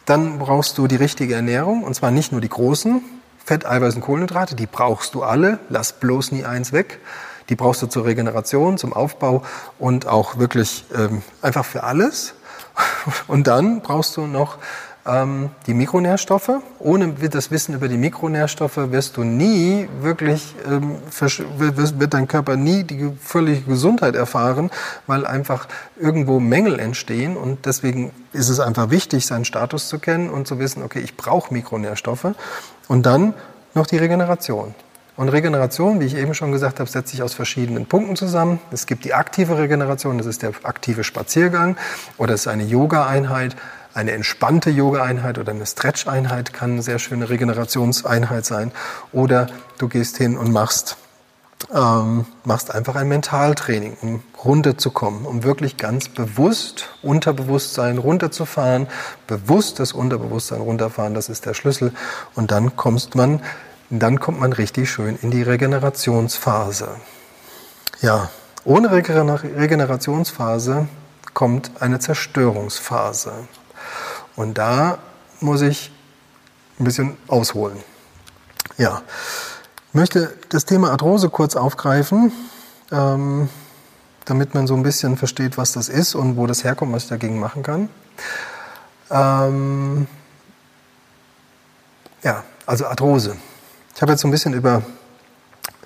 Dann 0.05 0.39
brauchst 0.39 0.79
du 0.79 0.87
die 0.87 0.97
richtige 0.97 1.35
Ernährung 1.35 1.83
und 1.83 1.95
zwar 1.95 2.11
nicht 2.11 2.31
nur 2.31 2.41
die 2.41 2.49
großen 2.49 3.03
Fett, 3.45 3.67
Eiweiß 3.67 3.97
und 3.97 4.03
Kohlenhydrate, 4.03 4.55
die 4.55 4.67
brauchst 4.67 5.15
du 5.15 5.23
alle. 5.23 5.59
Lass 5.69 5.93
bloß 5.93 6.33
nie 6.33 6.45
eins 6.45 6.73
weg. 6.73 7.01
Die 7.49 7.57
brauchst 7.57 7.83
du 7.83 7.87
zur 7.87 8.05
Regeneration, 8.05 8.79
zum 8.79 8.93
Aufbau 8.93 9.43
und 9.79 10.07
auch 10.07 10.39
wirklich 10.39 10.85
ähm, 10.95 11.23
einfach 11.43 11.65
für 11.65 11.83
alles. 11.83 12.35
Und 13.27 13.49
dann 13.49 13.83
brauchst 13.83 14.17
du 14.17 14.27
noch 14.27 14.57
ähm, 15.07 15.51
die 15.67 15.75
Mikronährstoffe. 15.75 16.51
Ohne 16.79 17.13
das 17.13 17.51
Wissen 17.51 17.75
über 17.75 17.89
die 17.89 17.97
Mikronährstoffe 17.97 18.77
wirst 18.77 19.17
du 19.17 19.25
nie 19.25 19.89
wirklich, 20.01 20.55
ähm, 20.67 20.97
wird 21.59 22.15
dein 22.15 22.29
Körper 22.29 22.57
nie 22.57 22.85
die 22.85 23.13
völlige 23.21 23.63
Gesundheit 23.63 24.15
erfahren, 24.15 24.71
weil 25.07 25.27
einfach 25.27 25.67
irgendwo 25.99 26.41
Mängel 26.41 26.79
entstehen. 26.79 27.37
Und 27.37 27.67
deswegen 27.67 28.13
ist 28.33 28.49
es 28.49 28.61
einfach 28.61 28.91
wichtig, 28.91 29.27
seinen 29.27 29.45
Status 29.45 29.89
zu 29.89 29.99
kennen 29.99 30.31
und 30.31 30.47
zu 30.47 30.59
wissen, 30.59 30.83
okay, 30.83 31.01
ich 31.01 31.17
brauche 31.17 31.53
Mikronährstoffe. 31.53 32.29
Und 32.89 33.07
dann 33.07 33.35
noch 33.75 33.87
die 33.87 33.97
Regeneration. 33.97 34.75
Und 35.17 35.29
Regeneration, 35.29 36.01
wie 36.01 36.07
ich 36.07 36.17
eben 36.17 36.35
schon 36.35 36.53
gesagt 36.53 36.81
habe, 36.81 36.89
setzt 36.89 37.11
sich 37.11 37.23
aus 37.23 37.35
verschiedenen 37.35 37.87
Punkten 37.87 38.17
zusammen. 38.17 38.61
Es 38.71 38.87
gibt 38.87 39.05
die 39.05 39.15
aktive 39.15 39.59
Regeneration, 39.59 40.19
das 40.19 40.27
ist 40.27 40.43
der 40.43 40.53
aktive 40.63 41.05
Spaziergang 41.05 41.77
oder 42.17 42.35
es 42.35 42.43
ist 42.43 42.49
eine 42.49 42.65
Yoga-Einheit 42.65 43.57
eine 43.95 44.13
entspannte 44.13 44.71
Yoga-Einheit 44.71 45.39
oder 45.39 45.53
eine 45.53 45.67
Stretch-Einheit 45.67 46.53
kann 46.53 46.73
eine 46.73 46.83
sehr 46.83 46.99
schöne 46.99 47.29
Regenerationseinheit 47.29 48.45
sein. 48.45 48.73
Oder 49.13 49.49
du 49.79 49.89
gehst 49.89 50.17
hin 50.17 50.39
und 50.39 50.51
machst, 50.53 50.97
ähm, 51.73 52.27
machst 52.45 52.75
einfach 52.75 52.97
ein 52.97 53.09
Mentaltraining, 53.09 53.97
um 54.01 54.23
runterzukommen, 54.45 55.25
um 55.27 55.45
wirklich 55.45 55.77
ganz 55.77 56.09
bewusst 56.09 56.89
Unterbewusstsein 57.03 57.99
runterzufahren, 57.99 58.89
bewusst 59.27 59.79
das 59.79 59.93
Unterbewusstsein 59.93 60.61
runterfahren, 60.61 61.15
das 61.15 61.29
ist 61.29 61.47
der 61.47 61.55
Schlüssel. 61.55 61.93
Und 62.35 62.51
dann 62.51 62.77
kommst 62.77 63.15
man, 63.15 63.43
dann 63.91 64.21
kommt 64.21 64.41
man 64.41 64.53
richtig 64.53 64.91
schön 64.91 65.19
in 65.23 65.31
die 65.31 65.43
Regenerationsphase. 65.43 66.89
Ja, 68.01 68.31
ohne 68.65 68.91
Regenerationsphase 68.91 70.89
kommt 71.35 71.71
eine 71.81 71.99
Zerstörungsphase. 71.99 73.33
Und 74.37 74.59
da 74.59 74.99
muss 75.41 75.63
ich 75.63 75.93
ein 76.79 76.85
bisschen 76.85 77.17
ausholen. 77.29 77.79
Ja, 78.79 79.03
ich 79.93 79.95
möchte 79.95 80.33
das 80.49 80.65
Thema 80.65 80.91
Arthrose 80.91 81.29
kurz 81.29 81.55
aufgreifen, 81.55 82.33
ähm, 82.91 83.51
damit 84.25 84.55
man 84.55 84.67
so 84.67 84.75
ein 84.75 84.83
bisschen 84.83 85.19
versteht, 85.19 85.59
was 85.59 85.73
das 85.73 85.91
ist 85.91 86.15
und 86.15 86.39
wo 86.39 86.47
das 86.47 86.65
herkommt, 86.65 86.95
was 86.95 87.03
ich 87.03 87.09
dagegen 87.11 87.39
machen 87.39 87.63
kann. 87.63 87.91
Ähm, 89.11 90.07
ja, 92.23 92.43
also 92.65 92.87
Arthrose. 92.87 93.37
Ich 93.95 94.01
habe 94.01 94.13
jetzt 94.13 94.23
so 94.23 94.29
ein 94.29 94.31
bisschen 94.31 94.55
über, 94.55 94.81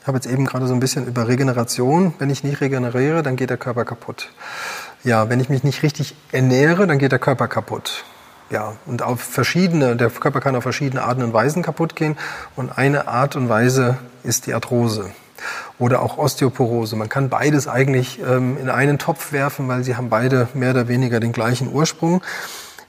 ich 0.01 0.07
habe 0.07 0.17
jetzt 0.19 0.29
eben 0.29 0.45
gerade 0.45 0.69
so 0.69 0.75
ein 0.75 0.79
bisschen 0.79 1.05
über 1.09 1.27
Regeneration. 1.27 2.15
Wenn 2.21 2.31
ich 2.31 2.45
nicht 2.45 2.61
regeneriere, 2.61 3.25
dann 3.25 3.35
geht 3.35 3.51
der 3.51 3.57
Körper 3.57 3.85
kaputt. 3.85 4.29
Ja, 5.03 5.29
wenn 5.29 5.41
ich 5.41 5.49
mich 5.49 5.65
nicht 5.65 5.83
richtig 5.83 6.15
ernähre, 6.31 6.87
dann 6.87 7.01
geht 7.01 7.11
der 7.11 7.19
Körper 7.19 7.49
kaputt 7.49 8.05
ja, 8.51 8.75
und 8.87 9.03
auf 9.03 9.21
verschiedene, 9.21 9.97
der 9.97 10.11
Körper 10.11 10.41
kann 10.41 10.55
auf 10.55 10.63
verschiedene 10.63 11.03
Arten 11.03 11.23
und 11.23 11.33
Weisen 11.33 11.63
kaputt 11.63 11.97
gehen. 11.97 12.17
Und 12.55 12.79
eine 12.79 13.09
Art 13.09 13.37
und 13.37 13.49
Weise 13.49 13.99
ist 14.23 14.47
die 14.47 14.55
Arthrose 14.55 15.11
oder 15.79 16.03
auch 16.03 16.17
Osteoporose. 16.19 16.97
Man 16.97 17.09
kann 17.09 17.29
beides 17.29 17.69
eigentlich 17.69 18.21
ähm, 18.21 18.57
in 18.61 18.71
einen 18.71 18.99
Topf 18.99 19.33
werfen, 19.33 19.69
weil 19.69 19.85
sie 19.85 19.97
haben 19.97 20.09
beide 20.09 20.49
mehr 20.55 20.71
oder 20.71 20.89
weniger 20.89 21.21
den 21.21 21.33
gleichen 21.33 21.73
Ursprung. 21.73 22.23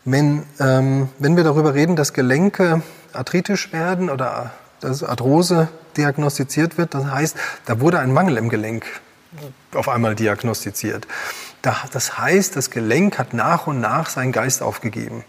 Wenn, 0.05 0.43
ähm, 0.59 1.09
wenn 1.19 1.35
wir 1.35 1.43
darüber 1.43 1.73
reden, 1.73 1.95
dass 1.95 2.13
Gelenke 2.13 2.81
arthritisch 3.13 3.73
werden 3.73 4.09
oder 4.09 4.51
dass 4.79 5.03
Arthrose 5.03 5.67
diagnostiziert 5.97 6.77
wird, 6.77 6.93
das 6.93 7.05
heißt, 7.05 7.35
da 7.65 7.79
wurde 7.79 7.99
ein 7.99 8.13
Mangel 8.13 8.37
im 8.37 8.49
Gelenk 8.49 8.85
auf 9.73 9.89
einmal 9.89 10.15
diagnostiziert. 10.15 11.07
Das 11.91 12.17
heißt, 12.17 12.55
das 12.55 12.69
Gelenk 12.69 13.17
hat 13.19 13.33
nach 13.33 13.67
und 13.67 13.79
nach 13.79 14.09
seinen 14.09 14.31
Geist 14.31 14.61
aufgegeben. 14.61 15.23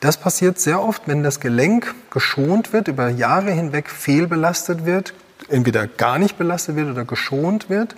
Das 0.00 0.16
passiert 0.16 0.58
sehr 0.58 0.82
oft, 0.82 1.02
wenn 1.06 1.22
das 1.22 1.40
Gelenk 1.40 1.94
geschont 2.10 2.72
wird, 2.72 2.88
über 2.88 3.08
Jahre 3.08 3.50
hinweg 3.50 3.90
fehlbelastet 3.90 4.84
wird, 4.86 5.14
entweder 5.48 5.86
gar 5.86 6.18
nicht 6.18 6.38
belastet 6.38 6.76
wird 6.76 6.90
oder 6.90 7.04
geschont 7.04 7.68
wird 7.68 7.94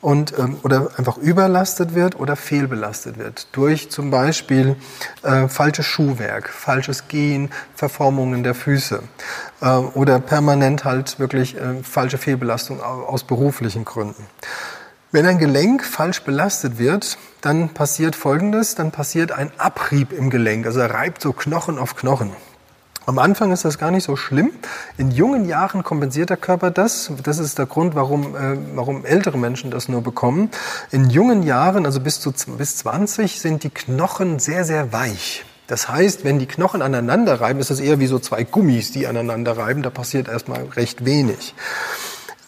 und, 0.00 0.38
ähm, 0.38 0.58
oder 0.62 0.90
einfach 0.96 1.16
überlastet 1.16 1.94
wird 1.94 2.18
oder 2.18 2.36
fehlbelastet 2.36 3.18
wird 3.18 3.48
durch 3.52 3.90
zum 3.90 4.10
Beispiel 4.10 4.76
äh, 5.22 5.48
falsches 5.48 5.86
Schuhwerk, 5.86 6.48
falsches 6.48 7.08
Gehen, 7.08 7.50
Verformungen 7.74 8.42
der 8.42 8.54
Füße 8.54 9.02
äh, 9.60 9.68
oder 9.68 10.20
permanent 10.20 10.84
halt 10.84 11.18
wirklich 11.18 11.56
äh, 11.56 11.82
falsche 11.82 12.18
Fehlbelastung 12.18 12.80
aus 12.82 13.24
beruflichen 13.24 13.84
Gründen. 13.84 14.26
Wenn 15.16 15.24
ein 15.24 15.38
Gelenk 15.38 15.82
falsch 15.82 16.24
belastet 16.24 16.78
wird, 16.78 17.16
dann 17.40 17.70
passiert 17.70 18.14
Folgendes, 18.14 18.74
dann 18.74 18.90
passiert 18.90 19.32
ein 19.32 19.50
Abrieb 19.56 20.12
im 20.12 20.28
Gelenk, 20.28 20.66
also 20.66 20.80
er 20.80 20.90
reibt 20.90 21.22
so 21.22 21.32
Knochen 21.32 21.78
auf 21.78 21.96
Knochen. 21.96 22.32
Am 23.06 23.18
Anfang 23.18 23.50
ist 23.50 23.64
das 23.64 23.78
gar 23.78 23.90
nicht 23.90 24.04
so 24.04 24.16
schlimm. 24.16 24.50
In 24.98 25.10
jungen 25.10 25.48
Jahren 25.48 25.82
kompensiert 25.82 26.28
der 26.28 26.36
Körper 26.36 26.70
das. 26.70 27.10
Das 27.22 27.38
ist 27.38 27.56
der 27.56 27.64
Grund, 27.64 27.94
warum, 27.94 28.36
äh, 28.36 28.58
warum 28.74 29.06
ältere 29.06 29.38
Menschen 29.38 29.70
das 29.70 29.88
nur 29.88 30.02
bekommen. 30.02 30.50
In 30.90 31.08
jungen 31.08 31.42
Jahren, 31.42 31.86
also 31.86 31.98
bis 32.00 32.20
zu 32.20 32.34
bis 32.58 32.76
20, 32.76 33.40
sind 33.40 33.64
die 33.64 33.70
Knochen 33.70 34.38
sehr, 34.38 34.66
sehr 34.66 34.92
weich. 34.92 35.46
Das 35.66 35.88
heißt, 35.88 36.24
wenn 36.24 36.38
die 36.38 36.46
Knochen 36.46 36.82
aneinander 36.82 37.40
reiben, 37.40 37.58
ist 37.58 37.70
das 37.70 37.80
eher 37.80 38.00
wie 38.00 38.06
so 38.06 38.18
zwei 38.18 38.44
Gummis, 38.44 38.92
die 38.92 39.06
aneinander 39.06 39.56
reiben. 39.56 39.82
Da 39.82 39.88
passiert 39.88 40.28
erstmal 40.28 40.64
recht 40.76 41.06
wenig. 41.06 41.54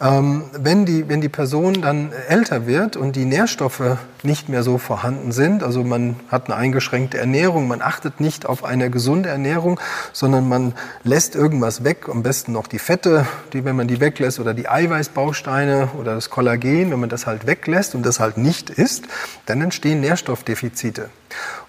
Ähm, 0.00 0.44
wenn, 0.52 0.86
die, 0.86 1.08
wenn 1.08 1.20
die 1.20 1.28
Person 1.28 1.82
dann 1.82 2.12
älter 2.28 2.68
wird 2.68 2.96
und 2.96 3.16
die 3.16 3.24
Nährstoffe 3.24 3.98
nicht 4.22 4.48
mehr 4.48 4.62
so 4.62 4.78
vorhanden 4.78 5.32
sind, 5.32 5.64
also 5.64 5.82
man 5.82 6.14
hat 6.28 6.46
eine 6.46 6.54
eingeschränkte 6.54 7.18
Ernährung, 7.18 7.66
man 7.66 7.82
achtet 7.82 8.20
nicht 8.20 8.46
auf 8.46 8.62
eine 8.62 8.90
gesunde 8.90 9.28
Ernährung, 9.28 9.80
sondern 10.12 10.48
man 10.48 10.74
lässt 11.02 11.34
irgendwas 11.34 11.82
weg, 11.82 12.08
am 12.08 12.22
besten 12.22 12.52
noch 12.52 12.68
die 12.68 12.78
Fette, 12.78 13.26
die, 13.52 13.64
wenn 13.64 13.74
man 13.74 13.88
die 13.88 14.00
weglässt, 14.00 14.38
oder 14.38 14.54
die 14.54 14.68
Eiweißbausteine 14.68 15.90
oder 15.98 16.14
das 16.14 16.30
Kollagen, 16.30 16.92
wenn 16.92 17.00
man 17.00 17.08
das 17.08 17.26
halt 17.26 17.48
weglässt 17.48 17.96
und 17.96 18.06
das 18.06 18.20
halt 18.20 18.38
nicht 18.38 18.70
isst, 18.70 19.06
dann 19.46 19.60
entstehen 19.60 20.00
Nährstoffdefizite. 20.00 21.10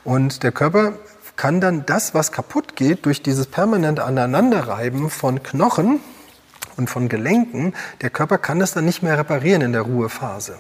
Und 0.03 0.43
der 0.43 0.51
Körper 0.51 0.93
kann 1.35 1.61
dann 1.61 1.83
das, 1.87 2.13
was 2.13 2.31
kaputt 2.31 2.75
geht, 2.75 3.07
durch 3.07 3.23
dieses 3.23 3.47
permanente 3.47 4.03
Aneinanderreiben 4.03 5.09
von 5.09 5.41
Knochen, 5.41 5.99
und 6.79 6.89
von 6.89 7.09
Gelenken, 7.09 7.73
der 8.01 8.09
Körper 8.09 8.37
kann 8.37 8.59
das 8.59 8.73
dann 8.73 8.85
nicht 8.85 9.03
mehr 9.03 9.17
reparieren 9.17 9.61
in 9.61 9.73
der 9.73 9.81
Ruhephase. 9.81 10.55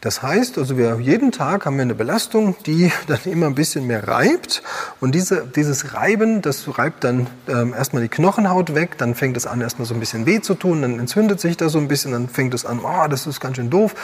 Das 0.00 0.22
heißt, 0.22 0.58
also 0.58 0.76
wir 0.76 1.00
jeden 1.00 1.32
Tag 1.32 1.64
haben 1.64 1.76
wir 1.76 1.82
eine 1.82 1.94
Belastung, 1.94 2.54
die 2.66 2.92
dann 3.08 3.20
immer 3.24 3.46
ein 3.46 3.54
bisschen 3.54 3.86
mehr 3.86 4.06
reibt. 4.06 4.62
Und 5.00 5.14
diese, 5.14 5.46
dieses 5.46 5.94
Reiben, 5.94 6.42
das 6.42 6.78
reibt 6.78 7.02
dann 7.02 7.26
ähm, 7.48 7.74
erstmal 7.74 8.02
die 8.02 8.08
Knochenhaut 8.08 8.74
weg, 8.74 8.98
dann 8.98 9.14
fängt 9.14 9.36
es 9.36 9.46
an, 9.46 9.60
erstmal 9.60 9.86
so 9.86 9.94
ein 9.94 10.00
bisschen 10.00 10.26
weh 10.26 10.40
zu 10.40 10.54
tun, 10.54 10.82
dann 10.82 10.98
entzündet 10.98 11.40
sich 11.40 11.56
das 11.56 11.72
so 11.72 11.78
ein 11.78 11.88
bisschen, 11.88 12.12
dann 12.12 12.28
fängt 12.28 12.54
es 12.54 12.64
an, 12.64 12.80
oh, 12.84 13.08
das 13.08 13.26
ist 13.26 13.40
ganz 13.40 13.56
schön 13.56 13.70
doof. 13.70 13.94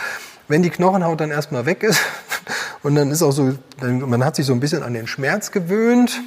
Wenn 0.48 0.62
die 0.62 0.70
Knochenhaut 0.70 1.20
dann 1.20 1.30
erstmal 1.30 1.66
weg 1.66 1.82
ist 1.84 2.00
und 2.82 2.96
dann 2.96 3.10
ist 3.10 3.22
auch 3.22 3.30
so, 3.30 3.52
man 3.80 4.24
hat 4.24 4.34
sich 4.34 4.46
so 4.46 4.52
ein 4.52 4.60
bisschen 4.60 4.82
an 4.82 4.94
den 4.94 5.06
Schmerz 5.06 5.52
gewöhnt, 5.52 6.20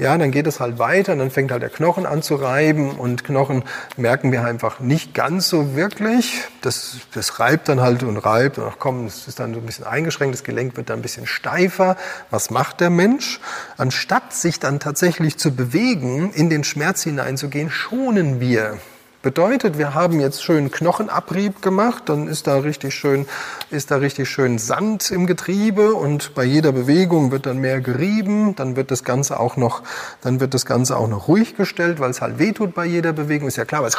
ja, 0.00 0.16
dann 0.16 0.30
geht 0.30 0.46
es 0.46 0.60
halt 0.60 0.78
weiter, 0.78 1.14
dann 1.14 1.30
fängt 1.30 1.52
halt 1.52 1.62
der 1.62 1.68
Knochen 1.68 2.06
an 2.06 2.22
zu 2.22 2.36
reiben 2.36 2.92
und 2.92 3.22
Knochen 3.22 3.64
merken 3.98 4.32
wir 4.32 4.44
einfach 4.44 4.80
nicht 4.80 5.12
ganz 5.12 5.48
so 5.50 5.76
wirklich. 5.76 6.42
Das, 6.62 6.96
das 7.12 7.38
reibt 7.38 7.68
dann 7.68 7.80
halt 7.80 8.02
und 8.02 8.16
reibt 8.16 8.56
und 8.56 8.64
ach 8.64 8.76
komm, 8.78 9.04
es 9.04 9.28
ist 9.28 9.40
dann 9.40 9.52
so 9.52 9.60
ein 9.60 9.66
bisschen 9.66 9.86
eingeschränkt, 9.86 10.34
das 10.34 10.42
Gelenk 10.42 10.76
wird 10.78 10.88
dann 10.88 11.00
ein 11.00 11.02
bisschen 11.02 11.26
steifer. 11.26 11.98
Was 12.30 12.50
macht 12.50 12.80
der 12.80 12.88
Mensch? 12.88 13.40
Anstatt 13.76 14.32
sich 14.32 14.58
dann 14.58 14.80
tatsächlich 14.80 15.36
zu 15.36 15.54
bewegen, 15.54 16.32
in 16.32 16.48
den 16.48 16.64
Schmerz 16.64 17.02
hineinzugehen, 17.02 17.70
schonen 17.70 18.40
wir 18.40 18.78
Bedeutet, 19.22 19.76
wir 19.76 19.92
haben 19.92 20.18
jetzt 20.18 20.42
schön 20.42 20.70
Knochenabrieb 20.70 21.60
gemacht, 21.60 22.04
dann 22.06 22.26
ist 22.26 22.46
da 22.46 22.56
richtig 22.56 22.94
schön, 22.94 23.26
ist 23.70 23.90
da 23.90 23.96
richtig 23.96 24.30
schön 24.30 24.56
Sand 24.56 25.10
im 25.10 25.26
Getriebe 25.26 25.92
und 25.94 26.34
bei 26.34 26.42
jeder 26.44 26.72
Bewegung 26.72 27.30
wird 27.30 27.44
dann 27.44 27.58
mehr 27.58 27.82
gerieben, 27.82 28.56
dann 28.56 28.76
wird 28.76 28.90
das 28.90 29.04
Ganze 29.04 29.38
auch 29.38 29.58
noch, 29.58 29.82
dann 30.22 30.40
wird 30.40 30.54
das 30.54 30.64
Ganze 30.64 30.96
auch 30.96 31.06
noch 31.06 31.28
ruhig 31.28 31.54
gestellt, 31.54 32.00
weil 32.00 32.08
es 32.08 32.22
halt 32.22 32.38
wehtut 32.38 32.74
bei 32.74 32.86
jeder 32.86 33.12
Bewegung, 33.12 33.48
ist 33.48 33.58
ja 33.58 33.66
klar, 33.66 33.82
weil 33.82 33.90
es 33.90 33.98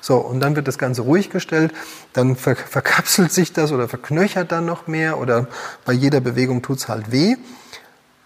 so, 0.00 0.16
und 0.16 0.40
dann 0.40 0.56
wird 0.56 0.66
das 0.66 0.78
Ganze 0.78 1.02
ruhig 1.02 1.28
gestellt, 1.28 1.74
dann 2.14 2.36
verkapselt 2.36 3.32
sich 3.32 3.52
das 3.52 3.70
oder 3.70 3.86
verknöchert 3.86 4.50
dann 4.50 4.64
noch 4.64 4.86
mehr 4.86 5.18
oder 5.18 5.46
bei 5.84 5.92
jeder 5.92 6.20
Bewegung 6.20 6.62
tut's 6.62 6.88
halt 6.88 7.12
weh. 7.12 7.36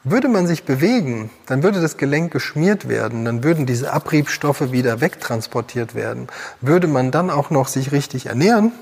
Würde 0.03 0.29
man 0.29 0.47
sich 0.47 0.65
bewegen, 0.65 1.29
dann 1.45 1.63
würde 1.63 1.83
das 1.83 1.99
Gelenk 1.99 2.33
geschmiert 2.33 2.89
werden, 2.89 3.27
dann 3.27 3.45
würden 3.45 3.67
diese 3.67 3.93
Abriebstoffe 3.93 4.73
wieder 4.73 5.03
wegtransportiert 5.03 5.95
werden. 5.95 6.29
Würde 6.63 6.87
man 6.87 7.11
dann 7.11 7.29
auch 7.29 7.51
noch 7.51 7.69
sich 7.69 7.93
richtig 7.93 8.27
ernähren, 8.27 8.73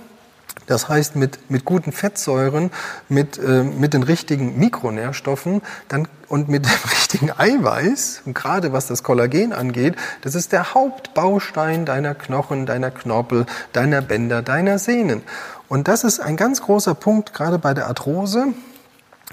das 0.66 0.88
heißt 0.88 1.16
mit, 1.16 1.50
mit 1.50 1.64
guten 1.64 1.90
Fettsäuren, 1.90 2.70
mit, 3.08 3.36
äh, 3.38 3.64
mit 3.64 3.94
den 3.94 4.04
richtigen 4.04 4.60
Mikronährstoffen 4.60 5.62
dann, 5.88 6.06
und 6.28 6.48
mit 6.48 6.66
dem 6.66 6.90
richtigen 6.90 7.32
Eiweiß, 7.36 8.22
und 8.26 8.34
gerade 8.34 8.72
was 8.72 8.86
das 8.86 9.02
Kollagen 9.02 9.52
angeht, 9.52 9.96
das 10.22 10.36
ist 10.36 10.52
der 10.52 10.74
Hauptbaustein 10.74 11.84
deiner 11.84 12.14
Knochen, 12.14 12.64
deiner 12.64 12.92
Knorpel, 12.92 13.46
deiner 13.72 14.02
Bänder, 14.02 14.42
deiner 14.42 14.78
Sehnen. 14.78 15.22
Und 15.68 15.88
das 15.88 16.04
ist 16.04 16.20
ein 16.20 16.36
ganz 16.36 16.62
großer 16.62 16.94
Punkt, 16.94 17.34
gerade 17.34 17.58
bei 17.58 17.74
der 17.74 17.88
Arthrose, 17.88 18.48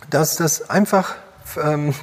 dass 0.10 0.36
das 0.36 0.70
einfach 0.70 1.16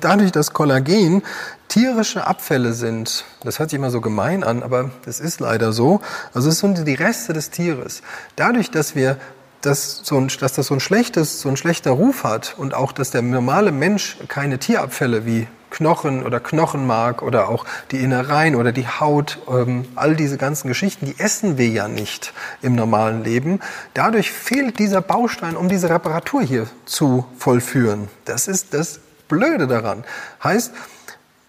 dadurch, 0.00 0.32
dass 0.32 0.52
Kollagen 0.52 1.22
tierische 1.68 2.26
Abfälle 2.26 2.72
sind, 2.72 3.24
das 3.42 3.58
hört 3.58 3.70
sich 3.70 3.78
immer 3.78 3.90
so 3.90 4.00
gemein 4.00 4.44
an, 4.44 4.62
aber 4.62 4.90
das 5.04 5.20
ist 5.20 5.40
leider 5.40 5.72
so, 5.72 6.00
also 6.34 6.48
es 6.48 6.58
sind 6.58 6.86
die 6.86 6.94
Reste 6.94 7.32
des 7.32 7.50
Tieres. 7.50 8.02
Dadurch, 8.36 8.70
dass 8.70 8.94
wir 8.94 9.18
dass, 9.62 10.00
so 10.02 10.18
ein, 10.18 10.28
dass 10.40 10.54
das 10.54 10.66
so 10.66 10.74
ein 10.74 10.80
schlechtes, 10.80 11.40
so 11.40 11.48
ein 11.48 11.56
schlechter 11.56 11.92
Ruf 11.92 12.24
hat 12.24 12.54
und 12.58 12.74
auch, 12.74 12.92
dass 12.92 13.10
der 13.10 13.22
normale 13.22 13.72
Mensch 13.72 14.16
keine 14.28 14.58
Tierabfälle 14.58 15.24
wie 15.24 15.46
Knochen 15.70 16.24
oder 16.24 16.38
Knochenmark 16.38 17.22
oder 17.22 17.48
auch 17.48 17.64
die 17.90 17.98
Innereien 18.00 18.56
oder 18.56 18.72
die 18.72 18.86
Haut, 18.86 19.38
ähm, 19.48 19.86
all 19.94 20.16
diese 20.16 20.36
ganzen 20.36 20.68
Geschichten, 20.68 21.06
die 21.06 21.18
essen 21.18 21.56
wir 21.56 21.68
ja 21.68 21.88
nicht 21.88 22.34
im 22.60 22.74
normalen 22.74 23.24
Leben. 23.24 23.60
Dadurch 23.94 24.30
fehlt 24.30 24.78
dieser 24.78 25.00
Baustein, 25.00 25.56
um 25.56 25.68
diese 25.68 25.88
Reparatur 25.88 26.42
hier 26.42 26.66
zu 26.84 27.24
vollführen. 27.38 28.08
Das 28.26 28.48
ist 28.48 28.74
das 28.74 29.00
Blöde 29.32 29.66
daran. 29.66 30.04
Heißt, 30.44 30.72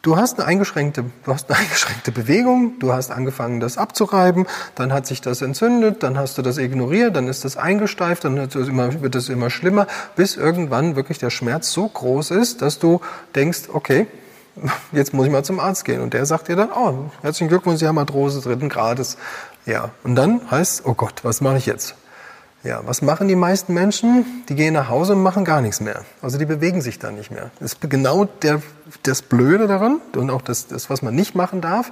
du 0.04 0.16
hast 0.16 0.40
eine 0.40 0.48
eingeschränkte, 0.48 1.04
du 1.26 1.34
hast 1.34 1.50
eine 1.50 1.60
eingeschränkte 1.64 2.14
Bewegung, 2.14 2.80
du 2.80 2.94
hast 2.94 3.12
angefangen, 3.12 3.60
das 3.60 3.78
abzureiben, 3.78 4.48
dann 4.76 4.94
hat 4.94 5.06
sich 5.06 5.20
das 5.20 5.42
entzündet, 5.42 6.02
dann 6.02 6.18
hast 6.18 6.38
du 6.38 6.42
das 6.42 6.58
ignoriert, 6.58 7.14
dann 7.18 7.28
ist 7.28 7.44
das 7.44 7.58
eingesteift, 7.58 8.24
dann 8.24 8.38
wird 8.38 8.56
es 8.56 8.70
immer, 8.70 8.90
immer 9.30 9.50
schlimmer, 9.50 9.88
bis 10.16 10.38
irgendwann 10.38 10.96
wirklich 10.96 11.18
der 11.18 11.30
Schmerz 11.30 11.74
so 11.74 11.90
groß 11.90 12.32
ist, 12.32 12.62
dass 12.62 12.80
du 12.80 13.02
denkst, 13.36 13.64
okay, 13.74 14.08
jetzt 14.94 15.14
muss 15.14 15.26
ich 15.26 15.32
mal 15.32 15.44
zum 15.44 15.60
Arzt 15.60 15.84
gehen. 15.84 16.00
Und 16.00 16.14
der 16.14 16.26
sagt 16.26 16.48
dir 16.48 16.56
dann, 16.56 16.72
oh, 16.72 17.12
herzlichen 17.22 17.50
Glückwunsch, 17.50 17.80
Sie 17.80 17.88
haben 17.88 17.98
Arthrose 17.98 18.40
dritten 18.40 18.70
Grades. 18.70 19.18
Ja, 19.66 19.90
und 20.06 20.16
dann 20.16 20.50
heißt, 20.50 20.84
oh 20.86 20.94
Gott, 20.94 21.24
was 21.24 21.42
mache 21.42 21.58
ich 21.58 21.66
jetzt? 21.66 21.96
Ja, 22.64 22.82
was 22.86 23.02
machen 23.02 23.28
die 23.28 23.36
meisten 23.36 23.74
Menschen? 23.74 24.44
Die 24.48 24.56
gehen 24.56 24.74
nach 24.74 24.88
Hause 24.88 25.14
und 25.14 25.22
machen 25.22 25.44
gar 25.44 25.60
nichts 25.60 25.82
mehr. 25.82 26.06
Also 26.22 26.38
die 26.38 26.46
bewegen 26.46 26.82
sich 26.82 26.98
da 26.98 27.12
nicht 27.12 27.30
mehr. 27.30 27.52
Das 27.60 27.74
ist 27.74 27.90
genau 27.90 28.24
der, 28.24 28.62
das 29.04 29.22
Blöde 29.22 29.68
daran 29.68 30.00
und 30.16 30.30
auch 30.30 30.42
das, 30.42 30.68
das, 30.68 30.90
was 30.90 31.02
man 31.02 31.14
nicht 31.14 31.36
machen 31.36 31.60
darf, 31.60 31.92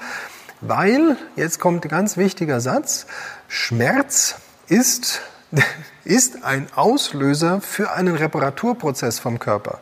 weil, 0.61 1.17
jetzt 1.35 1.59
kommt 1.59 1.83
ein 1.83 1.89
ganz 1.89 2.15
wichtiger 2.15 2.61
Satz, 2.61 3.05
Schmerz 3.49 4.35
ist, 4.67 5.21
ist 6.05 6.45
ein 6.45 6.67
Auslöser 6.73 7.59
für 7.59 7.91
einen 7.91 8.15
Reparaturprozess 8.15 9.19
vom 9.19 9.39
Körper. 9.39 9.79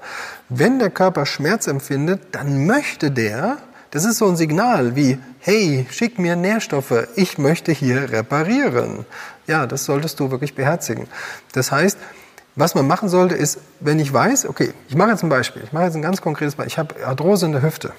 Wenn 0.47 0.79
der 0.79 0.89
Körper 0.89 1.27
Schmerz 1.27 1.67
empfindet, 1.67 2.29
dann 2.31 2.65
möchte 2.65 3.11
der, 3.11 3.57
das 3.91 4.05
ist 4.05 4.17
so 4.17 4.27
ein 4.27 4.37
Signal 4.37 4.95
wie, 4.95 5.19
hey, 5.39 5.85
schick 5.91 6.17
mir 6.17 6.35
Nährstoffe, 6.35 7.07
ich 7.15 7.37
möchte 7.37 7.71
hier 7.71 8.11
reparieren. 8.11 9.05
Ja, 9.49 9.65
das 9.65 9.85
solltest 9.85 10.19
du 10.19 10.29
wirklich 10.29 10.53
beherzigen. 10.53 11.07
Das 11.53 11.71
heißt, 11.71 11.97
was 12.55 12.75
man 12.75 12.85
machen 12.85 13.09
sollte, 13.09 13.33
ist, 13.33 13.57
wenn 13.79 13.97
ich 13.97 14.13
weiß, 14.13 14.45
okay, 14.45 14.73
ich 14.87 14.95
mache 14.95 15.09
jetzt 15.09 15.23
ein 15.23 15.29
Beispiel, 15.29 15.63
ich 15.63 15.73
mache 15.73 15.85
jetzt 15.85 15.95
ein 15.95 16.03
ganz 16.03 16.21
konkretes 16.21 16.53
Beispiel, 16.53 16.71
ich 16.71 16.77
habe 16.77 16.93
Arthrose 17.03 17.47
in 17.47 17.53
der 17.53 17.63
Hüfte 17.63 17.91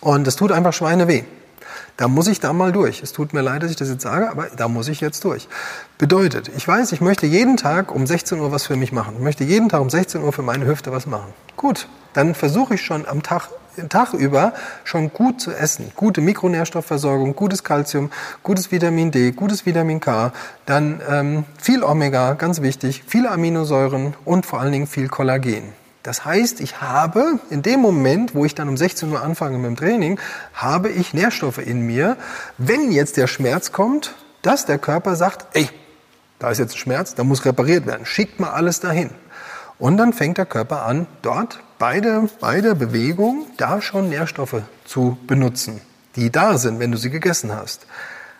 und 0.00 0.26
es 0.26 0.36
tut 0.36 0.52
einfach 0.52 0.72
Schweine 0.72 1.06
weh. 1.06 1.24
Da 1.98 2.08
muss 2.08 2.28
ich 2.28 2.40
da 2.40 2.54
mal 2.54 2.72
durch. 2.72 3.02
Es 3.02 3.12
tut 3.12 3.34
mir 3.34 3.42
leid, 3.42 3.62
dass 3.62 3.70
ich 3.70 3.76
das 3.76 3.90
jetzt 3.90 4.02
sage, 4.02 4.30
aber 4.30 4.46
da 4.56 4.68
muss 4.68 4.88
ich 4.88 5.02
jetzt 5.02 5.22
durch. 5.24 5.48
Bedeutet, 5.98 6.50
ich 6.56 6.66
weiß, 6.66 6.92
ich 6.92 7.02
möchte 7.02 7.26
jeden 7.26 7.58
Tag 7.58 7.94
um 7.94 8.06
16 8.06 8.40
Uhr 8.40 8.50
was 8.50 8.64
für 8.64 8.76
mich 8.76 8.90
machen. 8.90 9.16
Ich 9.18 9.22
möchte 9.22 9.44
jeden 9.44 9.68
Tag 9.68 9.82
um 9.82 9.90
16 9.90 10.22
Uhr 10.22 10.32
für 10.32 10.42
meine 10.42 10.64
Hüfte 10.64 10.92
was 10.92 11.04
machen. 11.06 11.34
Gut, 11.58 11.88
dann 12.14 12.34
versuche 12.34 12.74
ich 12.74 12.82
schon 12.82 13.06
am 13.06 13.22
Tag 13.22 13.48
Tag 13.88 14.12
über 14.14 14.52
schon 14.84 15.12
gut 15.12 15.40
zu 15.40 15.52
essen. 15.52 15.90
Gute 15.96 16.20
Mikronährstoffversorgung, 16.20 17.34
gutes 17.34 17.64
Kalzium, 17.64 18.10
gutes 18.42 18.70
Vitamin 18.70 19.10
D, 19.10 19.32
gutes 19.32 19.66
Vitamin 19.66 20.00
K, 20.00 20.32
dann 20.64 21.00
ähm, 21.08 21.44
viel 21.60 21.82
Omega, 21.82 22.34
ganz 22.34 22.62
wichtig, 22.62 23.02
viele 23.06 23.30
Aminosäuren 23.30 24.14
und 24.24 24.46
vor 24.46 24.60
allen 24.60 24.72
Dingen 24.72 24.86
viel 24.86 25.08
Kollagen. 25.08 25.72
Das 26.04 26.24
heißt, 26.24 26.60
ich 26.60 26.82
habe 26.82 27.40
in 27.48 27.62
dem 27.62 27.80
Moment, 27.80 28.34
wo 28.34 28.44
ich 28.44 28.54
dann 28.54 28.68
um 28.68 28.76
16 28.76 29.10
Uhr 29.10 29.22
anfange 29.22 29.56
mit 29.56 29.66
dem 29.66 29.76
Training, 29.76 30.20
habe 30.52 30.90
ich 30.90 31.14
Nährstoffe 31.14 31.58
in 31.58 31.80
mir. 31.80 32.18
Wenn 32.58 32.92
jetzt 32.92 33.16
der 33.16 33.26
Schmerz 33.26 33.72
kommt, 33.72 34.14
dass 34.42 34.66
der 34.66 34.78
Körper 34.78 35.16
sagt, 35.16 35.56
ey, 35.56 35.68
da 36.38 36.50
ist 36.50 36.58
jetzt 36.58 36.74
ein 36.74 36.78
Schmerz, 36.78 37.14
da 37.14 37.24
muss 37.24 37.46
repariert 37.46 37.86
werden, 37.86 38.04
schickt 38.04 38.38
mal 38.38 38.50
alles 38.50 38.80
dahin. 38.80 39.10
Und 39.78 39.96
dann 39.96 40.12
fängt 40.12 40.36
der 40.36 40.46
Körper 40.46 40.84
an, 40.84 41.06
dort 41.22 41.60
bei 41.84 42.00
der, 42.00 42.26
bei 42.40 42.62
der 42.62 42.74
Bewegung 42.74 43.44
da 43.58 43.82
schon 43.82 44.08
Nährstoffe 44.08 44.62
zu 44.86 45.18
benutzen, 45.26 45.82
die 46.16 46.32
da 46.32 46.56
sind, 46.56 46.80
wenn 46.80 46.90
du 46.90 46.96
sie 46.96 47.10
gegessen 47.10 47.54
hast. 47.54 47.86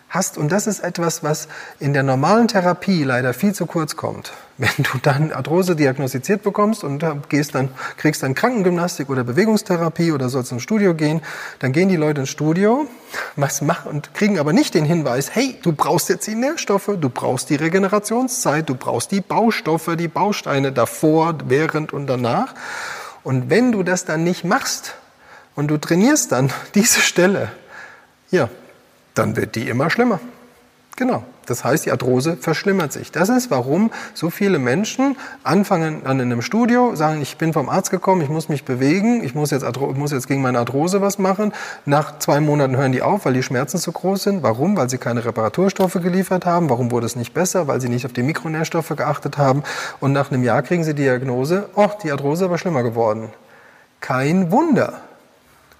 hast, 0.08 0.38
und 0.38 0.50
das 0.50 0.66
ist 0.66 0.80
etwas, 0.80 1.22
was 1.22 1.48
in 1.78 1.92
der 1.92 2.04
normalen 2.04 2.48
Therapie 2.48 3.04
leider 3.04 3.34
viel 3.34 3.52
zu 3.52 3.66
kurz 3.66 3.96
kommt. 3.96 4.32
Wenn 4.56 4.70
du 4.78 4.98
dann 5.02 5.30
Arthrose 5.30 5.76
diagnostiziert 5.76 6.42
bekommst 6.42 6.84
und 6.84 7.04
gehst 7.28 7.54
dann, 7.54 7.68
kriegst 7.98 8.22
dann 8.22 8.34
Krankengymnastik 8.34 9.10
oder 9.10 9.24
Bewegungstherapie 9.24 10.12
oder 10.12 10.30
sollst 10.30 10.52
ins 10.52 10.62
Studio 10.62 10.94
gehen, 10.94 11.20
dann 11.58 11.72
gehen 11.72 11.90
die 11.90 11.96
Leute 11.96 12.22
ins 12.22 12.30
Studio, 12.30 12.86
was 13.36 13.60
machen 13.60 13.90
und 13.90 14.14
kriegen 14.14 14.38
aber 14.38 14.54
nicht 14.54 14.72
den 14.72 14.86
Hinweis, 14.86 15.34
hey, 15.34 15.58
du 15.60 15.72
brauchst 15.72 16.08
jetzt 16.08 16.26
die 16.26 16.34
Nährstoffe, 16.34 16.92
du 16.98 17.10
brauchst 17.10 17.50
die 17.50 17.56
Regenerationszeit, 17.56 18.70
du 18.70 18.74
brauchst 18.74 19.10
die 19.10 19.20
Baustoffe, 19.20 19.96
die 19.98 20.08
Bausteine 20.08 20.72
davor, 20.72 21.34
während 21.46 21.92
und 21.92 22.06
danach. 22.06 22.54
Und 23.24 23.50
wenn 23.50 23.72
du 23.72 23.82
das 23.82 24.04
dann 24.04 24.22
nicht 24.22 24.44
machst 24.44 24.94
und 25.56 25.68
du 25.68 25.78
trainierst 25.78 26.30
dann 26.30 26.52
diese 26.74 27.00
Stelle, 27.00 27.50
ja, 28.30 28.48
dann 29.14 29.36
wird 29.36 29.56
die 29.56 29.68
immer 29.68 29.90
schlimmer. 29.90 30.20
Genau. 30.96 31.24
Das 31.46 31.64
heißt, 31.64 31.84
die 31.84 31.90
Arthrose 31.90 32.36
verschlimmert 32.36 32.92
sich. 32.92 33.10
Das 33.10 33.28
ist, 33.28 33.50
warum 33.50 33.90
so 34.14 34.30
viele 34.30 34.60
Menschen 34.60 35.16
anfangen 35.42 36.02
dann 36.04 36.20
in 36.20 36.30
einem 36.30 36.40
Studio, 36.40 36.94
sagen, 36.94 37.20
ich 37.20 37.36
bin 37.36 37.52
vom 37.52 37.68
Arzt 37.68 37.90
gekommen, 37.90 38.22
ich 38.22 38.28
muss 38.28 38.48
mich 38.48 38.64
bewegen, 38.64 39.24
ich 39.24 39.34
muss 39.34 39.50
jetzt, 39.50 39.66
muss 39.78 40.12
jetzt 40.12 40.28
gegen 40.28 40.40
meine 40.40 40.60
Arthrose 40.60 41.00
was 41.00 41.18
machen. 41.18 41.52
Nach 41.84 42.18
zwei 42.20 42.40
Monaten 42.40 42.76
hören 42.76 42.92
die 42.92 43.02
auf, 43.02 43.24
weil 43.24 43.34
die 43.34 43.42
Schmerzen 43.42 43.78
zu 43.78 43.90
groß 43.90 44.22
sind. 44.22 44.42
Warum? 44.44 44.76
Weil 44.76 44.88
sie 44.88 44.98
keine 44.98 45.24
Reparaturstoffe 45.24 45.94
geliefert 45.94 46.46
haben. 46.46 46.70
Warum 46.70 46.92
wurde 46.92 47.06
es 47.06 47.16
nicht 47.16 47.34
besser? 47.34 47.66
Weil 47.66 47.80
sie 47.80 47.88
nicht 47.88 48.06
auf 48.06 48.12
die 48.12 48.22
Mikronährstoffe 48.22 48.94
geachtet 48.96 49.36
haben. 49.36 49.64
Und 49.98 50.12
nach 50.12 50.30
einem 50.30 50.44
Jahr 50.44 50.62
kriegen 50.62 50.84
sie 50.84 50.94
die 50.94 51.02
Diagnose, 51.02 51.68
oh, 51.74 51.90
die 52.04 52.12
Arthrose 52.12 52.48
war 52.50 52.58
schlimmer 52.58 52.84
geworden. 52.84 53.30
Kein 54.00 54.52
Wunder. 54.52 55.00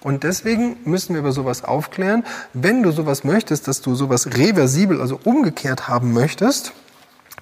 Und 0.04 0.22
deswegen 0.22 0.76
müssen 0.84 1.14
wir 1.14 1.20
über 1.20 1.32
sowas 1.32 1.64
aufklären. 1.64 2.24
Wenn 2.52 2.82
du 2.82 2.92
sowas 2.92 3.24
möchtest, 3.24 3.66
dass 3.66 3.80
du 3.80 3.94
sowas 3.94 4.36
reversibel, 4.36 5.00
also 5.00 5.18
umgekehrt 5.24 5.88
haben 5.88 6.12
möchtest, 6.12 6.72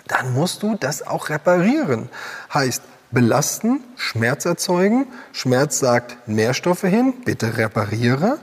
dann 0.07 0.33
musst 0.33 0.63
du 0.63 0.77
das 0.79 1.05
auch 1.05 1.29
reparieren. 1.29 2.09
Heißt, 2.55 2.83
belasten, 3.11 3.81
Schmerz 3.97 4.47
erzeugen, 4.47 5.07
Schmerz 5.33 5.81
sagt 5.81 6.17
Nährstoffe 6.29 6.83
hin, 6.83 7.15
bitte 7.25 7.59
repariere 7.59 8.39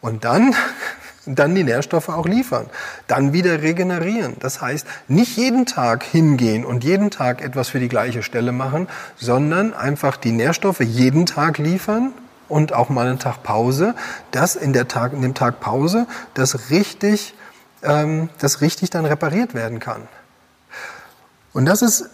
und 0.00 0.24
dann 0.24 0.54
dann 1.26 1.54
die 1.54 1.64
Nährstoffe 1.64 2.10
auch 2.10 2.26
liefern, 2.26 2.66
dann 3.08 3.32
wieder 3.32 3.62
regenerieren. 3.62 4.36
Das 4.40 4.60
heißt, 4.60 4.86
nicht 5.08 5.36
jeden 5.36 5.66
Tag 5.66 6.04
hingehen 6.04 6.64
und 6.64 6.84
jeden 6.84 7.10
Tag 7.10 7.42
etwas 7.42 7.70
für 7.70 7.80
die 7.80 7.88
gleiche 7.88 8.22
Stelle 8.22 8.52
machen, 8.52 8.88
sondern 9.16 9.74
einfach 9.74 10.16
die 10.16 10.32
Nährstoffe 10.32 10.80
jeden 10.80 11.26
Tag 11.26 11.58
liefern 11.58 12.12
und 12.48 12.72
auch 12.72 12.88
mal 12.88 13.06
einen 13.06 13.18
Tag 13.18 13.42
Pause, 13.42 13.94
dass 14.30 14.56
in, 14.56 14.72
der 14.72 14.88
Tag, 14.88 15.12
in 15.12 15.22
dem 15.22 15.34
Tag 15.34 15.60
Pause 15.60 16.06
das 16.34 16.70
richtig, 16.70 17.34
ähm, 17.82 18.28
das 18.38 18.60
richtig 18.60 18.90
dann 18.90 19.06
repariert 19.06 19.54
werden 19.54 19.80
kann. 19.80 20.08
Und 21.52 21.66
das 21.66 21.82
ist, 21.82 22.10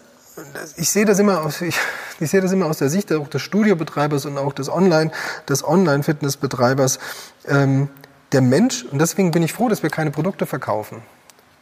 ich 0.76 0.90
sehe 0.90 1.04
das 1.04 1.18
immer 1.18 1.42
aus, 1.42 1.60
ich, 1.60 1.76
ich 2.20 2.30
sehe 2.30 2.40
das 2.40 2.52
immer 2.52 2.66
aus 2.66 2.78
der 2.78 2.90
Sicht 2.90 3.12
auch 3.12 3.28
des 3.28 3.42
Studiobetreibers 3.42 4.26
und 4.26 4.38
auch 4.38 4.52
des 4.52 4.68
Online, 4.68 5.10
des 5.48 5.64
Online-Fitnessbetreibers. 5.64 6.98
Ähm, 7.46 7.88
der 8.32 8.42
Mensch, 8.42 8.84
und 8.84 9.00
deswegen 9.00 9.32
bin 9.32 9.42
ich 9.42 9.52
froh, 9.52 9.68
dass 9.68 9.82
wir 9.82 9.90
keine 9.90 10.10
Produkte 10.10 10.46
verkaufen. 10.46 11.02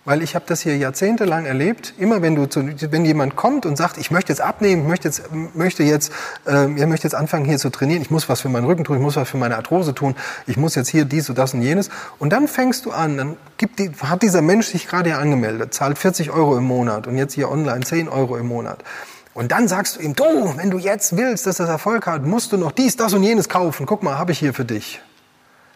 Weil 0.08 0.22
ich 0.22 0.34
habe 0.34 0.46
das 0.48 0.62
hier 0.62 0.74
jahrzehntelang 0.74 1.44
erlebt. 1.44 1.92
Immer 1.98 2.22
wenn 2.22 2.34
du 2.34 2.46
zu, 2.46 2.66
wenn 2.90 3.04
jemand 3.04 3.36
kommt 3.36 3.66
und 3.66 3.76
sagt, 3.76 3.98
ich 3.98 4.10
möchte 4.10 4.32
jetzt 4.32 4.40
abnehmen, 4.40 4.84
ich 4.84 4.88
möchte 4.88 5.08
jetzt, 5.08 5.22
möchte 5.54 5.82
jetzt, 5.82 6.10
äh, 6.46 6.64
ich 6.64 6.86
möchte 6.86 7.06
jetzt 7.06 7.14
anfangen 7.14 7.44
hier 7.44 7.58
zu 7.58 7.68
trainieren, 7.68 8.00
ich 8.00 8.10
muss 8.10 8.26
was 8.26 8.40
für 8.40 8.48
meinen 8.48 8.64
Rücken 8.64 8.84
tun, 8.84 8.96
ich 8.96 9.02
muss 9.02 9.16
was 9.16 9.28
für 9.28 9.36
meine 9.36 9.56
Arthrose 9.56 9.94
tun, 9.94 10.16
ich 10.46 10.56
muss 10.56 10.76
jetzt 10.76 10.88
hier 10.88 11.04
dies 11.04 11.28
und 11.28 11.36
das 11.36 11.52
und 11.52 11.60
jenes. 11.60 11.90
Und 12.18 12.32
dann 12.32 12.48
fängst 12.48 12.86
du 12.86 12.90
an, 12.90 13.18
dann 13.18 13.36
gibt 13.58 13.80
die, 13.80 13.90
hat 14.02 14.22
dieser 14.22 14.40
Mensch 14.40 14.68
sich 14.68 14.88
gerade 14.88 15.10
hier 15.10 15.18
angemeldet, 15.18 15.74
zahlt 15.74 15.98
40 15.98 16.30
Euro 16.30 16.56
im 16.56 16.64
Monat 16.64 17.06
und 17.06 17.18
jetzt 17.18 17.34
hier 17.34 17.50
online 17.50 17.80
10 17.80 18.08
Euro 18.08 18.38
im 18.38 18.48
Monat. 18.48 18.82
Und 19.34 19.52
dann 19.52 19.68
sagst 19.68 19.96
du 19.96 20.00
ihm, 20.00 20.14
du, 20.14 20.54
wenn 20.56 20.70
du 20.70 20.78
jetzt 20.78 21.18
willst, 21.18 21.46
dass 21.46 21.58
das 21.58 21.68
Erfolg 21.68 22.06
hat, 22.06 22.24
musst 22.24 22.52
du 22.52 22.56
noch 22.56 22.72
dies, 22.72 22.96
das 22.96 23.12
und 23.12 23.24
jenes 23.24 23.50
kaufen. 23.50 23.84
Guck 23.84 24.02
mal, 24.02 24.16
habe 24.16 24.32
ich 24.32 24.38
hier 24.38 24.54
für 24.54 24.64
dich. 24.64 25.02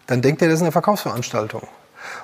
Dann 0.06 0.22
denkt 0.22 0.40
er, 0.40 0.48
das 0.48 0.56
ist 0.56 0.62
eine 0.62 0.72
Verkaufsveranstaltung. 0.72 1.68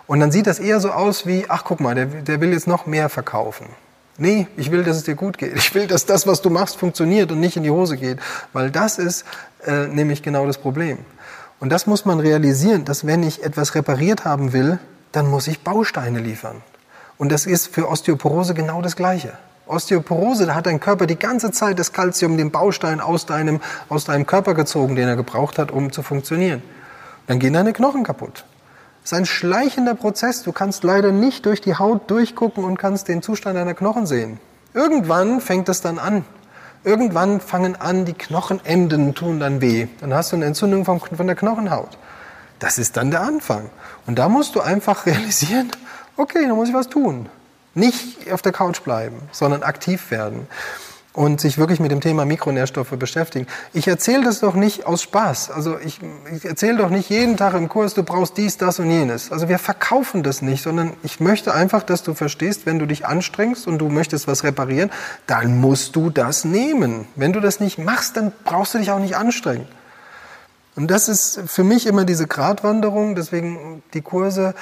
Und 0.06 0.20
dann 0.20 0.30
sieht 0.30 0.46
das 0.46 0.58
eher 0.58 0.80
so 0.80 0.90
aus 0.90 1.26
wie, 1.26 1.46
ach 1.48 1.64
guck 1.64 1.80
mal, 1.80 1.94
der, 1.94 2.06
der 2.06 2.40
will 2.40 2.52
jetzt 2.52 2.66
noch 2.66 2.86
mehr 2.86 3.08
verkaufen. 3.08 3.66
Nee, 4.16 4.48
ich 4.56 4.72
will, 4.72 4.82
dass 4.82 4.96
es 4.96 5.04
dir 5.04 5.14
gut 5.14 5.38
geht. 5.38 5.56
Ich 5.56 5.74
will, 5.74 5.86
dass 5.86 6.04
das, 6.04 6.26
was 6.26 6.42
du 6.42 6.50
machst, 6.50 6.76
funktioniert 6.76 7.30
und 7.30 7.38
nicht 7.38 7.56
in 7.56 7.62
die 7.62 7.70
Hose 7.70 7.96
geht. 7.96 8.18
Weil 8.52 8.70
das 8.70 8.98
ist 8.98 9.24
äh, 9.64 9.86
nämlich 9.86 10.22
genau 10.22 10.44
das 10.46 10.58
Problem. 10.58 10.98
Und 11.60 11.70
das 11.70 11.86
muss 11.86 12.04
man 12.04 12.18
realisieren, 12.18 12.84
dass 12.84 13.06
wenn 13.06 13.22
ich 13.22 13.44
etwas 13.44 13.74
repariert 13.74 14.24
haben 14.24 14.52
will, 14.52 14.78
dann 15.12 15.30
muss 15.30 15.46
ich 15.46 15.60
Bausteine 15.62 16.18
liefern. 16.18 16.62
Und 17.16 17.30
das 17.30 17.46
ist 17.46 17.68
für 17.68 17.88
Osteoporose 17.88 18.54
genau 18.54 18.82
das 18.82 18.96
Gleiche. 18.96 19.32
Osteoporose, 19.66 20.46
da 20.46 20.54
hat 20.54 20.66
dein 20.66 20.80
Körper 20.80 21.06
die 21.06 21.18
ganze 21.18 21.50
Zeit 21.52 21.78
das 21.78 21.92
Kalzium, 21.92 22.36
den 22.36 22.50
Baustein 22.50 23.00
aus 23.00 23.26
deinem, 23.26 23.60
aus 23.88 24.04
deinem 24.04 24.26
Körper 24.26 24.54
gezogen, 24.54 24.96
den 24.96 25.08
er 25.08 25.16
gebraucht 25.16 25.58
hat, 25.58 25.70
um 25.70 25.92
zu 25.92 26.02
funktionieren. 26.02 26.62
Dann 27.26 27.38
gehen 27.38 27.52
deine 27.52 27.72
Knochen 27.72 28.04
kaputt. 28.04 28.44
Ist 29.08 29.14
ein 29.14 29.24
schleichender 29.24 29.94
Prozess. 29.94 30.42
Du 30.42 30.52
kannst 30.52 30.84
leider 30.84 31.12
nicht 31.12 31.46
durch 31.46 31.62
die 31.62 31.76
Haut 31.76 32.10
durchgucken 32.10 32.62
und 32.62 32.76
kannst 32.76 33.08
den 33.08 33.22
Zustand 33.22 33.56
deiner 33.56 33.72
Knochen 33.72 34.04
sehen. 34.04 34.38
Irgendwann 34.74 35.40
fängt 35.40 35.70
es 35.70 35.80
dann 35.80 35.98
an. 35.98 36.26
Irgendwann 36.84 37.40
fangen 37.40 37.74
an, 37.74 38.04
die 38.04 38.12
Knochenenden 38.12 39.14
tun 39.14 39.40
dann 39.40 39.62
weh. 39.62 39.86
Dann 40.02 40.12
hast 40.12 40.32
du 40.32 40.36
eine 40.36 40.44
Entzündung 40.44 40.84
von, 40.84 41.00
von 41.00 41.26
der 41.26 41.36
Knochenhaut. 41.36 41.96
Das 42.58 42.76
ist 42.76 42.98
dann 42.98 43.10
der 43.10 43.22
Anfang. 43.22 43.70
Und 44.06 44.18
da 44.18 44.28
musst 44.28 44.54
du 44.54 44.60
einfach 44.60 45.06
realisieren, 45.06 45.70
okay, 46.18 46.46
da 46.46 46.54
muss 46.54 46.68
ich 46.68 46.74
was 46.74 46.90
tun. 46.90 47.30
Nicht 47.72 48.30
auf 48.30 48.42
der 48.42 48.52
Couch 48.52 48.82
bleiben, 48.82 49.22
sondern 49.32 49.62
aktiv 49.62 50.10
werden 50.10 50.46
und 51.18 51.40
sich 51.40 51.58
wirklich 51.58 51.80
mit 51.80 51.90
dem 51.90 52.00
Thema 52.00 52.24
Mikronährstoffe 52.24 52.90
beschäftigen. 52.96 53.48
Ich 53.72 53.88
erzähle 53.88 54.22
das 54.22 54.38
doch 54.38 54.54
nicht 54.54 54.86
aus 54.86 55.02
Spaß. 55.02 55.50
Also 55.50 55.76
ich, 55.84 55.98
ich 56.32 56.44
erzähle 56.44 56.78
doch 56.78 56.90
nicht 56.90 57.10
jeden 57.10 57.36
Tag 57.36 57.54
im 57.54 57.68
Kurs, 57.68 57.94
du 57.94 58.04
brauchst 58.04 58.36
dies, 58.36 58.56
das 58.56 58.78
und 58.78 58.88
jenes. 58.88 59.32
Also 59.32 59.48
wir 59.48 59.58
verkaufen 59.58 60.22
das 60.22 60.42
nicht, 60.42 60.62
sondern 60.62 60.92
ich 61.02 61.18
möchte 61.18 61.52
einfach, 61.52 61.82
dass 61.82 62.04
du 62.04 62.14
verstehst, 62.14 62.66
wenn 62.66 62.78
du 62.78 62.86
dich 62.86 63.04
anstrengst 63.04 63.66
und 63.66 63.78
du 63.78 63.88
möchtest 63.88 64.28
was 64.28 64.44
reparieren, 64.44 64.92
dann 65.26 65.60
musst 65.60 65.96
du 65.96 66.08
das 66.08 66.44
nehmen. 66.44 67.08
Wenn 67.16 67.32
du 67.32 67.40
das 67.40 67.58
nicht 67.58 67.78
machst, 67.78 68.16
dann 68.16 68.30
brauchst 68.44 68.74
du 68.74 68.78
dich 68.78 68.92
auch 68.92 69.00
nicht 69.00 69.16
anstrengen. 69.16 69.66
Und 70.76 70.88
das 70.88 71.08
ist 71.08 71.40
für 71.46 71.64
mich 71.64 71.88
immer 71.88 72.04
diese 72.04 72.28
Gratwanderung, 72.28 73.16
deswegen 73.16 73.82
die 73.92 74.02
Kurse 74.02 74.54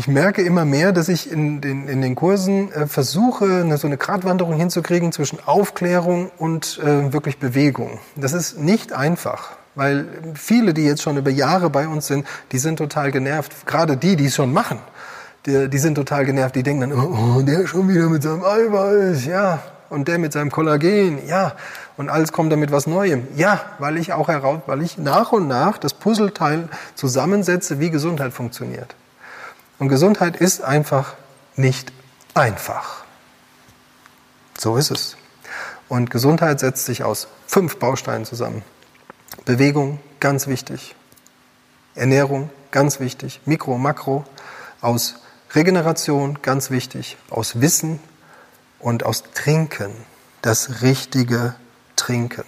ich 0.00 0.08
merke 0.08 0.40
immer 0.40 0.64
mehr, 0.64 0.92
dass 0.92 1.10
ich 1.10 1.30
in 1.30 1.60
den, 1.60 1.86
in 1.86 2.00
den 2.00 2.14
Kursen 2.14 2.72
äh, 2.72 2.86
versuche, 2.86 3.44
eine, 3.44 3.76
so 3.76 3.86
eine 3.86 3.98
Gratwanderung 3.98 4.54
hinzukriegen 4.56 5.12
zwischen 5.12 5.38
Aufklärung 5.44 6.30
und 6.38 6.80
äh, 6.82 7.12
wirklich 7.12 7.36
Bewegung. 7.38 7.98
Das 8.16 8.32
ist 8.32 8.58
nicht 8.58 8.94
einfach, 8.94 9.50
weil 9.74 10.06
viele, 10.32 10.72
die 10.72 10.84
jetzt 10.84 11.02
schon 11.02 11.18
über 11.18 11.28
Jahre 11.28 11.68
bei 11.68 11.86
uns 11.86 12.06
sind, 12.06 12.26
die 12.50 12.58
sind 12.58 12.78
total 12.78 13.12
genervt. 13.12 13.66
Gerade 13.66 13.98
die, 13.98 14.16
die 14.16 14.24
es 14.24 14.36
schon 14.36 14.54
machen, 14.54 14.78
die, 15.44 15.68
die 15.68 15.78
sind 15.78 15.96
total 15.96 16.24
genervt. 16.24 16.56
Die 16.56 16.62
denken 16.62 16.88
dann, 16.88 16.92
oh, 16.94 17.36
oh, 17.36 17.42
der 17.42 17.66
schon 17.66 17.86
wieder 17.86 18.08
mit 18.08 18.22
seinem 18.22 18.42
Eiweiß, 18.42 19.26
ja, 19.26 19.58
und 19.90 20.08
der 20.08 20.18
mit 20.18 20.32
seinem 20.32 20.50
Kollagen, 20.50 21.18
ja, 21.28 21.52
und 21.98 22.08
alles 22.08 22.32
kommt 22.32 22.50
damit 22.50 22.72
was 22.72 22.86
Neuem. 22.86 23.28
Ja, 23.36 23.60
weil 23.78 23.98
ich 23.98 24.14
auch 24.14 24.28
heraus, 24.28 24.60
weil 24.64 24.80
ich 24.80 24.96
nach 24.96 25.32
und 25.32 25.46
nach 25.46 25.76
das 25.76 25.92
Puzzleteil 25.92 26.70
zusammensetze, 26.94 27.80
wie 27.80 27.90
Gesundheit 27.90 28.32
funktioniert. 28.32 28.94
Und 29.80 29.88
Gesundheit 29.88 30.36
ist 30.36 30.62
einfach 30.62 31.14
nicht 31.56 31.90
einfach. 32.34 33.02
So 34.56 34.76
ist 34.76 34.90
es. 34.90 35.16
Und 35.88 36.10
Gesundheit 36.10 36.60
setzt 36.60 36.84
sich 36.84 37.02
aus 37.02 37.28
fünf 37.46 37.78
Bausteinen 37.78 38.26
zusammen. 38.26 38.62
Bewegung, 39.46 39.98
ganz 40.20 40.46
wichtig. 40.46 40.94
Ernährung, 41.94 42.50
ganz 42.70 43.00
wichtig. 43.00 43.40
Mikro, 43.46 43.78
Makro. 43.78 44.24
Aus 44.82 45.14
Regeneration, 45.54 46.40
ganz 46.42 46.70
wichtig. 46.70 47.16
Aus 47.30 47.62
Wissen 47.62 48.00
und 48.80 49.06
aus 49.06 49.24
Trinken. 49.34 49.92
Das 50.42 50.82
richtige 50.82 51.54
Trinken. 51.96 52.44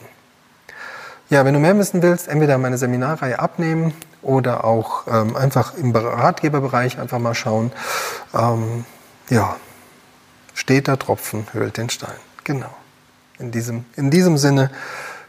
Ja, 1.30 1.46
wenn 1.46 1.54
du 1.54 1.60
mehr 1.60 1.78
wissen 1.78 2.02
willst, 2.02 2.28
entweder 2.28 2.58
meine 2.58 2.76
Seminarreihe 2.76 3.38
abnehmen 3.38 3.94
oder 4.22 4.64
auch 4.64 5.06
ähm, 5.06 5.36
einfach 5.36 5.74
im 5.74 5.94
Ratgeberbereich 5.94 6.98
einfach 6.98 7.18
mal 7.18 7.34
schauen. 7.34 7.72
Ähm, 8.34 8.84
ja, 9.28 9.56
steht 10.54 10.86
der 10.86 10.98
Tropfen, 10.98 11.46
höhlt 11.52 11.76
den 11.76 11.90
Stein. 11.90 12.14
Genau. 12.44 12.74
In 13.38 13.50
diesem, 13.50 13.84
in 13.96 14.10
diesem 14.10 14.38
Sinne, 14.38 14.70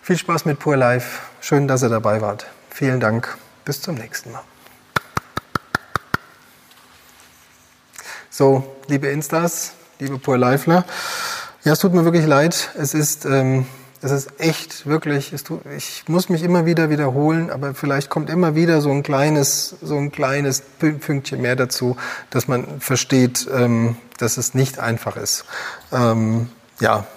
viel 0.01 0.17
Spaß 0.17 0.45
mit 0.45 0.59
Pure 0.59 0.75
Life. 0.75 1.21
Schön, 1.41 1.67
dass 1.67 1.83
ihr 1.83 1.89
dabei 1.89 2.21
wart. 2.21 2.45
Vielen 2.69 2.99
Dank. 2.99 3.37
Bis 3.65 3.81
zum 3.81 3.95
nächsten 3.95 4.31
Mal. 4.31 4.43
So, 8.29 8.75
liebe 8.87 9.07
Instas, 9.07 9.73
liebe 9.99 10.17
Pure 10.17 10.37
Lifeler, 10.37 10.85
ja, 11.63 11.71
es 11.73 11.79
tut 11.79 11.93
mir 11.93 12.03
wirklich 12.03 12.25
leid. 12.25 12.71
Es 12.77 12.93
ist 12.93 13.25
ähm, 13.25 13.65
Es 14.03 14.11
ist 14.11 14.37
echt 14.37 14.85
wirklich, 14.85 15.33
tut, 15.45 15.61
ich 15.77 16.03
muss 16.07 16.27
mich 16.27 16.43
immer 16.43 16.65
wieder 16.65 16.89
wiederholen, 16.89 17.49
aber 17.49 17.73
vielleicht 17.73 18.09
kommt 18.09 18.29
immer 18.29 18.53
wieder 18.53 18.81
so 18.81 18.91
ein 18.91 19.01
kleines, 19.01 19.77
so 19.81 19.95
ein 19.95 20.11
kleines 20.11 20.61
Pünktchen 20.61 21.41
mehr 21.41 21.55
dazu, 21.55 21.95
dass 22.29 22.49
man 22.49 22.81
versteht, 22.81 23.47
ähm, 23.49 23.95
dass 24.17 24.35
es 24.35 24.53
nicht 24.53 24.77
einfach 24.77 25.15
ist. 25.15 25.45
Ähm, 25.93 26.49
ja, 26.81 27.07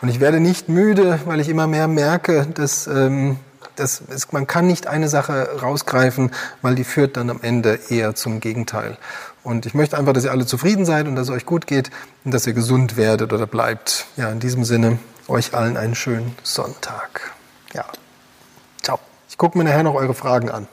und 0.00 0.08
ich 0.08 0.18
werde 0.18 0.40
nicht 0.40 0.70
müde, 0.70 1.20
weil 1.26 1.40
ich 1.40 1.50
immer 1.50 1.66
mehr 1.66 1.88
merke, 1.88 2.46
dass 2.46 2.86
ähm, 2.86 3.36
das 3.76 4.00
ist, 4.00 4.32
man 4.32 4.46
kann 4.46 4.66
nicht 4.66 4.86
eine 4.86 5.10
Sache 5.10 5.60
rausgreifen, 5.60 6.30
weil 6.62 6.74
die 6.74 6.84
führt 6.84 7.18
dann 7.18 7.28
am 7.28 7.40
Ende 7.42 7.78
eher 7.90 8.14
zum 8.14 8.40
Gegenteil. 8.40 8.96
Und 9.42 9.66
ich 9.66 9.74
möchte 9.74 9.98
einfach, 9.98 10.14
dass 10.14 10.24
ihr 10.24 10.30
alle 10.30 10.46
zufrieden 10.46 10.86
seid 10.86 11.06
und 11.06 11.16
dass 11.16 11.28
es 11.28 11.34
euch 11.34 11.44
gut 11.44 11.66
geht 11.66 11.90
und 12.24 12.32
dass 12.32 12.46
ihr 12.46 12.54
gesund 12.54 12.96
werdet 12.96 13.34
oder 13.34 13.46
bleibt. 13.46 14.06
Ja, 14.16 14.30
in 14.30 14.40
diesem 14.40 14.64
Sinne, 14.64 14.98
euch 15.30 15.54
allen 15.54 15.76
einen 15.76 15.94
schönen 15.94 16.36
Sonntag. 16.42 17.32
Ja, 17.72 17.84
ciao. 18.82 18.98
Ich 19.28 19.38
gucke 19.38 19.56
mir 19.56 19.64
nachher 19.64 19.84
noch 19.84 19.94
eure 19.94 20.14
Fragen 20.14 20.50
an. 20.50 20.68